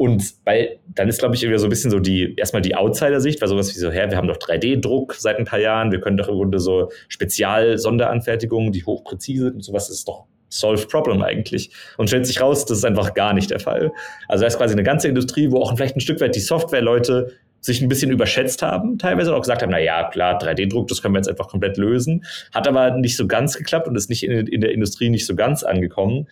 Und 0.00 0.32
weil 0.46 0.78
dann 0.86 1.10
ist, 1.10 1.18
glaube 1.18 1.34
ich, 1.34 1.42
irgendwie 1.42 1.58
so 1.58 1.66
ein 1.66 1.68
bisschen 1.68 1.90
so 1.90 2.00
die, 2.00 2.34
erstmal 2.38 2.62
die 2.62 2.74
Outsider-Sicht, 2.74 3.42
weil 3.42 3.48
sowas 3.48 3.74
wie 3.74 3.78
so, 3.78 3.90
hä, 3.90 4.06
wir 4.08 4.16
haben 4.16 4.28
doch 4.28 4.38
3D-Druck 4.38 5.12
seit 5.12 5.36
ein 5.36 5.44
paar 5.44 5.58
Jahren, 5.58 5.92
wir 5.92 6.00
können 6.00 6.16
doch 6.16 6.28
im 6.28 6.36
Grunde 6.36 6.58
so 6.58 6.90
Spezial-Sonderanfertigungen, 7.08 8.72
die 8.72 8.82
hochpräzise 8.82 9.44
sind 9.44 9.56
und 9.56 9.62
sowas, 9.62 9.90
ist 9.90 10.08
doch 10.08 10.24
Solve 10.48 10.86
Problem 10.86 11.20
eigentlich. 11.20 11.70
Und 11.98 12.08
stellt 12.08 12.26
sich 12.26 12.40
raus, 12.40 12.64
das 12.64 12.78
ist 12.78 12.84
einfach 12.86 13.12
gar 13.12 13.34
nicht 13.34 13.50
der 13.50 13.60
Fall. 13.60 13.92
Also 14.26 14.40
da 14.40 14.48
ist 14.48 14.56
quasi 14.56 14.72
eine 14.72 14.84
ganze 14.84 15.06
Industrie, 15.06 15.50
wo 15.50 15.60
auch 15.60 15.76
vielleicht 15.76 15.96
ein 15.96 16.00
Stück 16.00 16.18
weit 16.22 16.34
die 16.34 16.40
Software-Leute 16.40 17.32
sich 17.60 17.82
ein 17.82 17.88
bisschen 17.90 18.10
überschätzt 18.10 18.62
haben, 18.62 18.98
teilweise 18.98 19.36
auch 19.36 19.42
gesagt 19.42 19.60
haben, 19.60 19.70
na 19.70 19.78
ja, 19.78 20.08
klar, 20.08 20.42
3D-Druck, 20.42 20.88
das 20.88 21.02
können 21.02 21.12
wir 21.12 21.18
jetzt 21.18 21.28
einfach 21.28 21.48
komplett 21.48 21.76
lösen. 21.76 22.24
Hat 22.54 22.66
aber 22.66 22.92
nicht 22.92 23.18
so 23.18 23.26
ganz 23.26 23.54
geklappt 23.54 23.86
und 23.86 23.96
ist 23.96 24.08
nicht 24.08 24.22
in, 24.22 24.46
in 24.46 24.62
der 24.62 24.72
Industrie 24.72 25.10
nicht 25.10 25.26
so 25.26 25.36
ganz 25.36 25.62
angekommen 25.62 26.26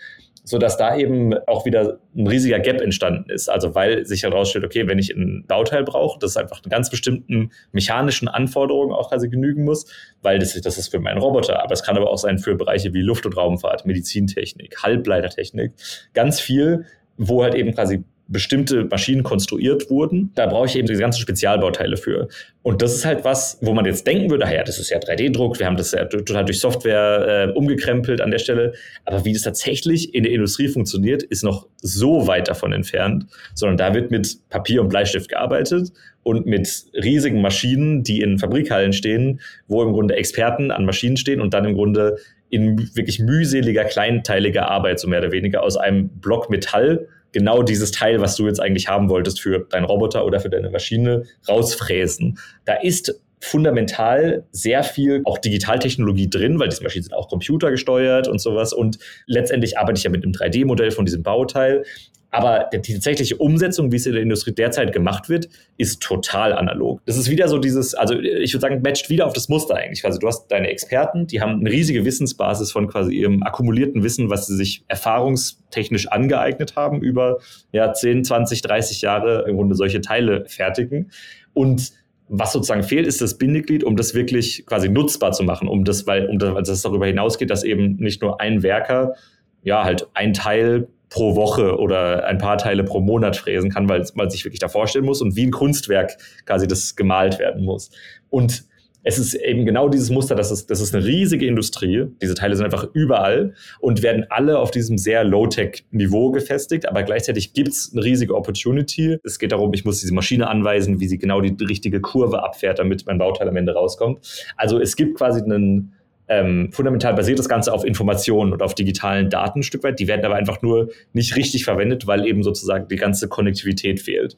so 0.48 0.56
dass 0.56 0.78
da 0.78 0.96
eben 0.96 1.34
auch 1.46 1.66
wieder 1.66 1.98
ein 2.16 2.26
riesiger 2.26 2.58
Gap 2.58 2.80
entstanden 2.80 3.28
ist. 3.28 3.50
Also 3.50 3.74
weil 3.74 4.06
sich 4.06 4.22
herausstellt, 4.22 4.64
okay, 4.64 4.86
wenn 4.86 4.98
ich 4.98 5.10
ein 5.10 5.44
Bauteil 5.46 5.84
brauche, 5.84 6.18
das 6.18 6.38
einfach 6.38 6.62
einen 6.64 6.70
ganz 6.70 6.88
bestimmten 6.88 7.50
mechanischen 7.72 8.28
Anforderungen 8.28 8.94
auch 8.94 9.10
quasi 9.10 9.28
genügen 9.28 9.64
muss, 9.64 9.84
weil 10.22 10.38
das, 10.38 10.58
das 10.58 10.78
ist 10.78 10.88
für 10.88 11.00
meinen 11.00 11.18
Roboter, 11.18 11.62
aber 11.62 11.74
es 11.74 11.82
kann 11.82 11.98
aber 11.98 12.08
auch 12.08 12.16
sein 12.16 12.38
für 12.38 12.54
Bereiche 12.54 12.94
wie 12.94 13.02
Luft- 13.02 13.26
und 13.26 13.36
Raumfahrt, 13.36 13.84
Medizintechnik, 13.84 14.82
Halbleitertechnik, 14.82 15.72
ganz 16.14 16.40
viel, 16.40 16.86
wo 17.18 17.42
halt 17.42 17.54
eben 17.54 17.74
quasi 17.74 18.04
bestimmte 18.28 18.84
Maschinen 18.84 19.22
konstruiert 19.22 19.88
wurden. 19.90 20.30
Da 20.34 20.46
brauche 20.46 20.66
ich 20.66 20.76
eben 20.76 20.86
diese 20.86 21.00
ganzen 21.00 21.20
Spezialbauteile 21.20 21.96
für. 21.96 22.28
Und 22.62 22.82
das 22.82 22.94
ist 22.94 23.06
halt 23.06 23.24
was, 23.24 23.58
wo 23.62 23.72
man 23.72 23.86
jetzt 23.86 24.06
denken 24.06 24.30
würde, 24.30 24.44
ja, 24.52 24.62
das 24.62 24.78
ist 24.78 24.90
ja 24.90 24.98
3D-Druck, 24.98 25.58
wir 25.58 25.64
haben 25.64 25.78
das 25.78 25.92
ja 25.92 26.04
total 26.04 26.44
durch 26.44 26.60
Software 26.60 27.48
äh, 27.48 27.52
umgekrempelt 27.56 28.20
an 28.20 28.30
der 28.30 28.38
Stelle. 28.38 28.74
Aber 29.06 29.24
wie 29.24 29.32
das 29.32 29.42
tatsächlich 29.42 30.14
in 30.14 30.24
der 30.24 30.32
Industrie 30.32 30.68
funktioniert, 30.68 31.22
ist 31.22 31.42
noch 31.42 31.66
so 31.80 32.26
weit 32.26 32.48
davon 32.48 32.72
entfernt, 32.72 33.26
sondern 33.54 33.78
da 33.78 33.94
wird 33.94 34.10
mit 34.10 34.38
Papier 34.50 34.82
und 34.82 34.90
Bleistift 34.90 35.30
gearbeitet 35.30 35.90
und 36.22 36.44
mit 36.44 36.84
riesigen 36.92 37.40
Maschinen, 37.40 38.02
die 38.02 38.20
in 38.20 38.38
Fabrikhallen 38.38 38.92
stehen, 38.92 39.40
wo 39.66 39.82
im 39.82 39.92
Grunde 39.92 40.16
Experten 40.16 40.70
an 40.70 40.84
Maschinen 40.84 41.16
stehen 41.16 41.40
und 41.40 41.54
dann 41.54 41.64
im 41.64 41.74
Grunde 41.74 42.18
in 42.50 42.94
wirklich 42.94 43.18
mühseliger, 43.18 43.84
kleinteiliger 43.84 44.70
Arbeit, 44.70 45.00
so 45.00 45.08
mehr 45.08 45.20
oder 45.20 45.32
weniger 45.32 45.62
aus 45.62 45.76
einem 45.76 46.08
Block 46.08 46.50
Metall 46.50 47.08
genau 47.32 47.62
dieses 47.62 47.90
Teil, 47.90 48.20
was 48.20 48.36
du 48.36 48.46
jetzt 48.46 48.60
eigentlich 48.60 48.88
haben 48.88 49.08
wolltest 49.10 49.40
für 49.40 49.66
deinen 49.70 49.84
Roboter 49.84 50.24
oder 50.24 50.40
für 50.40 50.50
deine 50.50 50.70
Maschine, 50.70 51.24
rausfräsen. 51.48 52.38
Da 52.64 52.74
ist 52.74 53.20
fundamental 53.40 54.44
sehr 54.50 54.82
viel 54.82 55.22
auch 55.24 55.38
Digitaltechnologie 55.38 56.28
drin, 56.28 56.58
weil 56.58 56.68
diese 56.68 56.82
Maschinen 56.82 57.04
sind 57.04 57.14
auch 57.14 57.28
computergesteuert 57.28 58.28
und 58.28 58.40
sowas. 58.40 58.72
Und 58.72 58.98
letztendlich 59.26 59.78
arbeite 59.78 59.98
ich 59.98 60.04
ja 60.04 60.10
mit 60.10 60.24
einem 60.24 60.32
3D-Modell 60.32 60.90
von 60.90 61.04
diesem 61.04 61.22
Bauteil. 61.22 61.84
Aber 62.30 62.68
die 62.72 62.92
tatsächliche 62.92 63.36
Umsetzung, 63.36 63.90
wie 63.90 63.96
es 63.96 64.04
in 64.04 64.12
der 64.12 64.22
Industrie 64.22 64.52
derzeit 64.52 64.92
gemacht 64.92 65.30
wird, 65.30 65.48
ist 65.78 66.02
total 66.02 66.52
analog. 66.52 67.00
Das 67.06 67.16
ist 67.16 67.30
wieder 67.30 67.48
so 67.48 67.58
dieses, 67.58 67.94
also 67.94 68.18
ich 68.18 68.52
würde 68.52 68.60
sagen, 68.60 68.82
matcht 68.82 69.08
wieder 69.08 69.26
auf 69.26 69.32
das 69.32 69.48
Muster 69.48 69.76
eigentlich. 69.76 70.04
Also 70.04 70.18
du 70.18 70.26
hast 70.26 70.48
deine 70.48 70.68
Experten, 70.68 71.26
die 71.26 71.40
haben 71.40 71.60
eine 71.60 71.70
riesige 71.70 72.04
Wissensbasis 72.04 72.70
von 72.70 72.86
quasi 72.86 73.14
ihrem 73.14 73.42
akkumulierten 73.42 74.02
Wissen, 74.02 74.28
was 74.28 74.46
sie 74.46 74.56
sich 74.56 74.84
erfahrungstechnisch 74.88 76.08
angeeignet 76.08 76.76
haben, 76.76 77.00
über 77.00 77.38
ja, 77.72 77.94
10, 77.94 78.24
20, 78.24 78.60
30 78.60 79.00
Jahre 79.00 79.46
im 79.48 79.56
Grunde 79.56 79.74
solche 79.74 80.02
Teile 80.02 80.44
fertigen. 80.46 81.10
Und 81.54 81.92
was 82.28 82.52
sozusagen 82.52 82.82
fehlt, 82.82 83.06
ist 83.06 83.22
das 83.22 83.38
Bindeglied, 83.38 83.82
um 83.82 83.96
das 83.96 84.14
wirklich 84.14 84.66
quasi 84.66 84.90
nutzbar 84.90 85.32
zu 85.32 85.44
machen, 85.44 85.66
um 85.66 85.84
das, 85.84 86.06
weil, 86.06 86.26
um 86.28 86.38
das, 86.38 86.54
weil 86.54 86.62
das 86.62 86.82
darüber 86.82 87.06
hinausgeht, 87.06 87.48
dass 87.48 87.64
eben 87.64 87.96
nicht 87.96 88.20
nur 88.20 88.38
ein 88.38 88.62
Werker 88.62 89.14
ja 89.62 89.82
halt 89.82 90.06
ein 90.12 90.34
Teil 90.34 90.88
pro 91.10 91.36
Woche 91.36 91.78
oder 91.78 92.26
ein 92.26 92.38
paar 92.38 92.58
Teile 92.58 92.84
pro 92.84 93.00
Monat 93.00 93.36
fräsen 93.36 93.70
kann, 93.70 93.88
weil 93.88 94.04
man 94.14 94.30
sich 94.30 94.44
wirklich 94.44 94.60
da 94.60 94.68
vorstellen 94.68 95.04
muss 95.04 95.22
und 95.22 95.36
wie 95.36 95.46
ein 95.46 95.50
Kunstwerk 95.50 96.16
quasi 96.44 96.66
das 96.66 96.96
gemalt 96.96 97.38
werden 97.38 97.64
muss. 97.64 97.90
Und 98.30 98.64
es 99.04 99.18
ist 99.18 99.34
eben 99.34 99.64
genau 99.64 99.88
dieses 99.88 100.10
Muster, 100.10 100.34
das 100.34 100.50
ist, 100.50 100.70
das 100.70 100.80
ist 100.80 100.94
eine 100.94 101.04
riesige 101.04 101.46
Industrie. 101.46 102.06
Diese 102.20 102.34
Teile 102.34 102.56
sind 102.56 102.64
einfach 102.64 102.88
überall 102.92 103.54
und 103.80 104.02
werden 104.02 104.26
alle 104.28 104.58
auf 104.58 104.70
diesem 104.70 104.98
sehr 104.98 105.24
Low-Tech-Niveau 105.24 106.30
gefestigt, 106.32 106.86
aber 106.86 107.04
gleichzeitig 107.04 107.54
gibt 107.54 107.68
es 107.68 107.92
eine 107.92 108.04
riesige 108.04 108.34
Opportunity. 108.34 109.16
Es 109.24 109.38
geht 109.38 109.52
darum, 109.52 109.72
ich 109.72 109.84
muss 109.84 110.00
diese 110.00 110.12
Maschine 110.12 110.48
anweisen, 110.48 111.00
wie 111.00 111.08
sie 111.08 111.16
genau 111.16 111.40
die 111.40 111.56
richtige 111.64 112.00
Kurve 112.00 112.42
abfährt, 112.42 112.80
damit 112.80 113.06
mein 113.06 113.18
Bauteil 113.18 113.48
am 113.48 113.56
Ende 113.56 113.72
rauskommt. 113.72 114.18
Also 114.56 114.78
es 114.78 114.96
gibt 114.96 115.16
quasi 115.16 115.40
einen, 115.40 115.94
ähm, 116.28 116.70
fundamental 116.72 117.14
basiert 117.14 117.38
das 117.38 117.48
Ganze 117.48 117.72
auf 117.72 117.84
Informationen 117.84 118.52
und 118.52 118.62
auf 118.62 118.74
digitalen 118.74 119.30
Daten 119.30 119.60
ein 119.60 119.62
Stück 119.62 119.82
weit. 119.82 119.98
Die 119.98 120.08
werden 120.08 120.24
aber 120.24 120.36
einfach 120.36 120.62
nur 120.62 120.90
nicht 121.12 121.36
richtig 121.36 121.64
verwendet, 121.64 122.06
weil 122.06 122.26
eben 122.26 122.42
sozusagen 122.42 122.88
die 122.88 122.96
ganze 122.96 123.28
Konnektivität 123.28 124.00
fehlt. 124.00 124.36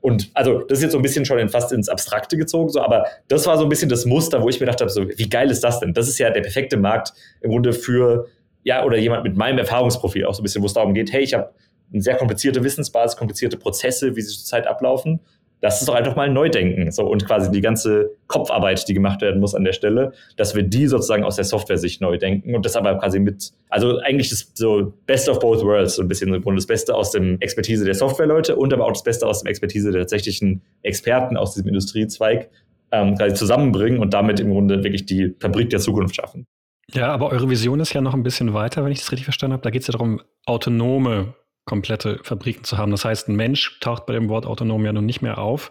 Und 0.00 0.30
also 0.34 0.60
das 0.60 0.78
ist 0.78 0.82
jetzt 0.82 0.92
so 0.92 0.98
ein 0.98 1.02
bisschen 1.02 1.24
schon 1.24 1.48
fast 1.48 1.72
ins 1.72 1.88
Abstrakte 1.88 2.36
gezogen, 2.36 2.68
so, 2.68 2.80
aber 2.80 3.06
das 3.28 3.46
war 3.46 3.58
so 3.58 3.64
ein 3.64 3.68
bisschen 3.68 3.88
das 3.88 4.04
Muster, 4.04 4.42
wo 4.42 4.48
ich 4.48 4.56
mir 4.60 4.66
gedacht 4.66 4.80
habe, 4.80 4.90
so, 4.90 5.08
wie 5.08 5.28
geil 5.28 5.50
ist 5.50 5.64
das 5.64 5.80
denn? 5.80 5.94
Das 5.94 6.08
ist 6.08 6.18
ja 6.18 6.30
der 6.30 6.42
perfekte 6.42 6.76
Markt 6.76 7.12
im 7.40 7.50
Grunde 7.50 7.72
für, 7.72 8.28
ja, 8.62 8.84
oder 8.84 8.98
jemand 8.98 9.24
mit 9.24 9.36
meinem 9.36 9.58
Erfahrungsprofil 9.58 10.24
auch 10.26 10.34
so 10.34 10.42
ein 10.42 10.44
bisschen, 10.44 10.62
wo 10.62 10.66
es 10.66 10.74
darum 10.74 10.94
geht, 10.94 11.12
hey, 11.12 11.22
ich 11.22 11.34
habe 11.34 11.50
eine 11.92 12.02
sehr 12.02 12.16
komplizierte 12.16 12.62
Wissensbasis, 12.62 13.16
komplizierte 13.16 13.56
Prozesse, 13.56 14.14
wie 14.16 14.22
sie 14.22 14.36
zurzeit 14.36 14.66
ablaufen 14.66 15.20
lass 15.62 15.80
es 15.80 15.86
doch 15.86 15.94
einfach 15.94 16.16
mal 16.16 16.30
neu 16.30 16.48
denken. 16.48 16.90
So, 16.90 17.04
und 17.04 17.26
quasi 17.26 17.50
die 17.50 17.60
ganze 17.60 18.10
Kopfarbeit, 18.26 18.86
die 18.88 18.94
gemacht 18.94 19.22
werden 19.22 19.40
muss 19.40 19.54
an 19.54 19.64
der 19.64 19.72
Stelle, 19.72 20.12
dass 20.36 20.54
wir 20.54 20.62
die 20.62 20.86
sozusagen 20.86 21.24
aus 21.24 21.36
der 21.36 21.44
Software-Sicht 21.44 22.00
neu 22.00 22.18
denken 22.18 22.54
und 22.54 22.64
das 22.64 22.76
aber 22.76 22.98
quasi 22.98 23.18
mit, 23.18 23.52
also 23.68 23.98
eigentlich 24.00 24.30
das 24.30 24.52
so 24.54 24.92
Best 25.06 25.28
of 25.28 25.38
both 25.38 25.62
worlds, 25.64 25.96
so 25.96 26.02
ein 26.02 26.08
bisschen 26.08 26.32
im 26.32 26.56
das 26.56 26.66
Beste 26.66 26.94
aus 26.94 27.10
dem 27.10 27.40
Expertise 27.40 27.84
der 27.84 27.94
Software-Leute 27.94 28.56
und 28.56 28.72
aber 28.72 28.84
auch 28.84 28.92
das 28.92 29.02
Beste 29.02 29.26
aus 29.26 29.42
dem 29.42 29.48
Expertise 29.48 29.90
der 29.92 30.02
tatsächlichen 30.02 30.62
Experten 30.82 31.36
aus 31.36 31.54
diesem 31.54 31.68
Industriezweig 31.68 32.50
ähm, 32.92 33.16
quasi 33.16 33.34
zusammenbringen 33.34 33.98
und 33.98 34.14
damit 34.14 34.40
im 34.40 34.50
Grunde 34.50 34.82
wirklich 34.84 35.06
die 35.06 35.34
Fabrik 35.40 35.70
der 35.70 35.80
Zukunft 35.80 36.16
schaffen. 36.16 36.46
Ja, 36.92 37.08
aber 37.08 37.30
eure 37.30 37.50
Vision 37.50 37.80
ist 37.80 37.92
ja 37.92 38.00
noch 38.00 38.14
ein 38.14 38.22
bisschen 38.22 38.54
weiter, 38.54 38.84
wenn 38.84 38.92
ich 38.92 39.00
das 39.00 39.10
richtig 39.10 39.24
verstanden 39.24 39.54
habe. 39.54 39.62
Da 39.62 39.70
geht 39.70 39.82
es 39.82 39.88
ja 39.88 39.92
darum, 39.92 40.20
autonome 40.44 41.34
komplette 41.66 42.20
Fabriken 42.22 42.64
zu 42.64 42.78
haben. 42.78 42.92
Das 42.92 43.04
heißt, 43.04 43.28
ein 43.28 43.36
Mensch 43.36 43.78
taucht 43.80 44.06
bei 44.06 44.14
dem 44.14 44.28
Wort 44.28 44.46
autonom 44.46 44.84
ja 44.84 44.92
nun 44.92 45.04
nicht 45.04 45.20
mehr 45.20 45.38
auf. 45.38 45.70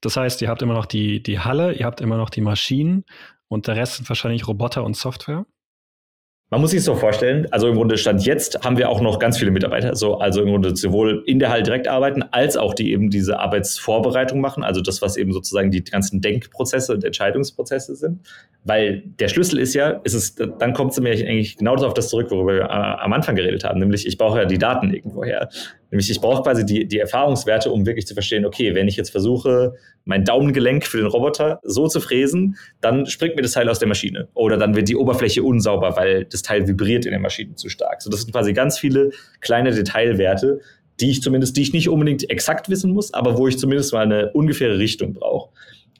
Das 0.00 0.16
heißt, 0.16 0.40
ihr 0.40 0.48
habt 0.48 0.62
immer 0.62 0.74
noch 0.74 0.86
die, 0.86 1.22
die 1.22 1.40
Halle, 1.40 1.74
ihr 1.74 1.84
habt 1.84 2.00
immer 2.00 2.16
noch 2.16 2.30
die 2.30 2.40
Maschinen 2.40 3.04
und 3.48 3.66
der 3.66 3.76
Rest 3.76 3.96
sind 3.96 4.08
wahrscheinlich 4.08 4.48
Roboter 4.48 4.84
und 4.84 4.96
Software. 4.96 5.44
Man 6.54 6.60
muss 6.60 6.70
sich 6.70 6.84
so 6.84 6.94
vorstellen, 6.94 7.48
also 7.50 7.66
im 7.66 7.74
Grunde 7.74 7.98
Stand 7.98 8.24
jetzt 8.24 8.60
haben 8.62 8.78
wir 8.78 8.88
auch 8.88 9.00
noch 9.00 9.18
ganz 9.18 9.38
viele 9.38 9.50
Mitarbeiter, 9.50 9.96
so, 9.96 10.18
also 10.18 10.40
im 10.40 10.50
Grunde 10.50 10.76
sowohl 10.76 11.24
in 11.26 11.40
der 11.40 11.50
Halle 11.50 11.64
direkt 11.64 11.88
arbeiten, 11.88 12.22
als 12.30 12.56
auch 12.56 12.74
die 12.74 12.92
eben 12.92 13.10
diese 13.10 13.40
Arbeitsvorbereitung 13.40 14.40
machen, 14.40 14.62
also 14.62 14.80
das, 14.80 15.02
was 15.02 15.16
eben 15.16 15.32
sozusagen 15.32 15.72
die 15.72 15.82
ganzen 15.82 16.20
Denkprozesse 16.20 16.92
und 16.92 17.02
Entscheidungsprozesse 17.02 17.96
sind. 17.96 18.20
Weil 18.62 19.02
der 19.18 19.26
Schlüssel 19.26 19.58
ist 19.58 19.74
ja, 19.74 20.00
ist 20.04 20.14
es, 20.14 20.36
dann 20.36 20.74
kommt 20.74 20.92
es 20.92 21.00
mir 21.00 21.10
eigentlich 21.10 21.56
genau 21.56 21.74
auf 21.74 21.92
das 21.92 22.08
zurück, 22.08 22.30
worüber 22.30 22.52
wir 22.52 22.62
äh, 22.62 23.02
am 23.02 23.12
Anfang 23.12 23.34
geredet 23.34 23.64
haben, 23.64 23.80
nämlich 23.80 24.06
ich 24.06 24.16
brauche 24.16 24.38
ja 24.38 24.44
die 24.44 24.58
Daten 24.58 24.94
irgendwo 24.94 25.24
her. 25.24 25.48
Nämlich 25.90 26.10
ich 26.10 26.20
brauche 26.20 26.42
quasi 26.42 26.64
die, 26.64 26.86
die 26.86 26.98
Erfahrungswerte, 26.98 27.70
um 27.70 27.86
wirklich 27.86 28.06
zu 28.06 28.14
verstehen, 28.14 28.44
okay, 28.44 28.74
wenn 28.74 28.88
ich 28.88 28.96
jetzt 28.96 29.10
versuche, 29.10 29.74
mein 30.04 30.24
Daumengelenk 30.24 30.86
für 30.86 30.98
den 30.98 31.06
Roboter 31.06 31.60
so 31.62 31.86
zu 31.88 32.00
fräsen, 32.00 32.56
dann 32.80 33.06
springt 33.06 33.36
mir 33.36 33.42
das 33.42 33.52
Teil 33.52 33.68
aus 33.68 33.78
der 33.78 33.88
Maschine. 33.88 34.28
Oder 34.34 34.56
dann 34.56 34.74
wird 34.74 34.88
die 34.88 34.96
Oberfläche 34.96 35.42
unsauber, 35.42 35.96
weil 35.96 36.24
das 36.24 36.42
Teil 36.42 36.66
vibriert 36.66 37.06
in 37.06 37.12
der 37.12 37.20
Maschine 37.20 37.54
zu 37.54 37.68
stark. 37.68 38.02
So, 38.02 38.10
das 38.10 38.22
sind 38.22 38.32
quasi 38.32 38.52
ganz 38.52 38.78
viele 38.78 39.10
kleine 39.40 39.72
Detailwerte, 39.72 40.60
die 41.00 41.10
ich 41.10 41.22
zumindest, 41.22 41.56
die 41.56 41.62
ich 41.62 41.72
nicht 41.72 41.88
unbedingt 41.88 42.28
exakt 42.30 42.68
wissen 42.68 42.92
muss, 42.92 43.12
aber 43.12 43.36
wo 43.38 43.48
ich 43.48 43.58
zumindest 43.58 43.92
mal 43.92 44.04
eine 44.04 44.30
ungefähre 44.32 44.78
Richtung 44.78 45.14
brauche. 45.14 45.50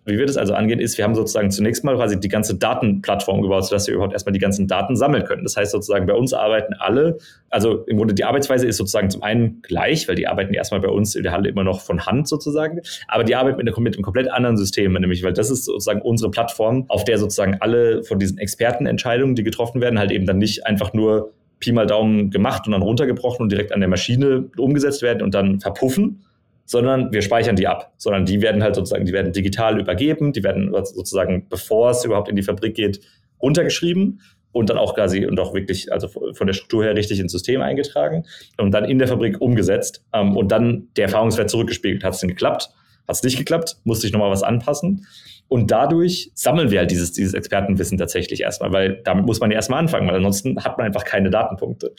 Wie 0.06 0.18
wir 0.18 0.26
das 0.26 0.36
also 0.36 0.54
angehen, 0.54 0.80
ist, 0.80 0.98
wir 0.98 1.04
haben 1.04 1.14
sozusagen 1.14 1.50
zunächst 1.50 1.82
mal 1.82 1.96
quasi 1.96 2.20
die 2.20 2.28
ganze 2.28 2.56
Datenplattform 2.56 3.40
gebaut, 3.40 3.64
sodass 3.64 3.86
wir 3.86 3.94
überhaupt 3.94 4.12
erstmal 4.12 4.34
die 4.34 4.38
ganzen 4.38 4.68
Daten 4.68 4.96
sammeln 4.96 5.24
können. 5.24 5.44
Das 5.44 5.56
heißt 5.56 5.72
sozusagen, 5.72 6.06
bei 6.06 6.14
uns 6.14 6.34
arbeiten 6.34 6.74
alle, 6.74 7.18
also 7.48 7.84
im 7.86 7.96
Grunde 7.96 8.12
die 8.14 8.24
Arbeitsweise 8.24 8.66
ist 8.66 8.76
sozusagen 8.76 9.08
zum 9.08 9.22
einen 9.22 9.62
gleich, 9.62 10.06
weil 10.06 10.14
die 10.14 10.26
arbeiten 10.26 10.52
erstmal 10.52 10.80
bei 10.80 10.88
uns 10.88 11.14
in 11.14 11.22
der 11.22 11.32
Halle 11.32 11.48
immer 11.48 11.64
noch 11.64 11.80
von 11.80 12.04
Hand 12.04 12.28
sozusagen, 12.28 12.80
aber 13.08 13.24
die 13.24 13.34
arbeiten 13.34 13.56
mit, 13.56 13.78
mit 13.78 13.94
einem 13.94 14.02
komplett 14.02 14.30
anderen 14.30 14.58
System, 14.58 14.92
nämlich, 14.92 15.22
weil 15.22 15.32
das 15.32 15.50
ist 15.50 15.64
sozusagen 15.64 16.02
unsere 16.02 16.30
Plattform, 16.30 16.84
auf 16.88 17.04
der 17.04 17.18
sozusagen 17.18 17.56
alle 17.60 18.02
von 18.02 18.18
diesen 18.18 18.36
Expertenentscheidungen, 18.38 19.34
die 19.34 19.42
getroffen 19.42 19.80
werden, 19.80 19.98
halt 19.98 20.10
eben 20.10 20.26
dann 20.26 20.38
nicht 20.38 20.66
einfach 20.66 20.92
nur 20.92 21.32
Pi 21.60 21.72
mal 21.72 21.86
Daumen 21.86 22.30
gemacht 22.30 22.66
und 22.66 22.72
dann 22.72 22.82
runtergebrochen 22.82 23.44
und 23.44 23.52
direkt 23.52 23.72
an 23.72 23.80
der 23.80 23.88
Maschine 23.88 24.50
umgesetzt 24.58 25.00
werden 25.00 25.22
und 25.22 25.34
dann 25.34 25.60
verpuffen, 25.60 26.23
sondern 26.64 27.12
wir 27.12 27.22
speichern 27.22 27.56
die 27.56 27.66
ab, 27.66 27.92
sondern 27.96 28.24
die 28.24 28.40
werden 28.40 28.62
halt 28.62 28.74
sozusagen, 28.74 29.04
die 29.04 29.12
werden 29.12 29.32
digital 29.32 29.78
übergeben, 29.78 30.32
die 30.32 30.42
werden 30.42 30.72
sozusagen, 30.84 31.46
bevor 31.48 31.90
es 31.90 32.04
überhaupt 32.04 32.28
in 32.28 32.36
die 32.36 32.42
Fabrik 32.42 32.74
geht, 32.74 33.00
runtergeschrieben 33.42 34.20
und 34.52 34.70
dann 34.70 34.78
auch 34.78 34.94
quasi 34.94 35.26
und 35.26 35.38
auch 35.38 35.52
wirklich, 35.52 35.92
also 35.92 36.08
von 36.08 36.46
der 36.46 36.54
Struktur 36.54 36.84
her 36.84 36.96
richtig 36.96 37.20
ins 37.20 37.32
System 37.32 37.60
eingetragen 37.60 38.24
und 38.56 38.70
dann 38.72 38.84
in 38.84 38.98
der 38.98 39.08
Fabrik 39.08 39.40
umgesetzt 39.40 40.04
ähm, 40.12 40.36
und 40.36 40.50
dann 40.52 40.88
der 40.96 41.06
Erfahrungswert 41.06 41.50
zurückgespiegelt. 41.50 42.04
Hat 42.04 42.14
es 42.14 42.20
denn 42.20 42.30
geklappt? 42.30 42.70
Hat 43.06 43.16
es 43.16 43.22
nicht 43.22 43.36
geklappt? 43.36 43.76
Musste 43.84 44.06
ich 44.06 44.12
nochmal 44.12 44.30
was 44.30 44.42
anpassen? 44.42 45.06
Und 45.48 45.70
dadurch 45.70 46.30
sammeln 46.34 46.70
wir 46.70 46.78
halt 46.78 46.90
dieses, 46.90 47.12
dieses 47.12 47.34
Expertenwissen 47.34 47.98
tatsächlich 47.98 48.40
erstmal, 48.40 48.72
weil 48.72 49.02
damit 49.04 49.26
muss 49.26 49.40
man 49.40 49.50
ja 49.50 49.56
erstmal 49.56 49.80
anfangen, 49.80 50.08
weil 50.08 50.16
ansonsten 50.16 50.64
hat 50.64 50.78
man 50.78 50.86
einfach 50.86 51.04
keine 51.04 51.30
Datenpunkte. 51.30 51.92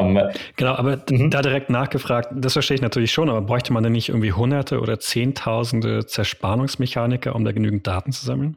Ähm, 0.00 0.18
genau, 0.56 0.74
aber 0.74 1.02
mhm. 1.10 1.30
da 1.30 1.42
direkt 1.42 1.70
nachgefragt, 1.70 2.30
das 2.34 2.54
verstehe 2.54 2.76
ich 2.76 2.82
natürlich 2.82 3.12
schon, 3.12 3.28
aber 3.28 3.42
bräuchte 3.42 3.72
man 3.72 3.82
denn 3.82 3.92
nicht 3.92 4.08
irgendwie 4.08 4.32
Hunderte 4.32 4.80
oder 4.80 4.98
Zehntausende 4.98 6.06
Zerspannungsmechaniker, 6.06 7.34
um 7.34 7.44
da 7.44 7.52
genügend 7.52 7.86
Daten 7.86 8.12
zu 8.12 8.24
sammeln? 8.24 8.56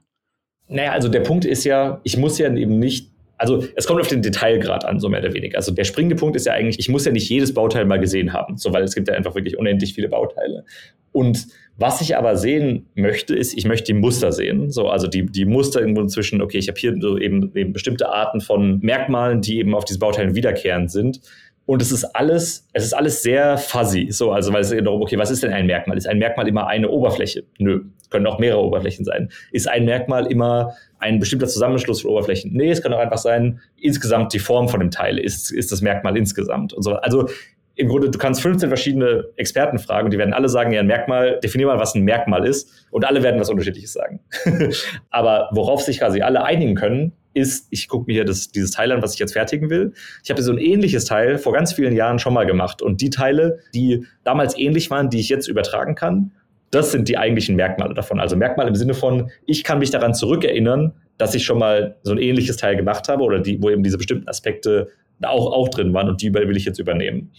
Naja, 0.68 0.92
also 0.92 1.10
der 1.10 1.20
Punkt 1.22 1.46
ist 1.46 1.64
ja, 1.64 2.00
ich 2.04 2.18
muss 2.18 2.38
ja 2.38 2.54
eben 2.54 2.80
nicht 2.80 3.12
also 3.38 3.66
es 3.76 3.86
kommt 3.86 4.00
auf 4.00 4.08
den 4.08 4.22
Detailgrad 4.22 4.86
an, 4.86 5.00
so 5.00 5.10
mehr 5.10 5.20
oder 5.20 5.34
weniger. 5.34 5.58
Also 5.58 5.74
der 5.74 5.84
springende 5.84 6.16
Punkt 6.16 6.36
ist 6.36 6.46
ja 6.46 6.54
eigentlich, 6.54 6.80
ich 6.80 6.90
muss 6.90 7.06
ja 7.06 7.12
nicht 7.12 7.30
jedes 7.30 7.54
Bauteil 7.54 7.86
mal 7.86 8.00
gesehen 8.00 8.32
haben, 8.32 8.58
so 8.58 8.72
weil 8.72 8.84
es 8.84 8.96
gibt 8.96 9.08
ja 9.10 9.14
einfach 9.14 9.36
wirklich 9.36 9.58
unendlich 9.58 9.94
viele 9.94 10.08
Bauteile. 10.08 10.64
Und 11.12 11.48
was 11.78 12.00
ich 12.02 12.16
aber 12.16 12.38
sehen 12.38 12.88
möchte, 12.96 13.36
ist, 13.36 13.58
ich 13.58 13.66
möchte 13.66 13.86
die 13.86 14.00
Muster 14.00 14.32
sehen. 14.32 14.72
So, 14.72 14.88
also 14.88 15.08
die, 15.08 15.26
die 15.26 15.46
Muster 15.46 15.82
irgendwo 15.82 16.06
zwischen, 16.06 16.42
okay, 16.42 16.58
ich 16.58 16.70
habe 16.70 16.80
hier 16.80 16.96
so 17.00 17.18
eben, 17.18 17.54
eben 17.56 17.74
bestimmte 17.74 18.10
Arten 18.10 18.40
von 18.40 18.80
Merkmalen, 18.80 19.42
die 19.42 19.60
eben 19.60 19.76
auf 19.76 19.84
diesen 19.84 20.00
Bauteilen 20.00 20.36
wiederkehrend 20.36 20.90
sind. 20.90 21.20
Und 21.66 21.82
es 21.82 21.92
ist 21.92 22.06
alles, 22.16 22.68
es 22.74 22.86
ist 22.86 22.94
alles 22.94 23.24
sehr 23.24 23.58
fuzzy. 23.58 24.08
So, 24.12 24.32
also 24.32 24.54
weil 24.54 24.62
es 24.62 24.72
geht 24.72 24.86
darum, 24.86 25.02
okay, 25.02 25.18
was 25.18 25.32
ist 25.32 25.44
denn 25.44 25.52
ein 25.52 25.66
Merkmal? 25.66 25.98
Ist 25.98 26.08
ein 26.08 26.20
Merkmal 26.20 26.48
immer 26.48 26.68
eine 26.68 26.90
Oberfläche? 26.90 27.44
Nö. 27.58 27.86
Können 28.12 28.28
auch 28.28 28.38
mehrere 28.38 28.64
Oberflächen 28.64 29.04
sein. 29.04 29.30
Ist 29.52 29.68
ein 29.68 29.84
Merkmal 29.84 30.28
immer 30.28 30.76
ein 31.00 31.20
bestimmter 31.20 31.48
Zusammenschluss 31.48 32.02
von 32.02 32.12
Oberflächen? 32.12 32.54
Nee, 32.54 32.70
es 32.70 32.84
kann 32.84 32.94
auch 32.94 33.00
einfach 33.00 33.18
sein, 33.18 33.60
insgesamt 33.78 34.32
die 34.34 34.40
Form 34.40 34.70
von 34.70 34.80
dem 34.80 34.92
Teil 34.92 35.18
ist, 35.18 35.52
ist 35.52 35.72
das 35.72 35.82
Merkmal 35.82 36.16
insgesamt 36.16 36.72
und 36.72 36.84
so. 36.84 36.94
Also 36.94 37.28
im 37.76 37.88
Grunde, 37.90 38.10
du 38.10 38.18
kannst 38.18 38.42
15 38.42 38.70
verschiedene 38.70 39.26
Experten 39.36 39.80
fragen 39.80 40.06
und 40.06 40.12
die 40.12 40.18
werden 40.18 40.34
alle 40.34 40.48
sagen, 40.48 40.72
ja, 40.72 40.80
ein 40.80 40.88
Merkmal, 40.88 41.40
definier 41.42 41.68
mal, 41.68 41.80
was 41.80 41.94
ein 41.94 42.04
Merkmal 42.04 42.46
ist. 42.46 42.88
Und 42.90 43.06
alle 43.06 43.22
werden 43.22 43.40
was 43.40 43.50
Unterschiedliches 43.50 43.94
sagen. 43.94 44.22
Aber 45.10 45.50
worauf 45.52 45.82
sich 45.82 46.00
quasi 46.00 46.22
alle 46.22 46.44
einigen 46.44 46.76
können, 46.76 47.12
ist, 47.34 47.68
ich 47.72 47.90
gucke 47.90 48.06
mir 48.08 48.14
hier 48.14 48.26
das, 48.26 48.50
dieses 48.50 48.72
Teil 48.72 48.94
an, 48.94 49.02
was 49.02 49.14
ich 49.14 49.20
jetzt 49.20 49.34
fertigen 49.34 49.70
will. 49.70 49.94
Ich 50.24 50.30
habe 50.32 50.42
so 50.42 50.54
ein 50.54 50.58
ähnliches 50.58 51.04
Teil 51.04 51.38
vor 51.38 51.52
ganz 51.52 51.74
vielen 51.74 51.94
Jahren 51.94 52.18
schon 52.18 52.34
mal 52.34 52.46
gemacht. 52.46 52.82
Und 52.82 53.02
die 53.02 53.10
Teile, 53.10 53.60
die 53.74 54.06
damals 54.24 54.58
ähnlich 54.58 54.90
waren, 54.90 55.10
die 55.10 55.20
ich 55.20 55.28
jetzt 55.28 55.48
übertragen 55.48 55.96
kann, 55.96 56.32
das 56.72 56.92
sind 56.92 57.10
die 57.10 57.18
eigentlichen 57.18 57.58
Merkmale 57.58 57.94
davon. 57.94 58.22
Also 58.22 58.38
Merkmale 58.38 58.70
im 58.70 58.76
Sinne 58.76 58.94
von, 58.94 59.32
ich 59.46 59.66
kann 59.66 59.80
mich 59.80 59.92
daran 59.92 60.14
zurückerinnern, 60.14 60.94
dass 61.18 61.36
ich 61.36 61.44
schon 61.44 61.60
mal 61.60 61.98
so 62.04 62.14
ein 62.14 62.18
ähnliches 62.18 62.58
Teil 62.58 62.78
gemacht 62.78 63.10
habe 63.10 63.24
oder 63.24 63.40
die, 63.40 63.62
wo 63.62 63.70
eben 63.70 63.84
diese 63.84 63.98
bestimmten 63.98 64.28
Aspekte 64.28 64.90
auch, 65.24 65.52
auch 65.52 65.70
drin 65.70 65.94
waren 65.94 66.10
und 66.10 66.22
die 66.22 66.34
will 66.34 66.58
ich 66.58 66.66
jetzt 66.66 66.80
übernehmen. 66.80 67.32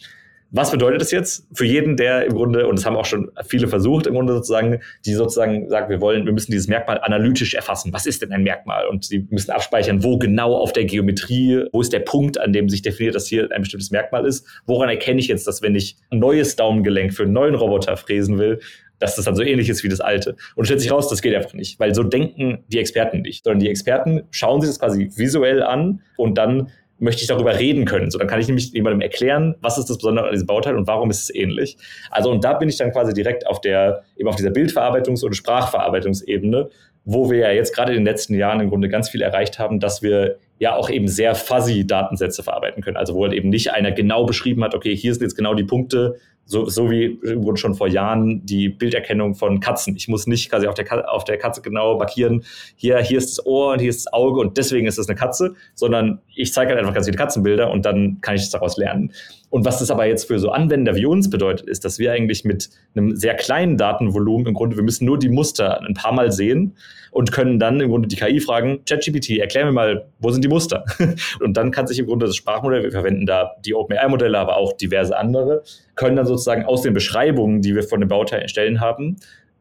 Was 0.50 0.70
bedeutet 0.70 1.00
das 1.00 1.10
jetzt 1.10 1.46
für 1.52 1.64
jeden, 1.64 1.96
der 1.96 2.24
im 2.24 2.34
Grunde, 2.34 2.66
und 2.68 2.78
das 2.78 2.86
haben 2.86 2.96
auch 2.96 3.04
schon 3.04 3.30
viele 3.46 3.66
versucht, 3.66 4.06
im 4.06 4.14
Grunde 4.14 4.32
sozusagen, 4.34 4.80
die 5.04 5.12
sozusagen 5.12 5.68
sagen, 5.68 5.90
wir 5.90 6.00
wollen, 6.00 6.24
wir 6.24 6.32
müssen 6.32 6.52
dieses 6.52 6.68
Merkmal 6.68 7.00
analytisch 7.00 7.54
erfassen. 7.54 7.92
Was 7.92 8.06
ist 8.06 8.22
denn 8.22 8.32
ein 8.32 8.44
Merkmal? 8.44 8.86
Und 8.86 9.04
sie 9.04 9.26
müssen 9.30 9.50
abspeichern, 9.50 10.04
wo 10.04 10.18
genau 10.18 10.54
auf 10.54 10.72
der 10.72 10.84
Geometrie, 10.84 11.64
wo 11.72 11.80
ist 11.80 11.92
der 11.92 12.00
Punkt, 12.00 12.38
an 12.38 12.52
dem 12.52 12.68
sich 12.68 12.82
definiert, 12.82 13.16
dass 13.16 13.26
hier 13.26 13.48
ein 13.52 13.62
bestimmtes 13.62 13.90
Merkmal 13.90 14.24
ist? 14.24 14.46
Woran 14.66 14.88
erkenne 14.88 15.18
ich 15.18 15.26
jetzt, 15.26 15.46
dass 15.46 15.62
wenn 15.62 15.74
ich 15.74 15.96
ein 16.10 16.20
neues 16.20 16.54
Daumengelenk 16.54 17.12
für 17.12 17.24
einen 17.24 17.32
neuen 17.32 17.54
Roboter 17.56 17.96
fräsen 17.96 18.38
will, 18.38 18.60
dass 18.98 19.16
das 19.16 19.24
dann 19.24 19.36
so 19.36 19.42
ähnlich 19.42 19.68
ist 19.68 19.84
wie 19.84 19.88
das 19.88 20.00
alte. 20.00 20.36
Und 20.54 20.64
stellt 20.64 20.80
sich 20.80 20.90
raus, 20.90 21.08
das 21.08 21.22
geht 21.22 21.34
einfach 21.34 21.54
nicht, 21.54 21.78
weil 21.78 21.94
so 21.94 22.02
denken 22.02 22.64
die 22.68 22.78
Experten 22.78 23.22
nicht, 23.22 23.44
sondern 23.44 23.60
die 23.60 23.68
Experten 23.68 24.22
schauen 24.30 24.60
sich 24.60 24.70
das 24.70 24.78
quasi 24.78 25.10
visuell 25.14 25.62
an 25.62 26.00
und 26.16 26.38
dann 26.38 26.70
möchte 26.98 27.22
ich 27.22 27.28
darüber 27.28 27.58
reden 27.58 27.84
können. 27.84 28.10
So, 28.10 28.18
dann 28.18 28.28
kann 28.28 28.40
ich 28.40 28.46
nämlich 28.46 28.72
jemandem 28.72 29.00
erklären, 29.00 29.54
was 29.60 29.78
ist 29.78 29.90
das 29.90 29.98
Besondere 29.98 30.26
an 30.26 30.32
diesem 30.32 30.46
Bauteil 30.46 30.76
und 30.76 30.86
warum 30.86 31.10
ist 31.10 31.22
es 31.22 31.34
ähnlich. 31.34 31.76
Also, 32.10 32.30
und 32.30 32.44
da 32.44 32.54
bin 32.54 32.68
ich 32.68 32.76
dann 32.76 32.92
quasi 32.92 33.12
direkt 33.12 33.46
auf 33.46 33.60
der, 33.60 34.02
eben 34.16 34.28
auf 34.28 34.36
dieser 34.36 34.50
Bildverarbeitungs- 34.50 35.24
oder 35.24 35.34
Sprachverarbeitungsebene, 35.34 36.70
wo 37.04 37.30
wir 37.30 37.38
ja 37.38 37.50
jetzt 37.50 37.74
gerade 37.74 37.92
in 37.92 37.98
den 37.98 38.04
letzten 38.04 38.34
Jahren 38.34 38.60
im 38.60 38.68
Grunde 38.68 38.88
ganz 38.88 39.08
viel 39.08 39.22
erreicht 39.22 39.58
haben, 39.58 39.78
dass 39.78 40.02
wir 40.02 40.38
ja 40.58 40.74
auch 40.74 40.90
eben 40.90 41.06
sehr 41.06 41.34
fuzzy 41.34 41.86
Datensätze 41.86 42.42
verarbeiten 42.42 42.82
können. 42.82 42.96
Also 42.96 43.14
wo 43.14 43.24
halt 43.24 43.34
eben 43.34 43.50
nicht 43.50 43.72
einer 43.72 43.92
genau 43.92 44.24
beschrieben 44.24 44.64
hat, 44.64 44.74
okay, 44.74 44.96
hier 44.96 45.12
sind 45.14 45.22
jetzt 45.22 45.36
genau 45.36 45.54
die 45.54 45.64
Punkte, 45.64 46.16
so, 46.46 46.68
so 46.68 46.90
wie 46.90 47.18
wurde 47.22 47.58
schon 47.58 47.74
vor 47.74 47.88
Jahren 47.88 48.46
die 48.46 48.68
Bilderkennung 48.68 49.34
von 49.34 49.60
Katzen. 49.60 49.96
Ich 49.96 50.08
muss 50.08 50.26
nicht 50.26 50.48
quasi 50.48 50.68
auf 50.68 50.74
der, 50.74 51.12
auf 51.12 51.24
der 51.24 51.38
Katze 51.38 51.60
genau 51.60 51.98
markieren, 51.98 52.44
hier, 52.76 52.98
hier 52.98 53.18
ist 53.18 53.36
das 53.36 53.46
Ohr 53.46 53.72
und 53.72 53.80
hier 53.80 53.90
ist 53.90 54.06
das 54.06 54.12
Auge 54.12 54.40
und 54.40 54.56
deswegen 54.56 54.86
ist 54.86 54.96
das 54.96 55.08
eine 55.08 55.16
Katze, 55.16 55.54
sondern 55.74 56.20
ich 56.34 56.52
zeige 56.52 56.70
halt 56.70 56.78
einfach 56.78 56.94
ganz 56.94 57.06
viele 57.06 57.18
Katzenbilder 57.18 57.70
und 57.70 57.84
dann 57.84 58.20
kann 58.20 58.36
ich 58.36 58.42
das 58.42 58.50
daraus 58.50 58.76
lernen. 58.76 59.12
Und 59.48 59.64
was 59.64 59.78
das 59.78 59.90
aber 59.90 60.06
jetzt 60.06 60.26
für 60.26 60.38
so 60.38 60.50
Anwender 60.50 60.96
wie 60.96 61.06
uns 61.06 61.30
bedeutet, 61.30 61.68
ist, 61.68 61.84
dass 61.84 61.98
wir 61.98 62.12
eigentlich 62.12 62.44
mit 62.44 62.68
einem 62.94 63.16
sehr 63.16 63.34
kleinen 63.34 63.76
Datenvolumen 63.76 64.48
im 64.48 64.54
Grunde, 64.54 64.76
wir 64.76 64.82
müssen 64.82 65.04
nur 65.04 65.18
die 65.18 65.28
Muster 65.28 65.80
ein 65.82 65.94
paar 65.94 66.12
Mal 66.12 66.32
sehen 66.32 66.76
und 67.12 67.32
können 67.32 67.58
dann 67.58 67.80
im 67.80 67.88
Grunde 67.88 68.08
die 68.08 68.16
KI 68.16 68.40
fragen, 68.40 68.80
ChatGPT, 68.84 69.38
erklär 69.38 69.64
mir 69.64 69.72
mal, 69.72 70.06
wo 70.18 70.30
sind 70.30 70.44
die 70.44 70.48
Muster? 70.48 70.84
und 71.40 71.56
dann 71.56 71.70
kann 71.70 71.86
sich 71.86 71.98
im 71.98 72.06
Grunde 72.06 72.26
das 72.26 72.36
Sprachmodell, 72.36 72.82
wir 72.82 72.90
verwenden 72.90 73.24
da 73.24 73.52
die 73.64 73.74
OpenAI-Modelle, 73.74 74.36
aber 74.36 74.56
auch 74.56 74.72
diverse 74.74 75.16
andere, 75.16 75.62
können 75.94 76.16
dann 76.16 76.26
sozusagen 76.26 76.64
aus 76.64 76.82
den 76.82 76.92
Beschreibungen, 76.92 77.62
die 77.62 77.74
wir 77.74 77.84
von 77.84 78.00
den 78.00 78.08
Bauteilen 78.08 78.80
haben, 78.80 79.16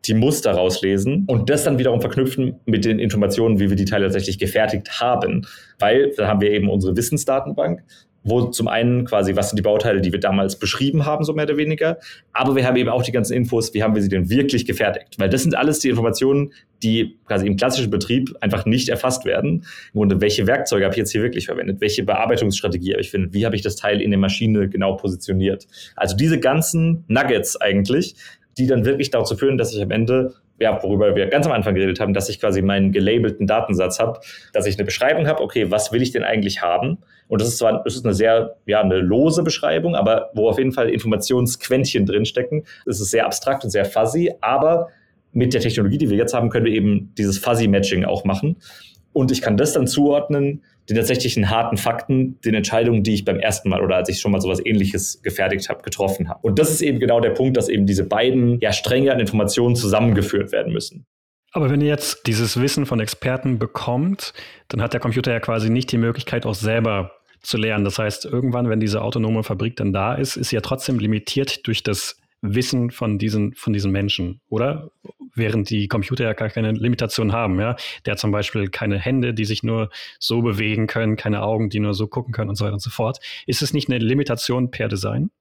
die 0.07 0.13
Muster 0.13 0.51
rauslesen 0.51 1.25
und 1.27 1.49
das 1.49 1.63
dann 1.63 1.79
wiederum 1.79 2.01
verknüpfen 2.01 2.59
mit 2.65 2.85
den 2.85 2.99
Informationen, 2.99 3.59
wie 3.59 3.69
wir 3.69 3.75
die 3.75 3.85
Teile 3.85 4.05
tatsächlich 4.05 4.37
gefertigt 4.37 4.99
haben. 4.99 5.47
Weil 5.79 6.11
da 6.15 6.27
haben 6.27 6.41
wir 6.41 6.51
eben 6.51 6.69
unsere 6.69 6.95
Wissensdatenbank, 6.95 7.83
wo 8.25 8.45
zum 8.45 8.67
einen 8.67 9.05
quasi, 9.05 9.35
was 9.35 9.51
sind 9.51 9.57
die 9.57 9.61
Bauteile, 9.61 10.01
die 10.01 10.11
wir 10.11 10.19
damals 10.19 10.57
beschrieben 10.57 11.05
haben, 11.05 11.23
so 11.23 11.33
mehr 11.33 11.45
oder 11.45 11.57
weniger. 11.57 11.99
Aber 12.33 12.55
wir 12.55 12.65
haben 12.65 12.75
eben 12.75 12.89
auch 12.89 13.03
die 13.03 13.11
ganzen 13.11 13.33
Infos, 13.33 13.73
wie 13.73 13.83
haben 13.83 13.93
wir 13.93 14.01
sie 14.01 14.09
denn 14.09 14.29
wirklich 14.29 14.65
gefertigt? 14.65 15.15
Weil 15.19 15.29
das 15.29 15.43
sind 15.43 15.55
alles 15.55 15.79
die 15.79 15.89
Informationen, 15.89 16.51
die 16.81 17.17
quasi 17.27 17.45
im 17.45 17.55
klassischen 17.55 17.91
Betrieb 17.91 18.35
einfach 18.41 18.65
nicht 18.65 18.89
erfasst 18.89 19.25
werden. 19.25 19.65
Im 19.93 19.99
Grunde, 19.99 20.19
welche 20.21 20.47
Werkzeuge 20.47 20.85
habe 20.85 20.93
ich 20.93 20.97
jetzt 20.97 21.11
hier 21.11 21.21
wirklich 21.21 21.45
verwendet? 21.45 21.79
Welche 21.81 22.03
Bearbeitungsstrategie 22.03 22.93
habe 22.93 23.01
ich 23.01 23.11
verwendet? 23.11 23.33
Wie 23.33 23.45
habe 23.45 23.55
ich 23.55 23.61
das 23.61 23.75
Teil 23.75 24.01
in 24.01 24.09
der 24.09 24.19
Maschine 24.19 24.67
genau 24.69 24.95
positioniert? 24.95 25.67
Also 25.95 26.17
diese 26.17 26.39
ganzen 26.39 27.05
Nuggets 27.07 27.61
eigentlich, 27.61 28.15
die 28.57 28.65
dann 28.65 28.85
wirklich 28.85 29.11
dazu 29.11 29.37
führen, 29.37 29.57
dass 29.59 29.73
ich 29.73 29.81
am 29.81 29.91
Ende 29.91 30.33
ja, 30.59 30.81
worüber 30.81 31.15
wir 31.15 31.27
ganz 31.27 31.45
am 31.45 31.51
Anfang 31.51 31.75
geredet 31.75 31.99
haben, 31.99 32.13
dass 32.13 32.29
ich 32.29 32.39
quasi 32.39 32.61
meinen 32.61 32.91
gelabelten 32.91 33.45
Datensatz 33.47 33.99
habe, 33.99 34.19
dass 34.53 34.65
ich 34.65 34.77
eine 34.77 34.85
Beschreibung 34.85 35.27
habe, 35.27 35.41
okay, 35.41 35.69
was 35.69 35.91
will 35.91 36.01
ich 36.01 36.11
denn 36.11 36.23
eigentlich 36.23 36.61
haben? 36.61 36.99
Und 37.27 37.41
das 37.41 37.49
ist 37.49 37.57
zwar 37.57 37.83
das 37.83 37.95
ist 37.95 38.05
eine 38.05 38.13
sehr, 38.13 38.55
ja, 38.65 38.81
eine 38.81 38.99
lose 38.99 39.43
Beschreibung, 39.43 39.95
aber 39.95 40.29
wo 40.33 40.49
auf 40.49 40.57
jeden 40.57 40.71
Fall 40.71 40.89
Informationsquäntchen 40.89 42.05
drinstecken. 42.05 42.65
Es 42.85 43.01
ist 43.01 43.11
sehr 43.11 43.25
abstrakt 43.25 43.63
und 43.63 43.69
sehr 43.69 43.85
fuzzy, 43.85 44.31
aber 44.41 44.89
mit 45.31 45.53
der 45.53 45.59
Technologie, 45.59 45.97
die 45.97 46.09
wir 46.09 46.17
jetzt 46.17 46.33
haben, 46.33 46.49
können 46.49 46.65
wir 46.65 46.73
eben 46.73 47.13
dieses 47.17 47.37
Fuzzy 47.37 47.67
Matching 47.67 48.05
auch 48.05 48.23
machen. 48.23 48.55
Und 49.15 49.31
ich 49.31 49.41
kann 49.41 49.55
das 49.55 49.71
dann 49.71 49.87
zuordnen, 49.87 50.61
den 50.89 50.97
tatsächlichen 50.97 51.49
harten 51.49 51.77
Fakten, 51.77 52.37
den 52.41 52.53
Entscheidungen, 52.53 53.01
die 53.01 53.13
ich 53.13 53.23
beim 53.23 53.39
ersten 53.39 53.69
Mal 53.69 53.81
oder 53.81 53.95
als 53.95 54.09
ich 54.09 54.19
schon 54.19 54.33
mal 54.33 54.41
sowas 54.41 54.59
ähnliches 54.63 55.21
gefertigt 55.21 55.69
habe, 55.69 55.81
getroffen 55.83 56.27
habe. 56.27 56.39
Und 56.41 56.59
das 56.59 56.69
ist 56.69 56.81
eben 56.81 56.99
genau 56.99 57.21
der 57.21 57.29
Punkt, 57.29 57.55
dass 57.55 57.69
eben 57.69 57.85
diese 57.85 58.03
beiden 58.03 58.59
ja, 58.59 58.73
Stränge 58.73 59.13
an 59.13 59.21
Informationen 59.21 59.77
zusammengeführt 59.77 60.51
werden 60.51 60.73
müssen. 60.73 61.05
Aber 61.53 61.69
wenn 61.69 61.79
ihr 61.79 61.87
jetzt 61.87 62.27
dieses 62.27 62.59
Wissen 62.59 62.85
von 62.85 62.99
Experten 62.99 63.57
bekommt, 63.57 64.33
dann 64.67 64.81
hat 64.81 64.91
der 64.91 64.99
Computer 64.99 65.31
ja 65.31 65.39
quasi 65.39 65.69
nicht 65.69 65.93
die 65.93 65.97
Möglichkeit, 65.97 66.45
auch 66.45 66.53
selber 66.53 67.11
zu 67.41 67.55
lernen. 67.55 67.85
Das 67.85 67.97
heißt, 67.97 68.25
irgendwann, 68.25 68.67
wenn 68.67 68.81
diese 68.81 69.01
autonome 69.01 69.43
Fabrik 69.43 69.77
dann 69.77 69.93
da 69.93 70.15
ist, 70.15 70.35
ist 70.35 70.49
sie 70.49 70.57
ja 70.57 70.61
trotzdem 70.61 70.99
limitiert 70.99 71.65
durch 71.67 71.83
das 71.83 72.17
Wissen 72.53 72.91
von 72.91 73.17
diesen, 73.17 73.53
von 73.53 73.73
diesen 73.73 73.91
Menschen, 73.91 74.41
oder? 74.49 74.91
Während 75.33 75.69
die 75.69 75.87
Computer 75.87 76.25
ja 76.25 76.33
gar 76.33 76.49
keine 76.49 76.71
Limitation 76.71 77.31
haben, 77.31 77.59
ja. 77.59 77.75
Der 78.05 78.11
hat 78.11 78.19
zum 78.19 78.31
Beispiel 78.31 78.67
keine 78.67 78.99
Hände, 78.99 79.33
die 79.33 79.45
sich 79.45 79.63
nur 79.63 79.89
so 80.19 80.41
bewegen 80.41 80.87
können, 80.87 81.15
keine 81.15 81.41
Augen, 81.41 81.69
die 81.69 81.79
nur 81.79 81.93
so 81.93 82.07
gucken 82.07 82.33
können 82.33 82.49
und 82.49 82.55
so 82.55 82.65
weiter 82.65 82.73
und 82.73 82.81
so 82.81 82.89
fort. 82.89 83.19
Ist 83.47 83.61
es 83.61 83.73
nicht 83.73 83.89
eine 83.89 83.99
Limitation 83.99 84.71
per 84.71 84.87
Design? 84.87 85.31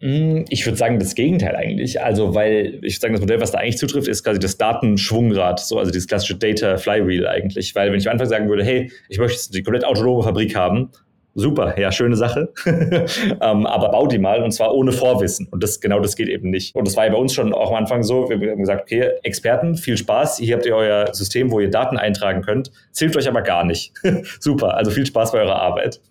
Hm, 0.00 0.44
ich 0.48 0.66
würde 0.66 0.76
sagen, 0.76 0.98
das 0.98 1.14
Gegenteil 1.14 1.56
eigentlich. 1.56 2.00
Also, 2.02 2.34
weil 2.34 2.78
ich 2.82 2.96
würde 2.96 3.00
sagen, 3.00 3.14
das 3.14 3.20
Modell, 3.20 3.40
was 3.40 3.52
da 3.52 3.58
eigentlich 3.58 3.78
zutrifft, 3.78 4.08
ist 4.08 4.24
quasi 4.24 4.38
das 4.38 4.58
Datenschwungrad, 4.58 5.60
so, 5.60 5.78
also 5.78 5.90
dieses 5.90 6.08
klassische 6.08 6.36
Data 6.36 6.76
Flywheel 6.76 7.26
eigentlich. 7.26 7.74
Weil, 7.74 7.90
wenn 7.90 7.98
ich 7.98 8.08
am 8.08 8.12
Anfang 8.12 8.28
sagen 8.28 8.48
würde, 8.48 8.64
hey, 8.64 8.90
ich 9.08 9.18
möchte 9.18 9.50
die 9.52 9.62
komplett 9.62 9.84
autonome 9.84 10.22
Fabrik 10.22 10.56
haben, 10.56 10.90
super, 11.34 11.78
ja, 11.78 11.92
schöne 11.92 12.16
Sache. 12.16 12.52
ähm, 12.66 13.66
aber 13.66 13.90
bau 13.90 14.06
die 14.06 14.18
mal 14.18 14.42
und 14.42 14.52
zwar 14.52 14.74
ohne 14.74 14.92
Vorwissen. 14.92 15.48
Und 15.50 15.62
das 15.62 15.80
genau 15.80 16.00
das 16.00 16.16
geht 16.16 16.28
eben 16.28 16.50
nicht. 16.50 16.74
Und 16.74 16.86
das 16.86 16.96
war 16.96 17.06
ja 17.06 17.12
bei 17.12 17.18
uns 17.18 17.34
schon 17.34 17.52
auch 17.52 17.70
am 17.70 17.76
Anfang 17.76 18.02
so. 18.02 18.28
Wir 18.28 18.50
haben 18.50 18.60
gesagt, 18.60 18.82
okay, 18.82 19.10
Experten, 19.22 19.76
viel 19.76 19.96
Spaß. 19.96 20.38
Hier 20.38 20.56
habt 20.56 20.66
ihr 20.66 20.74
euer 20.74 21.12
System, 21.14 21.50
wo 21.50 21.60
ihr 21.60 21.70
Daten 21.70 21.96
eintragen 21.96 22.42
könnt. 22.42 22.70
Zählt 22.92 23.16
euch 23.16 23.28
aber 23.28 23.42
gar 23.42 23.64
nicht. 23.64 23.92
super, 24.40 24.76
also 24.76 24.90
viel 24.90 25.06
Spaß 25.06 25.32
bei 25.32 25.40
eurer 25.40 25.60
Arbeit. 25.60 26.00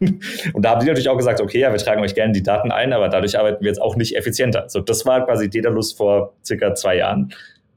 und 0.53 0.63
da 0.63 0.71
haben 0.71 0.79
die 0.81 0.87
natürlich 0.87 1.09
auch 1.09 1.17
gesagt, 1.17 1.41
okay, 1.41 1.59
ja, 1.59 1.71
wir 1.71 1.79
tragen 1.79 2.01
euch 2.01 2.15
gerne 2.15 2.33
die 2.33 2.43
Daten 2.43 2.71
ein, 2.71 2.93
aber 2.93 3.09
dadurch 3.09 3.37
arbeiten 3.37 3.63
wir 3.63 3.69
jetzt 3.69 3.81
auch 3.81 3.95
nicht 3.95 4.15
effizienter. 4.15 4.65
So, 4.67 4.79
das 4.79 5.05
war 5.05 5.25
quasi 5.25 5.49
Dedalus 5.49 5.93
vor 5.93 6.33
circa 6.43 6.75
zwei 6.75 6.97
Jahren. 6.97 7.33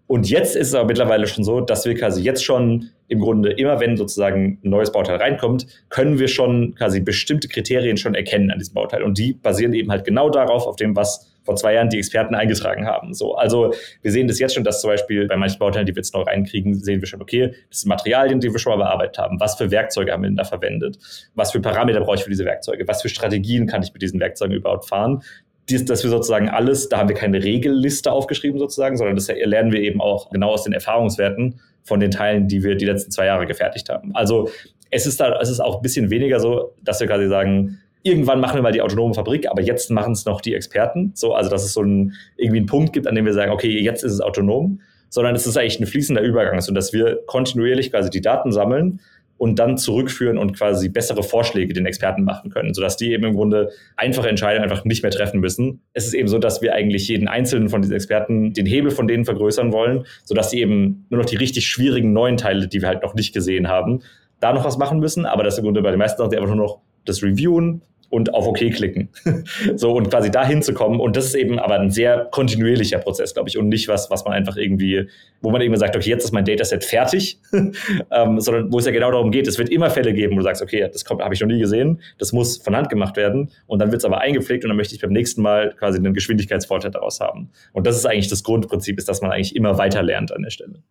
Und 0.07 0.31
jetzt 0.31 0.55
ist 0.55 0.69
es 0.69 0.75
aber 0.75 0.87
mittlerweile 0.87 1.27
schon 1.27 1.43
so, 1.43 1.61
dass 1.61 1.85
wir 1.85 1.95
quasi 1.95 2.23
jetzt 2.23 2.45
schon 2.45 2.91
im 3.09 3.21
Grunde 3.21 3.53
immer, 3.53 3.81
wenn 3.81 3.97
sozusagen 3.97 4.61
ein 4.63 4.71
neues 4.71 4.93
Bauteil 4.93 5.17
reinkommt, 5.17 5.67
können 5.89 6.19
wir 6.19 6.29
schon 6.29 6.75
quasi 6.77 7.01
bestimmte 7.01 7.49
Kriterien 7.49 7.97
schon 7.97 8.15
erkennen 8.15 8.51
an 8.51 8.59
diesem 8.59 8.75
Bauteil. 8.75 9.03
Und 9.03 9.19
die 9.19 9.33
basieren 9.35 9.75
eben 9.75 9.91
halt 9.91 10.05
genau 10.05 10.31
darauf, 10.31 10.67
auf 10.67 10.77
dem, 10.77 10.95
was 10.95 11.33
vor 11.47 11.57
zwei 11.57 11.75
Jahren 11.75 11.89
die 11.89 11.99
Experten 11.99 12.35
eingetragen 12.35 12.87
haben. 12.87 13.15
So, 13.15 13.37
also 13.37 13.73
wir 14.03 14.11
sehen 14.11 14.27
das 14.27 14.39
jetzt 14.41 14.55
schon, 14.55 14.65
dass 14.65 14.81
zum 14.81 14.91
Beispiel 14.91 15.27
bei 15.29 15.37
manchen 15.37 15.59
Bauteilen, 15.59 15.87
die 15.87 15.95
wir 15.95 16.01
jetzt 16.01 16.13
neu 16.13 16.23
reinkriegen, 16.23 16.75
sehen 16.75 17.01
wir 17.01 17.07
schon, 17.07 17.23
okay, 17.23 17.55
das 17.71 17.81
sind 17.81 17.89
Materialien, 17.89 18.41
die 18.41 18.53
wir 18.53 18.59
schon 18.59 18.73
mal 18.77 18.85
bearbeitet 18.85 19.19
haben. 19.19 19.41
Was 19.41 19.55
für 19.55 19.71
Werkzeuge 19.71 20.13
haben 20.13 20.23
wir 20.23 20.29
denn 20.29 20.37
da 20.37 20.45
verwendet? 20.45 20.99
Was 21.35 21.53
für 21.53 21.61
Parameter 21.61 22.01
brauche 22.01 22.17
ich 22.17 22.25
für 22.25 22.31
diese 22.31 22.45
Werkzeuge? 22.45 22.87
Was 22.89 23.03
für 23.03 23.09
Strategien 23.09 23.67
kann 23.67 23.83
ich 23.83 23.93
mit 23.93 24.03
diesen 24.03 24.19
Werkzeugen 24.19 24.57
überhaupt 24.57 24.89
fahren? 24.89 25.23
Dies, 25.69 25.85
dass 25.85 26.03
wir 26.03 26.11
sozusagen 26.11 26.49
alles, 26.49 26.89
da 26.89 26.99
haben 26.99 27.09
wir 27.09 27.17
keine 27.17 27.43
Regelliste 27.43 28.13
aufgeschrieben 28.13 28.59
sozusagen, 28.59 28.97
sondern 28.97 29.17
das 29.17 29.29
lernen 29.29 29.73
wir 29.73 29.81
eben 29.81 30.01
auch 30.01 30.31
genau 30.31 30.51
aus 30.51 30.65
den 30.65 30.73
Erfahrungswerten 30.73 31.61
von 31.83 32.01
den 32.01 32.11
Teilen, 32.11 32.49
die 32.49 32.63
wir 32.63 32.77
die 32.77 32.85
letzten 32.85 33.11
zwei 33.11 33.27
Jahre 33.27 33.47
gefertigt 33.47 33.89
haben. 33.89 34.15
Also 34.15 34.49
es 34.91 35.07
ist 35.07 35.21
da, 35.21 35.39
es 35.41 35.51
ist 35.51 35.61
auch 35.61 35.77
ein 35.77 35.83
bisschen 35.83 36.11
weniger 36.11 36.41
so, 36.41 36.73
dass 36.83 37.01
wir 37.01 37.07
quasi 37.07 37.29
sagen, 37.29 37.81
irgendwann 38.03 38.41
machen 38.41 38.57
wir 38.57 38.63
mal 38.63 38.73
die 38.73 38.83
autonome 38.83 39.15
Fabrik, 39.15 39.51
aber 39.51 39.63
jetzt 39.63 39.91
machen 39.91 40.13
es 40.13 40.25
noch 40.25 40.41
die 40.41 40.55
Experten. 40.55 41.13
So, 41.15 41.35
also 41.35 41.51
dass 41.51 41.65
es 41.65 41.73
so 41.73 41.83
ein, 41.83 42.15
irgendwie 42.37 42.59
einen 42.59 42.67
Punkt 42.67 42.93
gibt, 42.93 43.07
an 43.09 43.15
dem 43.17 43.27
wir 43.27 43.35
sagen, 43.35 43.51
okay, 43.51 43.81
jetzt 43.81 44.05
ist 44.05 44.13
es 44.13 44.21
autonom, 44.21 44.81
sondern 45.09 45.35
es 45.35 45.47
ist 45.47 45.57
eigentlich 45.57 45.81
ein 45.81 45.87
fließender 45.87 46.23
Übergang, 46.23 46.61
so 46.61 46.73
dass 46.73 46.93
wir 46.93 47.21
kontinuierlich 47.27 47.91
quasi 47.91 48.11
die 48.11 48.21
Daten 48.21 48.53
sammeln 48.53 49.01
und 49.39 49.59
dann 49.59 49.77
zurückführen 49.77 50.39
und 50.39 50.57
quasi 50.57 50.89
bessere 50.89 51.23
Vorschläge 51.23 51.75
den 51.75 51.87
Experten 51.87 52.25
machen 52.25 52.51
können, 52.51 52.75
sodass 52.75 52.97
die 52.97 53.13
eben 53.13 53.25
im 53.25 53.35
Grunde 53.35 53.71
einfache 53.97 54.29
Entscheidungen 54.29 54.69
einfach 54.69 54.85
nicht 54.85 55.03
mehr 55.03 55.13
treffen 55.13 55.41
müssen. 55.41 55.83
Es 55.93 56.07
ist 56.07 56.15
eben 56.15 56.29
so, 56.29 56.39
dass 56.39 56.63
wir 56.63 56.75
eigentlich 56.75 57.09
jeden 57.09 57.29
einzelnen 57.29 57.69
von 57.69 57.83
diesen 57.83 57.95
Experten 57.95 58.53
den 58.53 58.67
Hebel 58.67 58.91
von 58.91 59.07
denen 59.07 59.25
vergrößern 59.25 59.73
wollen, 59.73 60.07
sodass 60.25 60.51
sie 60.51 60.61
eben 60.61 61.07
nur 61.11 61.21
noch 61.21 61.27
die 61.27 61.37
richtig 61.37 61.67
schwierigen 61.67 62.13
neuen 62.13 62.37
Teile, 62.37 62.69
die 62.69 62.81
wir 62.81 62.89
halt 62.89 63.03
noch 63.03 63.15
nicht 63.15 63.35
gesehen 63.35 63.69
haben, 63.69 64.01
da 64.41 64.53
noch 64.53 64.65
was 64.65 64.79
machen 64.79 65.01
müssen, 65.01 65.27
aber 65.27 65.43
das 65.43 65.59
im 65.59 65.65
Grunde 65.65 65.83
bei 65.83 65.91
den 65.91 65.99
meisten 65.99 66.19
Sachen 66.19 66.35
einfach 66.35 66.49
nur 66.49 66.57
noch 66.57 66.81
das 67.05 67.23
Reviewen, 67.23 67.83
und 68.11 68.35
auf 68.35 68.47
OK 68.47 68.59
klicken. 68.59 69.09
so 69.77 69.93
und 69.93 70.11
quasi 70.11 70.31
dahin 70.31 70.63
zu 70.63 70.75
kommen. 70.75 71.01
Und 71.01 71.17
das 71.17 71.27
ist 71.27 71.35
eben 71.35 71.59
aber 71.59 71.79
ein 71.79 71.91
sehr 71.91 72.29
kontinuierlicher 72.31 72.99
Prozess, 72.99 73.35
glaube 73.35 73.49
ich, 73.49 73.59
und 73.59 73.69
nicht 73.69 73.89
was, 73.89 74.11
was 74.11 74.25
man 74.25 74.35
einfach 74.35 74.57
irgendwie, 74.57 75.09
wo 75.41 75.51
man 75.51 75.61
eben 75.61 75.77
sagt, 75.77 75.97
okay, 75.97 76.11
jetzt 76.11 76.25
ist 76.25 76.33
mein 76.33 76.45
Dataset 76.45 76.85
fertig, 76.85 77.41
ähm, 77.53 78.41
sondern 78.41 78.73
wo 78.73 78.79
es 78.79 78.87
ja 78.87 78.93
genau 78.93 79.11
darum 79.11 79.31
geht, 79.31 79.47
es 79.47 79.59
wird 79.59 79.69
immer 79.69 79.91
Fälle 79.91 80.13
geben, 80.13 80.35
wo 80.35 80.39
du 80.39 80.45
sagst, 80.45 80.63
okay, 80.63 80.89
das 80.93 81.05
habe 81.09 81.35
ich 81.35 81.41
noch 81.41 81.49
nie 81.49 81.59
gesehen, 81.59 82.01
das 82.19 82.33
muss 82.33 82.59
von 82.59 82.77
Hand 82.77 82.89
gemacht 82.89 83.17
werden 83.17 83.51
und 83.67 83.81
dann 83.81 83.91
wird 83.91 84.01
es 84.01 84.05
aber 84.05 84.21
eingepflegt 84.21 84.65
und 84.65 84.69
dann 84.69 84.77
möchte 84.77 84.95
ich 84.95 85.01
beim 85.01 85.13
nächsten 85.13 85.43
Mal 85.43 85.75
quasi 85.79 85.99
einen 85.99 86.15
Geschwindigkeitsvorteil 86.15 86.91
daraus 86.91 87.21
haben. 87.21 87.51
Und 87.73 87.87
das 87.87 87.97
ist 87.97 88.07
eigentlich 88.07 88.29
das 88.29 88.43
Grundprinzip, 88.43 88.99
ist, 88.99 89.09
dass 89.09 89.23
man 89.23 89.31
eigentlich 89.33 89.57
immer 89.57 89.79
weiter 89.79 90.03
lernt 90.03 90.33
an 90.33 90.43
der 90.43 90.51
Stelle. 90.51 90.83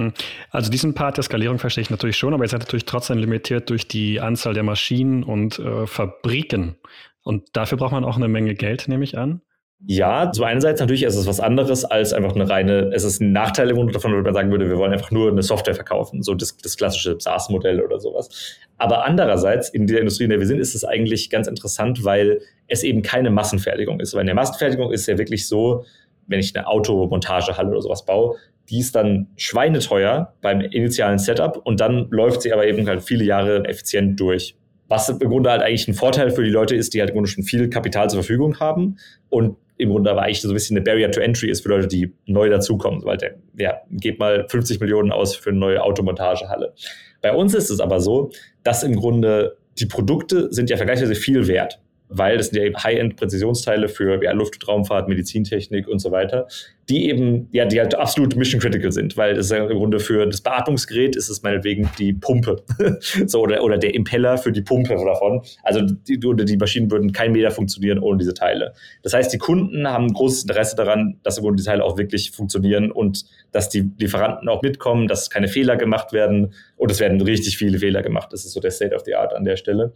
Hm. 0.00 0.12
Also 0.50 0.70
diesen 0.70 0.94
Part 0.94 1.16
der 1.16 1.24
Skalierung 1.24 1.58
verstehe 1.58 1.82
ich 1.82 1.90
natürlich 1.90 2.16
schon, 2.16 2.34
aber 2.34 2.44
ihr 2.44 2.48
seid 2.48 2.60
natürlich 2.60 2.84
trotzdem 2.84 3.18
limitiert 3.18 3.70
durch 3.70 3.86
die 3.86 4.20
Anzahl 4.20 4.54
der 4.54 4.62
Maschinen 4.62 5.22
und 5.22 5.58
äh, 5.58 5.86
Fabriken. 5.86 6.76
Und 7.22 7.48
dafür 7.52 7.78
braucht 7.78 7.92
man 7.92 8.04
auch 8.04 8.16
eine 8.16 8.28
Menge 8.28 8.54
Geld, 8.54 8.88
nehme 8.88 9.04
ich 9.04 9.18
an. 9.18 9.42
Ja, 9.86 10.30
zu 10.30 10.44
einerseits 10.44 10.78
natürlich 10.78 11.04
ist 11.04 11.16
es 11.16 11.26
was 11.26 11.40
anderes 11.40 11.86
als 11.86 12.12
einfach 12.12 12.34
eine 12.34 12.48
reine, 12.50 12.90
es 12.92 13.02
ist 13.02 13.22
ein 13.22 13.32
Nachteil 13.32 13.70
im 13.70 13.90
davon, 13.90 14.12
wenn 14.12 14.22
man 14.22 14.34
sagen 14.34 14.50
würde, 14.50 14.68
wir 14.68 14.76
wollen 14.76 14.92
einfach 14.92 15.10
nur 15.10 15.30
eine 15.30 15.42
Software 15.42 15.74
verkaufen, 15.74 16.22
so 16.22 16.34
das, 16.34 16.54
das 16.58 16.76
klassische 16.76 17.16
SaaS-Modell 17.18 17.80
oder 17.80 17.98
sowas. 17.98 18.58
Aber 18.76 19.06
andererseits, 19.06 19.70
in 19.70 19.86
der 19.86 20.00
Industrie, 20.00 20.24
in 20.24 20.30
der 20.30 20.38
wir 20.38 20.46
sind, 20.46 20.58
ist 20.58 20.74
es 20.74 20.84
eigentlich 20.84 21.30
ganz 21.30 21.46
interessant, 21.46 22.04
weil 22.04 22.42
es 22.66 22.82
eben 22.82 23.00
keine 23.00 23.30
Massenfertigung 23.30 24.00
ist. 24.00 24.12
Weil 24.12 24.20
in 24.20 24.26
der 24.26 24.34
Massenfertigung 24.34 24.92
ist 24.92 25.06
ja 25.06 25.16
wirklich 25.16 25.48
so, 25.48 25.86
wenn 26.26 26.40
ich 26.40 26.54
eine 26.54 26.66
Automontagehalle 26.66 27.70
oder 27.70 27.80
sowas 27.80 28.04
baue, 28.04 28.36
die 28.70 28.78
ist 28.78 28.94
dann 28.94 29.28
schweineteuer 29.36 30.34
beim 30.40 30.60
initialen 30.60 31.18
Setup 31.18 31.60
und 31.64 31.80
dann 31.80 32.06
läuft 32.10 32.42
sie 32.42 32.52
aber 32.52 32.66
eben 32.66 32.86
halt 32.86 33.02
viele 33.02 33.24
Jahre 33.24 33.64
effizient 33.64 34.18
durch. 34.18 34.56
Was 34.88 35.08
im 35.08 35.18
Grunde 35.18 35.50
halt 35.50 35.62
eigentlich 35.62 35.86
ein 35.88 35.94
Vorteil 35.94 36.30
für 36.30 36.42
die 36.42 36.50
Leute 36.50 36.74
ist, 36.74 36.94
die 36.94 37.00
halt 37.00 37.10
im 37.10 37.14
Grunde 37.14 37.28
schon 37.30 37.44
viel 37.44 37.68
Kapital 37.68 38.08
zur 38.10 38.22
Verfügung 38.22 38.58
haben 38.58 38.96
und 39.28 39.56
im 39.76 39.90
Grunde 39.90 40.10
aber 40.10 40.22
eigentlich 40.22 40.40
so 40.40 40.48
ein 40.48 40.54
bisschen 40.54 40.76
eine 40.76 40.84
Barrier 40.84 41.10
to 41.10 41.20
Entry 41.20 41.48
ist 41.48 41.62
für 41.62 41.70
Leute, 41.70 41.88
die 41.88 42.12
neu 42.26 42.48
dazukommen. 42.48 43.04
Weil 43.04 43.16
der, 43.16 43.36
ja, 43.56 43.80
geht 43.90 44.18
mal 44.18 44.46
50 44.48 44.80
Millionen 44.80 45.10
aus 45.10 45.34
für 45.34 45.50
eine 45.50 45.58
neue 45.58 45.82
Automontagehalle. 45.82 46.74
Bei 47.22 47.32
uns 47.32 47.54
ist 47.54 47.70
es 47.70 47.80
aber 47.80 48.00
so, 48.00 48.30
dass 48.62 48.82
im 48.82 48.96
Grunde 48.96 49.56
die 49.78 49.86
Produkte 49.86 50.52
sind 50.52 50.70
ja 50.70 50.76
vergleichsweise 50.76 51.14
viel 51.14 51.46
wert 51.46 51.80
weil 52.10 52.36
das 52.36 52.48
sind 52.48 52.58
ja 52.58 52.64
eben 52.64 52.76
High-End-Präzisionsteile 52.76 53.88
für 53.88 54.22
ja, 54.22 54.32
Luft- 54.32 54.62
und 54.62 54.68
Raumfahrt, 54.68 55.08
Medizintechnik 55.08 55.88
und 55.88 56.00
so 56.00 56.10
weiter, 56.10 56.48
die 56.88 57.08
eben, 57.08 57.48
ja, 57.52 57.64
die 57.64 57.78
halt 57.78 57.94
absolut 57.94 58.34
mission 58.34 58.60
critical 58.60 58.90
sind, 58.90 59.16
weil 59.16 59.34
das 59.34 59.46
ist 59.46 59.52
ja 59.52 59.64
im 59.64 59.78
Grunde 59.78 60.00
für 60.00 60.26
das 60.26 60.40
Beatmungsgerät 60.40 61.14
ist 61.14 61.28
es 61.28 61.42
meinetwegen 61.42 61.88
die 61.98 62.12
Pumpe. 62.12 62.62
so, 63.26 63.40
oder, 63.40 63.62
oder 63.62 63.78
der 63.78 63.94
Impeller 63.94 64.38
für 64.38 64.50
die 64.50 64.62
Pumpe 64.62 64.96
davon. 64.96 65.42
Also 65.62 65.82
die, 65.82 66.18
die 66.18 66.56
Maschinen 66.56 66.90
würden 66.90 67.12
kein 67.12 67.30
Meter 67.30 67.52
funktionieren 67.52 68.00
ohne 68.00 68.18
diese 68.18 68.34
Teile. 68.34 68.74
Das 69.02 69.14
heißt, 69.14 69.32
die 69.32 69.38
Kunden 69.38 69.86
haben 69.86 70.06
ein 70.06 70.12
großes 70.12 70.42
Interesse 70.42 70.74
daran, 70.74 71.20
dass 71.22 71.38
im 71.38 71.44
Grunde 71.44 71.62
die 71.62 71.66
Teile 71.66 71.84
auch 71.84 71.96
wirklich 71.96 72.32
funktionieren 72.32 72.90
und 72.90 73.24
dass 73.52 73.68
die 73.68 73.88
Lieferanten 73.98 74.48
auch 74.48 74.62
mitkommen, 74.62 75.06
dass 75.06 75.30
keine 75.30 75.46
Fehler 75.46 75.76
gemacht 75.76 76.12
werden. 76.12 76.54
Und 76.76 76.90
es 76.90 76.98
werden 76.98 77.20
richtig 77.20 77.56
viele 77.56 77.78
Fehler 77.78 78.02
gemacht. 78.02 78.32
Das 78.32 78.44
ist 78.44 78.52
so 78.52 78.60
der 78.60 78.72
State 78.72 78.96
of 78.96 79.02
the 79.04 79.14
Art 79.14 79.32
an 79.32 79.44
der 79.44 79.56
Stelle. 79.56 79.92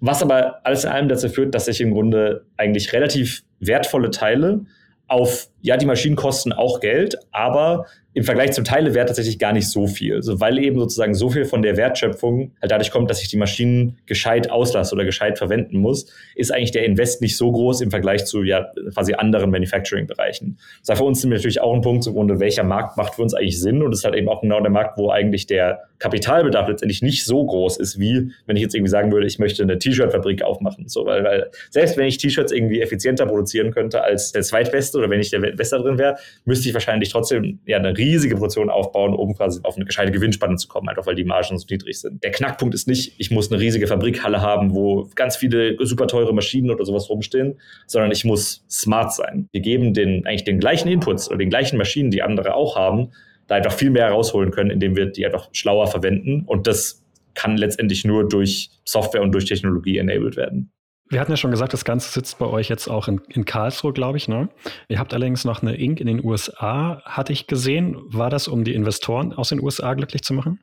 Was 0.00 0.22
aber 0.22 0.60
alles 0.64 0.84
in 0.84 0.90
allem 0.90 1.08
dazu 1.08 1.28
führt, 1.28 1.54
dass 1.54 1.68
ich 1.68 1.80
im 1.80 1.92
Grunde 1.92 2.44
eigentlich 2.56 2.92
relativ 2.92 3.42
wertvolle 3.60 4.10
Teile 4.10 4.66
auf, 5.08 5.48
ja, 5.66 5.76
die 5.76 5.86
Maschinen 5.86 6.14
kosten 6.14 6.52
auch 6.52 6.78
Geld, 6.78 7.16
aber 7.32 7.86
im 8.16 8.24
Vergleich 8.24 8.52
zum 8.52 8.64
Teilewert 8.64 9.08
tatsächlich 9.08 9.38
gar 9.38 9.52
nicht 9.52 9.68
so 9.68 9.86
viel. 9.86 10.14
Also 10.14 10.40
weil 10.40 10.58
eben 10.58 10.78
sozusagen 10.78 11.12
so 11.12 11.28
viel 11.28 11.44
von 11.44 11.60
der 11.60 11.76
Wertschöpfung 11.76 12.52
halt 12.62 12.72
dadurch 12.72 12.90
kommt, 12.90 13.10
dass 13.10 13.20
ich 13.20 13.28
die 13.28 13.36
Maschinen 13.36 13.98
gescheit 14.06 14.50
auslasse 14.50 14.94
oder 14.94 15.04
gescheit 15.04 15.36
verwenden 15.36 15.78
muss, 15.78 16.10
ist 16.34 16.50
eigentlich 16.50 16.70
der 16.70 16.86
Invest 16.86 17.20
nicht 17.20 17.36
so 17.36 17.52
groß 17.52 17.82
im 17.82 17.90
Vergleich 17.90 18.24
zu 18.24 18.42
ja 18.42 18.72
quasi 18.94 19.12
anderen 19.12 19.50
Manufacturing-Bereichen. 19.50 20.56
Das 20.80 20.88
war 20.88 20.96
für 20.96 21.04
uns 21.04 21.22
natürlich 21.24 21.60
auch 21.60 21.74
ein 21.74 21.82
Punkt, 21.82 22.06
Grunde, 22.06 22.40
welcher 22.40 22.64
Markt 22.64 22.96
macht 22.96 23.16
für 23.16 23.22
uns 23.22 23.34
eigentlich 23.34 23.60
Sinn? 23.60 23.82
Und 23.82 23.92
es 23.92 23.98
ist 23.98 24.04
halt 24.06 24.14
eben 24.14 24.30
auch 24.30 24.40
genau 24.40 24.60
der 24.60 24.70
Markt, 24.70 24.96
wo 24.96 25.10
eigentlich 25.10 25.46
der 25.46 25.82
Kapitalbedarf 25.98 26.68
letztendlich 26.68 27.02
nicht 27.02 27.24
so 27.24 27.44
groß 27.44 27.76
ist, 27.76 27.98
wie 27.98 28.30
wenn 28.46 28.56
ich 28.56 28.62
jetzt 28.62 28.74
irgendwie 28.74 28.90
sagen 28.90 29.12
würde, 29.12 29.26
ich 29.26 29.38
möchte 29.38 29.62
eine 29.62 29.78
T-Shirt-Fabrik 29.78 30.42
aufmachen. 30.42 30.88
So, 30.88 31.04
weil, 31.04 31.24
weil 31.24 31.50
selbst 31.68 31.98
wenn 31.98 32.06
ich 32.06 32.16
T-Shirts 32.16 32.52
irgendwie 32.52 32.80
effizienter 32.80 33.26
produzieren 33.26 33.72
könnte 33.72 34.02
als 34.02 34.32
der 34.32 34.42
Zweitbeste 34.42 34.96
oder 34.98 35.10
wenn 35.10 35.20
ich 35.20 35.30
der 35.30 35.55
Beste 35.56 35.78
drin 35.78 35.98
wäre, 35.98 36.16
müsste 36.44 36.68
ich 36.68 36.74
wahrscheinlich 36.74 37.10
trotzdem 37.10 37.60
ja 37.66 37.78
eine 37.78 37.96
riesige 37.96 38.36
Portion 38.36 38.70
aufbauen, 38.70 39.14
um 39.14 39.34
quasi 39.34 39.60
auf 39.62 39.76
eine 39.76 39.84
gescheite 39.84 40.12
Gewinnspanne 40.12 40.56
zu 40.56 40.68
kommen, 40.68 40.88
einfach 40.88 41.06
weil 41.06 41.14
die 41.14 41.24
Margen 41.24 41.58
so 41.58 41.66
niedrig 41.68 42.00
sind. 42.00 42.22
Der 42.22 42.30
Knackpunkt 42.30 42.74
ist 42.74 42.88
nicht, 42.88 43.14
ich 43.18 43.30
muss 43.30 43.50
eine 43.50 43.60
riesige 43.60 43.86
Fabrikhalle 43.86 44.40
haben, 44.40 44.74
wo 44.74 45.08
ganz 45.14 45.36
viele 45.36 45.76
super 45.84 46.06
teure 46.06 46.34
Maschinen 46.34 46.70
oder 46.70 46.84
sowas 46.84 47.08
rumstehen, 47.08 47.60
sondern 47.86 48.10
ich 48.10 48.24
muss 48.24 48.64
smart 48.70 49.12
sein. 49.12 49.48
Wir 49.52 49.60
geben 49.60 49.94
den, 49.94 50.26
eigentlich 50.26 50.44
den 50.44 50.60
gleichen 50.60 50.88
Inputs 50.88 51.28
oder 51.28 51.38
den 51.38 51.50
gleichen 51.50 51.76
Maschinen, 51.76 52.10
die 52.10 52.22
andere 52.22 52.54
auch 52.54 52.76
haben, 52.76 53.12
da 53.46 53.54
einfach 53.54 53.72
viel 53.72 53.90
mehr 53.90 54.08
rausholen 54.08 54.50
können, 54.50 54.70
indem 54.70 54.96
wir 54.96 55.06
die 55.06 55.24
einfach 55.24 55.48
schlauer 55.52 55.86
verwenden. 55.86 56.42
Und 56.46 56.66
das 56.66 57.02
kann 57.34 57.56
letztendlich 57.56 58.04
nur 58.04 58.28
durch 58.28 58.70
Software 58.84 59.22
und 59.22 59.32
durch 59.32 59.44
Technologie 59.44 59.98
enabled 59.98 60.36
werden. 60.36 60.72
Wir 61.08 61.20
hatten 61.20 61.30
ja 61.30 61.36
schon 61.36 61.52
gesagt, 61.52 61.72
das 61.72 61.84
Ganze 61.84 62.10
sitzt 62.10 62.38
bei 62.38 62.46
euch 62.46 62.68
jetzt 62.68 62.88
auch 62.88 63.06
in, 63.06 63.20
in 63.28 63.44
Karlsruhe, 63.44 63.92
glaube 63.92 64.18
ich. 64.18 64.26
Ne? 64.28 64.48
Ihr 64.88 64.98
habt 64.98 65.14
allerdings 65.14 65.44
noch 65.44 65.62
eine 65.62 65.76
Inc. 65.76 66.00
in 66.00 66.06
den 66.06 66.24
USA, 66.24 67.00
hatte 67.04 67.32
ich 67.32 67.46
gesehen. 67.46 67.96
War 68.06 68.30
das, 68.30 68.48
um 68.48 68.64
die 68.64 68.74
Investoren 68.74 69.32
aus 69.32 69.50
den 69.50 69.62
USA 69.62 69.94
glücklich 69.94 70.22
zu 70.22 70.34
machen? 70.34 70.60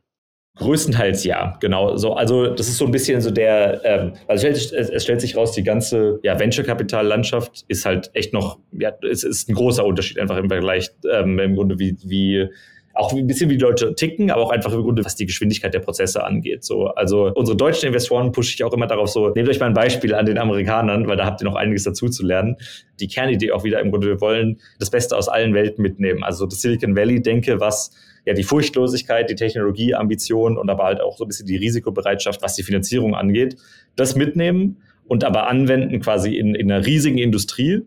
Größtenteils 0.55 1.23
ja, 1.23 1.57
genau. 1.61 1.97
So, 1.97 2.13
also 2.13 2.53
das 2.53 2.67
ist 2.67 2.77
so 2.77 2.85
ein 2.85 2.91
bisschen 2.91 3.21
so 3.21 3.31
der, 3.31 3.81
ähm, 3.85 4.13
also 4.27 4.47
es, 4.47 4.71
es, 4.71 5.03
stellt 5.03 5.19
sich 5.19 5.35
raus, 5.35 5.53
die 5.53 5.63
ganze 5.63 6.19
ja, 6.21 6.39
Venture-Kapital-Landschaft 6.39 7.65
ist 7.69 7.85
halt 7.85 8.11
echt 8.13 8.33
noch, 8.33 8.59
ja, 8.71 8.91
es 9.09 9.23
ist 9.23 9.49
ein 9.49 9.55
großer 9.55 9.83
Unterschied 9.83 10.19
einfach 10.19 10.37
im 10.37 10.49
Vergleich 10.49 10.91
ähm, 11.11 11.39
im 11.39 11.55
Grunde, 11.55 11.79
wie, 11.79 11.97
wie 12.03 12.49
auch 12.93 13.11
ein 13.11 13.25
bisschen 13.25 13.49
wie 13.49 13.57
die 13.57 13.63
Leute 13.63 13.95
ticken, 13.95 14.29
aber 14.29 14.43
auch 14.43 14.51
einfach 14.51 14.71
im 14.71 14.83
Grunde, 14.83 15.03
was 15.03 15.15
die 15.15 15.25
Geschwindigkeit 15.25 15.73
der 15.73 15.79
Prozesse 15.79 16.23
angeht. 16.23 16.63
So, 16.63 16.87
also 16.89 17.31
unsere 17.33 17.57
deutschen 17.57 17.87
Investoren 17.87 18.31
pushe 18.31 18.53
ich 18.53 18.63
auch 18.63 18.71
immer 18.71 18.85
darauf 18.85 19.09
so, 19.09 19.29
nehmt 19.29 19.49
euch 19.49 19.59
mal 19.59 19.65
ein 19.65 19.73
Beispiel 19.73 20.13
an 20.13 20.27
den 20.27 20.37
Amerikanern, 20.37 21.07
weil 21.07 21.17
da 21.17 21.25
habt 21.25 21.41
ihr 21.41 21.45
noch 21.45 21.55
einiges 21.55 21.83
dazu 21.83 22.07
zu 22.07 22.23
lernen. 22.23 22.57
Die 22.99 23.07
Kernidee 23.07 23.51
auch 23.51 23.63
wieder 23.63 23.79
im 23.79 23.89
Grunde, 23.89 24.07
wir 24.07 24.21
wollen 24.21 24.59
das 24.79 24.91
Beste 24.91 25.17
aus 25.17 25.27
allen 25.27 25.55
Welten 25.55 25.81
mitnehmen. 25.81 26.23
Also 26.23 26.45
das 26.45 26.61
Silicon 26.61 26.95
Valley 26.95 27.21
denke, 27.21 27.59
was 27.59 27.91
ja 28.25 28.33
die 28.33 28.43
Furchtlosigkeit, 28.43 29.27
die 29.27 29.35
Technologieambition 29.35 30.57
und 30.57 30.69
aber 30.69 30.83
halt 30.83 31.01
auch 31.01 31.17
so 31.17 31.25
ein 31.25 31.27
bisschen 31.27 31.47
die 31.47 31.57
Risikobereitschaft, 31.57 32.43
was 32.43 32.55
die 32.55 32.63
Finanzierung 32.63 33.15
angeht, 33.15 33.57
das 33.95 34.15
mitnehmen 34.15 34.77
und 35.07 35.23
aber 35.23 35.47
anwenden 35.47 35.99
quasi 35.99 36.35
in, 36.35 36.53
in 36.53 36.71
einer 36.71 36.85
riesigen 36.85 37.17
Industrie, 37.17 37.81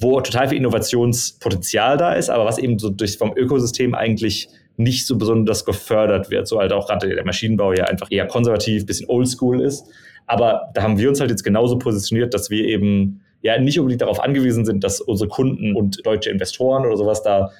wo 0.00 0.20
total 0.20 0.48
viel 0.48 0.58
Innovationspotenzial 0.58 1.96
da 1.96 2.14
ist, 2.14 2.30
aber 2.30 2.44
was 2.44 2.58
eben 2.58 2.78
so 2.78 2.90
durch 2.90 3.18
vom 3.18 3.36
Ökosystem 3.36 3.94
eigentlich 3.94 4.48
nicht 4.76 5.06
so 5.06 5.18
besonders 5.18 5.64
gefördert 5.64 6.30
wird. 6.30 6.48
So 6.48 6.58
halt 6.58 6.72
auch 6.72 6.88
gerade 6.88 7.14
der 7.14 7.24
Maschinenbau 7.24 7.72
ja 7.72 7.84
einfach 7.84 8.08
eher 8.10 8.26
konservativ, 8.26 8.86
bisschen 8.86 9.08
oldschool 9.08 9.60
ist. 9.60 9.86
Aber 10.26 10.70
da 10.74 10.82
haben 10.82 10.98
wir 10.98 11.08
uns 11.08 11.20
halt 11.20 11.30
jetzt 11.30 11.44
genauso 11.44 11.78
positioniert, 11.78 12.32
dass 12.32 12.50
wir 12.50 12.64
eben 12.64 13.20
ja 13.42 13.58
nicht 13.58 13.78
unbedingt 13.78 14.02
darauf 14.02 14.20
angewiesen 14.20 14.64
sind, 14.64 14.82
dass 14.84 15.00
unsere 15.00 15.28
Kunden 15.28 15.76
und 15.76 16.04
deutsche 16.06 16.30
Investoren 16.30 16.86
oder 16.86 16.96
sowas 16.96 17.22
da 17.22 17.50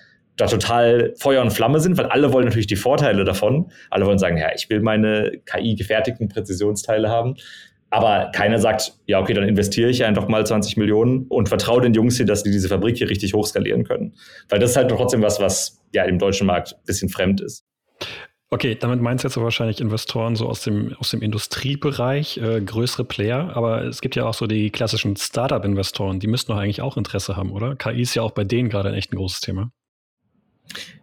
da 0.40 0.46
total 0.46 1.12
Feuer 1.18 1.42
und 1.42 1.50
Flamme 1.50 1.80
sind, 1.80 1.98
weil 1.98 2.06
alle 2.06 2.32
wollen 2.32 2.46
natürlich 2.46 2.66
die 2.66 2.76
Vorteile 2.76 3.24
davon. 3.24 3.70
Alle 3.90 4.06
wollen 4.06 4.18
sagen, 4.18 4.38
ja, 4.38 4.48
ich 4.54 4.70
will 4.70 4.80
meine 4.80 5.32
KI-gefertigten 5.44 6.28
Präzisionsteile 6.28 7.08
haben. 7.08 7.34
Aber 7.90 8.30
keiner 8.32 8.58
sagt, 8.58 8.94
ja, 9.06 9.20
okay, 9.20 9.34
dann 9.34 9.48
investiere 9.48 9.90
ich 9.90 10.04
einfach 10.04 10.28
mal 10.28 10.46
20 10.46 10.76
Millionen 10.76 11.26
und 11.28 11.48
vertraue 11.48 11.80
den 11.80 11.92
Jungs 11.92 12.16
hier, 12.16 12.26
dass 12.26 12.44
die 12.44 12.50
diese 12.50 12.68
Fabrik 12.68 12.96
hier 12.96 13.10
richtig 13.10 13.34
hochskalieren 13.34 13.84
können. 13.84 14.14
Weil 14.48 14.60
das 14.60 14.70
ist 14.70 14.76
halt 14.76 14.90
trotzdem 14.90 15.22
was, 15.22 15.40
was 15.40 15.82
ja 15.92 16.04
im 16.04 16.18
deutschen 16.18 16.46
Markt 16.46 16.74
ein 16.74 16.84
bisschen 16.86 17.08
fremd 17.08 17.40
ist. 17.40 17.64
Okay, 18.52 18.74
damit 18.74 19.00
meinst 19.00 19.22
du 19.22 19.28
jetzt 19.28 19.36
wahrscheinlich 19.36 19.80
Investoren 19.80 20.34
so 20.34 20.48
aus 20.48 20.62
dem, 20.62 20.96
aus 20.98 21.10
dem 21.10 21.22
Industriebereich, 21.22 22.38
äh, 22.38 22.60
größere 22.60 23.04
Player, 23.04 23.56
aber 23.56 23.84
es 23.84 24.00
gibt 24.00 24.16
ja 24.16 24.26
auch 24.26 24.34
so 24.34 24.48
die 24.48 24.70
klassischen 24.70 25.14
Startup-Investoren, 25.14 26.18
die 26.18 26.26
müssten 26.26 26.50
doch 26.50 26.58
eigentlich 26.58 26.82
auch 26.82 26.96
Interesse 26.96 27.36
haben, 27.36 27.52
oder? 27.52 27.76
KI 27.76 28.02
ist 28.02 28.16
ja 28.16 28.22
auch 28.22 28.32
bei 28.32 28.42
denen 28.42 28.68
gerade 28.68 28.88
ein 28.88 28.96
echt 28.96 29.12
ein 29.12 29.16
großes 29.16 29.40
Thema. 29.40 29.70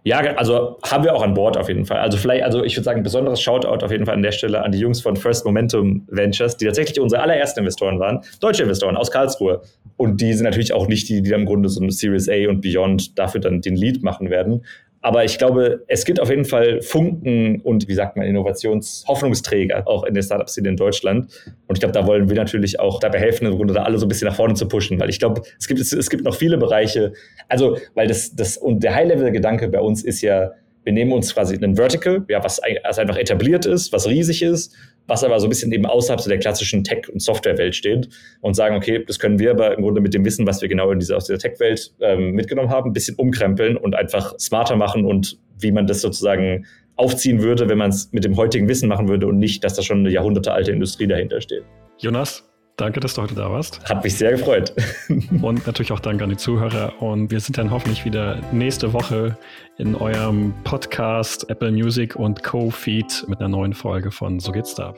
Ja, 0.04 0.20
also 0.20 0.78
haben 0.90 1.04
wir 1.04 1.14
auch 1.14 1.22
an 1.22 1.34
Bord 1.34 1.58
auf 1.58 1.68
jeden 1.68 1.86
Fall. 1.86 2.00
Also 2.00 2.18
vielleicht, 2.18 2.44
also 2.44 2.64
ich 2.64 2.76
würde 2.78 2.86
sagen, 2.86 3.04
besonderes 3.04 3.42
Shoutout 3.42 3.84
auf 3.84 3.92
jeden 3.92 4.06
Fall 4.06 4.16
an 4.16 4.22
der 4.22 4.32
Stelle 4.32 4.64
an 4.64 4.72
die 4.72 4.80
Jungs 4.80 5.02
von 5.02 5.18
First 5.18 5.46
Momentum 5.46 6.08
Ventures, 6.08 6.56
die 6.56 6.66
tatsächlich 6.66 7.00
unsere 7.02 7.22
allerersten 7.22 7.60
Investoren 7.60 8.00
waren, 8.00 8.22
deutsche 8.40 8.64
Investoren 8.64 8.96
aus 8.96 9.12
Karlsruhe. 9.12 9.62
Und 9.98 10.22
die 10.22 10.32
sind 10.34 10.46
natürlich 10.46 10.74
auch 10.74 10.88
nicht 10.88 11.10
die, 11.10 11.22
die 11.22 11.30
dann 11.30 11.42
im 11.42 11.46
Grunde 11.46 11.68
so 11.68 11.82
eine 11.82 11.92
Series 11.92 12.30
A 12.30 12.48
und 12.48 12.62
Beyond 12.62 13.20
dafür 13.20 13.42
dann 13.42 13.62
den 13.62 13.76
Lead 13.76 14.02
machen 14.04 14.30
werden. 14.30 14.64
Aber 15.02 15.24
ich 15.24 15.38
glaube, 15.38 15.84
es 15.88 16.06
gibt 16.06 16.20
auf 16.20 16.30
jeden 16.30 16.46
Fall 16.46 16.82
Funken 16.82 17.62
und, 17.62 17.88
wie 17.88 17.94
sagt 17.94 18.18
man, 18.18 18.26
Innovationshoffnungsträger 18.26 19.88
auch 19.88 20.04
in 20.04 20.14
der 20.14 20.24
Startup-Szene 20.24 20.70
in 20.70 20.76
Deutschland. 20.76 21.32
Und 21.68 21.76
ich 21.76 21.80
glaube, 21.80 21.94
da 21.94 22.08
wollen 22.08 22.30
wir 22.30 22.36
natürlich 22.36 22.80
auch 22.80 23.00
dabei 23.00 23.20
helfen, 23.20 23.46
im 23.46 23.56
Grunde 23.56 23.74
da 23.74 23.84
alle 23.84 23.98
so 24.00 24.06
ein 24.06 24.10
bisschen 24.10 24.28
nach 24.28 24.36
vorne 24.36 24.56
zu 24.56 24.68
pushen, 24.68 25.00
weil 25.00 25.10
ich 25.10 25.20
glaube, 25.20 25.44
es 25.60 25.68
gibt, 25.68 25.80
es, 25.80 25.94
es 25.94 26.10
gibt 26.10 26.24
noch 26.24 26.36
viele 26.36 26.58
Bereiche. 26.58 27.14
Also, 27.48 27.78
weil 27.94 28.08
das, 28.08 28.36
das, 28.36 28.58
und 28.58 28.84
der 28.84 28.96
High-Level-Gedanke 28.96 29.70
bei 29.70 29.80
uns 29.80 30.04
ist 30.04 30.22
ja, 30.22 30.52
wir 30.84 30.94
nehmen 30.94 31.12
uns 31.12 31.34
quasi 31.34 31.56
einen 31.56 31.76
Vertical, 31.76 32.24
ja, 32.30 32.44
was, 32.44 32.62
was 32.84 32.98
einfach 32.98 33.18
etabliert 33.18 33.66
ist, 33.66 33.92
was 33.92 34.08
riesig 34.08 34.42
ist, 34.42 34.74
was 35.08 35.24
aber 35.24 35.40
so 35.40 35.48
ein 35.48 35.50
bisschen 35.50 35.72
eben 35.72 35.86
außerhalb 35.86 36.22
so 36.22 36.30
der 36.30 36.40
klassischen 36.40 36.84
Tech- 36.84 37.10
und 37.12 37.22
Softwarewelt 37.22 37.76
steht 37.76 38.10
und 38.42 38.54
sagen, 38.54 38.76
okay, 38.76 39.04
das 39.06 39.20
können 39.20 39.40
wir 39.40 39.52
aber 39.52 39.76
im 39.76 39.84
Grunde 39.84 40.02
mit 40.02 40.14
dem 40.14 40.26
Wissen, 40.26 40.46
was 40.46 40.62
wir 40.62 40.70
genau 40.70 40.92
in 40.92 41.00
dieser, 41.00 41.18
aus 41.18 41.26
dieser 41.26 41.40
Tech-Welt 41.40 41.94
ähm, 42.02 42.32
mitgenommen 42.32 42.70
haben, 42.70 42.90
ein 42.90 42.94
bisschen 42.94 43.16
umkrempeln 43.16 43.78
und 43.78 43.96
einfach 43.96 44.38
smarter 44.40 44.76
machen 44.76 45.06
und 45.06 45.40
wie 45.60 45.72
man 45.72 45.88
das 45.88 46.02
sozusagen 46.02 46.66
aufziehen 46.96 47.42
würde, 47.42 47.70
wenn 47.70 47.78
man 47.78 47.90
es 47.90 48.12
mit 48.12 48.24
dem 48.24 48.36
heutigen 48.38 48.68
Wissen 48.68 48.90
machen 48.90 49.08
würde 49.08 49.28
und 49.28 49.38
nicht, 49.38 49.64
dass 49.64 49.76
da 49.76 49.82
schon 49.82 50.00
eine 50.00 50.10
jahrhundertealte 50.10 50.72
Industrie 50.72 51.08
dahinter 51.08 51.42
steht. 51.42 51.64
Jonas, 52.00 52.47
Danke, 52.78 53.00
dass 53.00 53.16
du 53.16 53.24
heute 53.24 53.34
da 53.34 53.52
warst. 53.52 53.84
Hat 53.90 54.04
mich 54.04 54.16
sehr 54.16 54.32
gefreut. 54.34 54.72
Und 55.42 55.66
natürlich 55.66 55.92
auch 55.92 56.00
danke 56.00 56.24
an 56.24 56.30
die 56.30 56.38
Zuhörer. 56.38 57.02
Und 57.02 57.32
wir 57.32 57.40
sind 57.40 57.58
dann 57.58 57.72
hoffentlich 57.72 58.06
wieder 58.06 58.40
nächste 58.52 58.94
Woche 58.94 59.36
in 59.78 59.96
eurem 59.96 60.54
Podcast 60.64 61.50
Apple 61.50 61.72
Music 61.72 62.16
und 62.16 62.44
Co-Feed 62.44 63.26
mit 63.28 63.40
einer 63.40 63.50
neuen 63.50 63.74
Folge 63.74 64.12
von 64.12 64.40
So 64.40 64.52
geht's 64.52 64.76
da. 64.76 64.94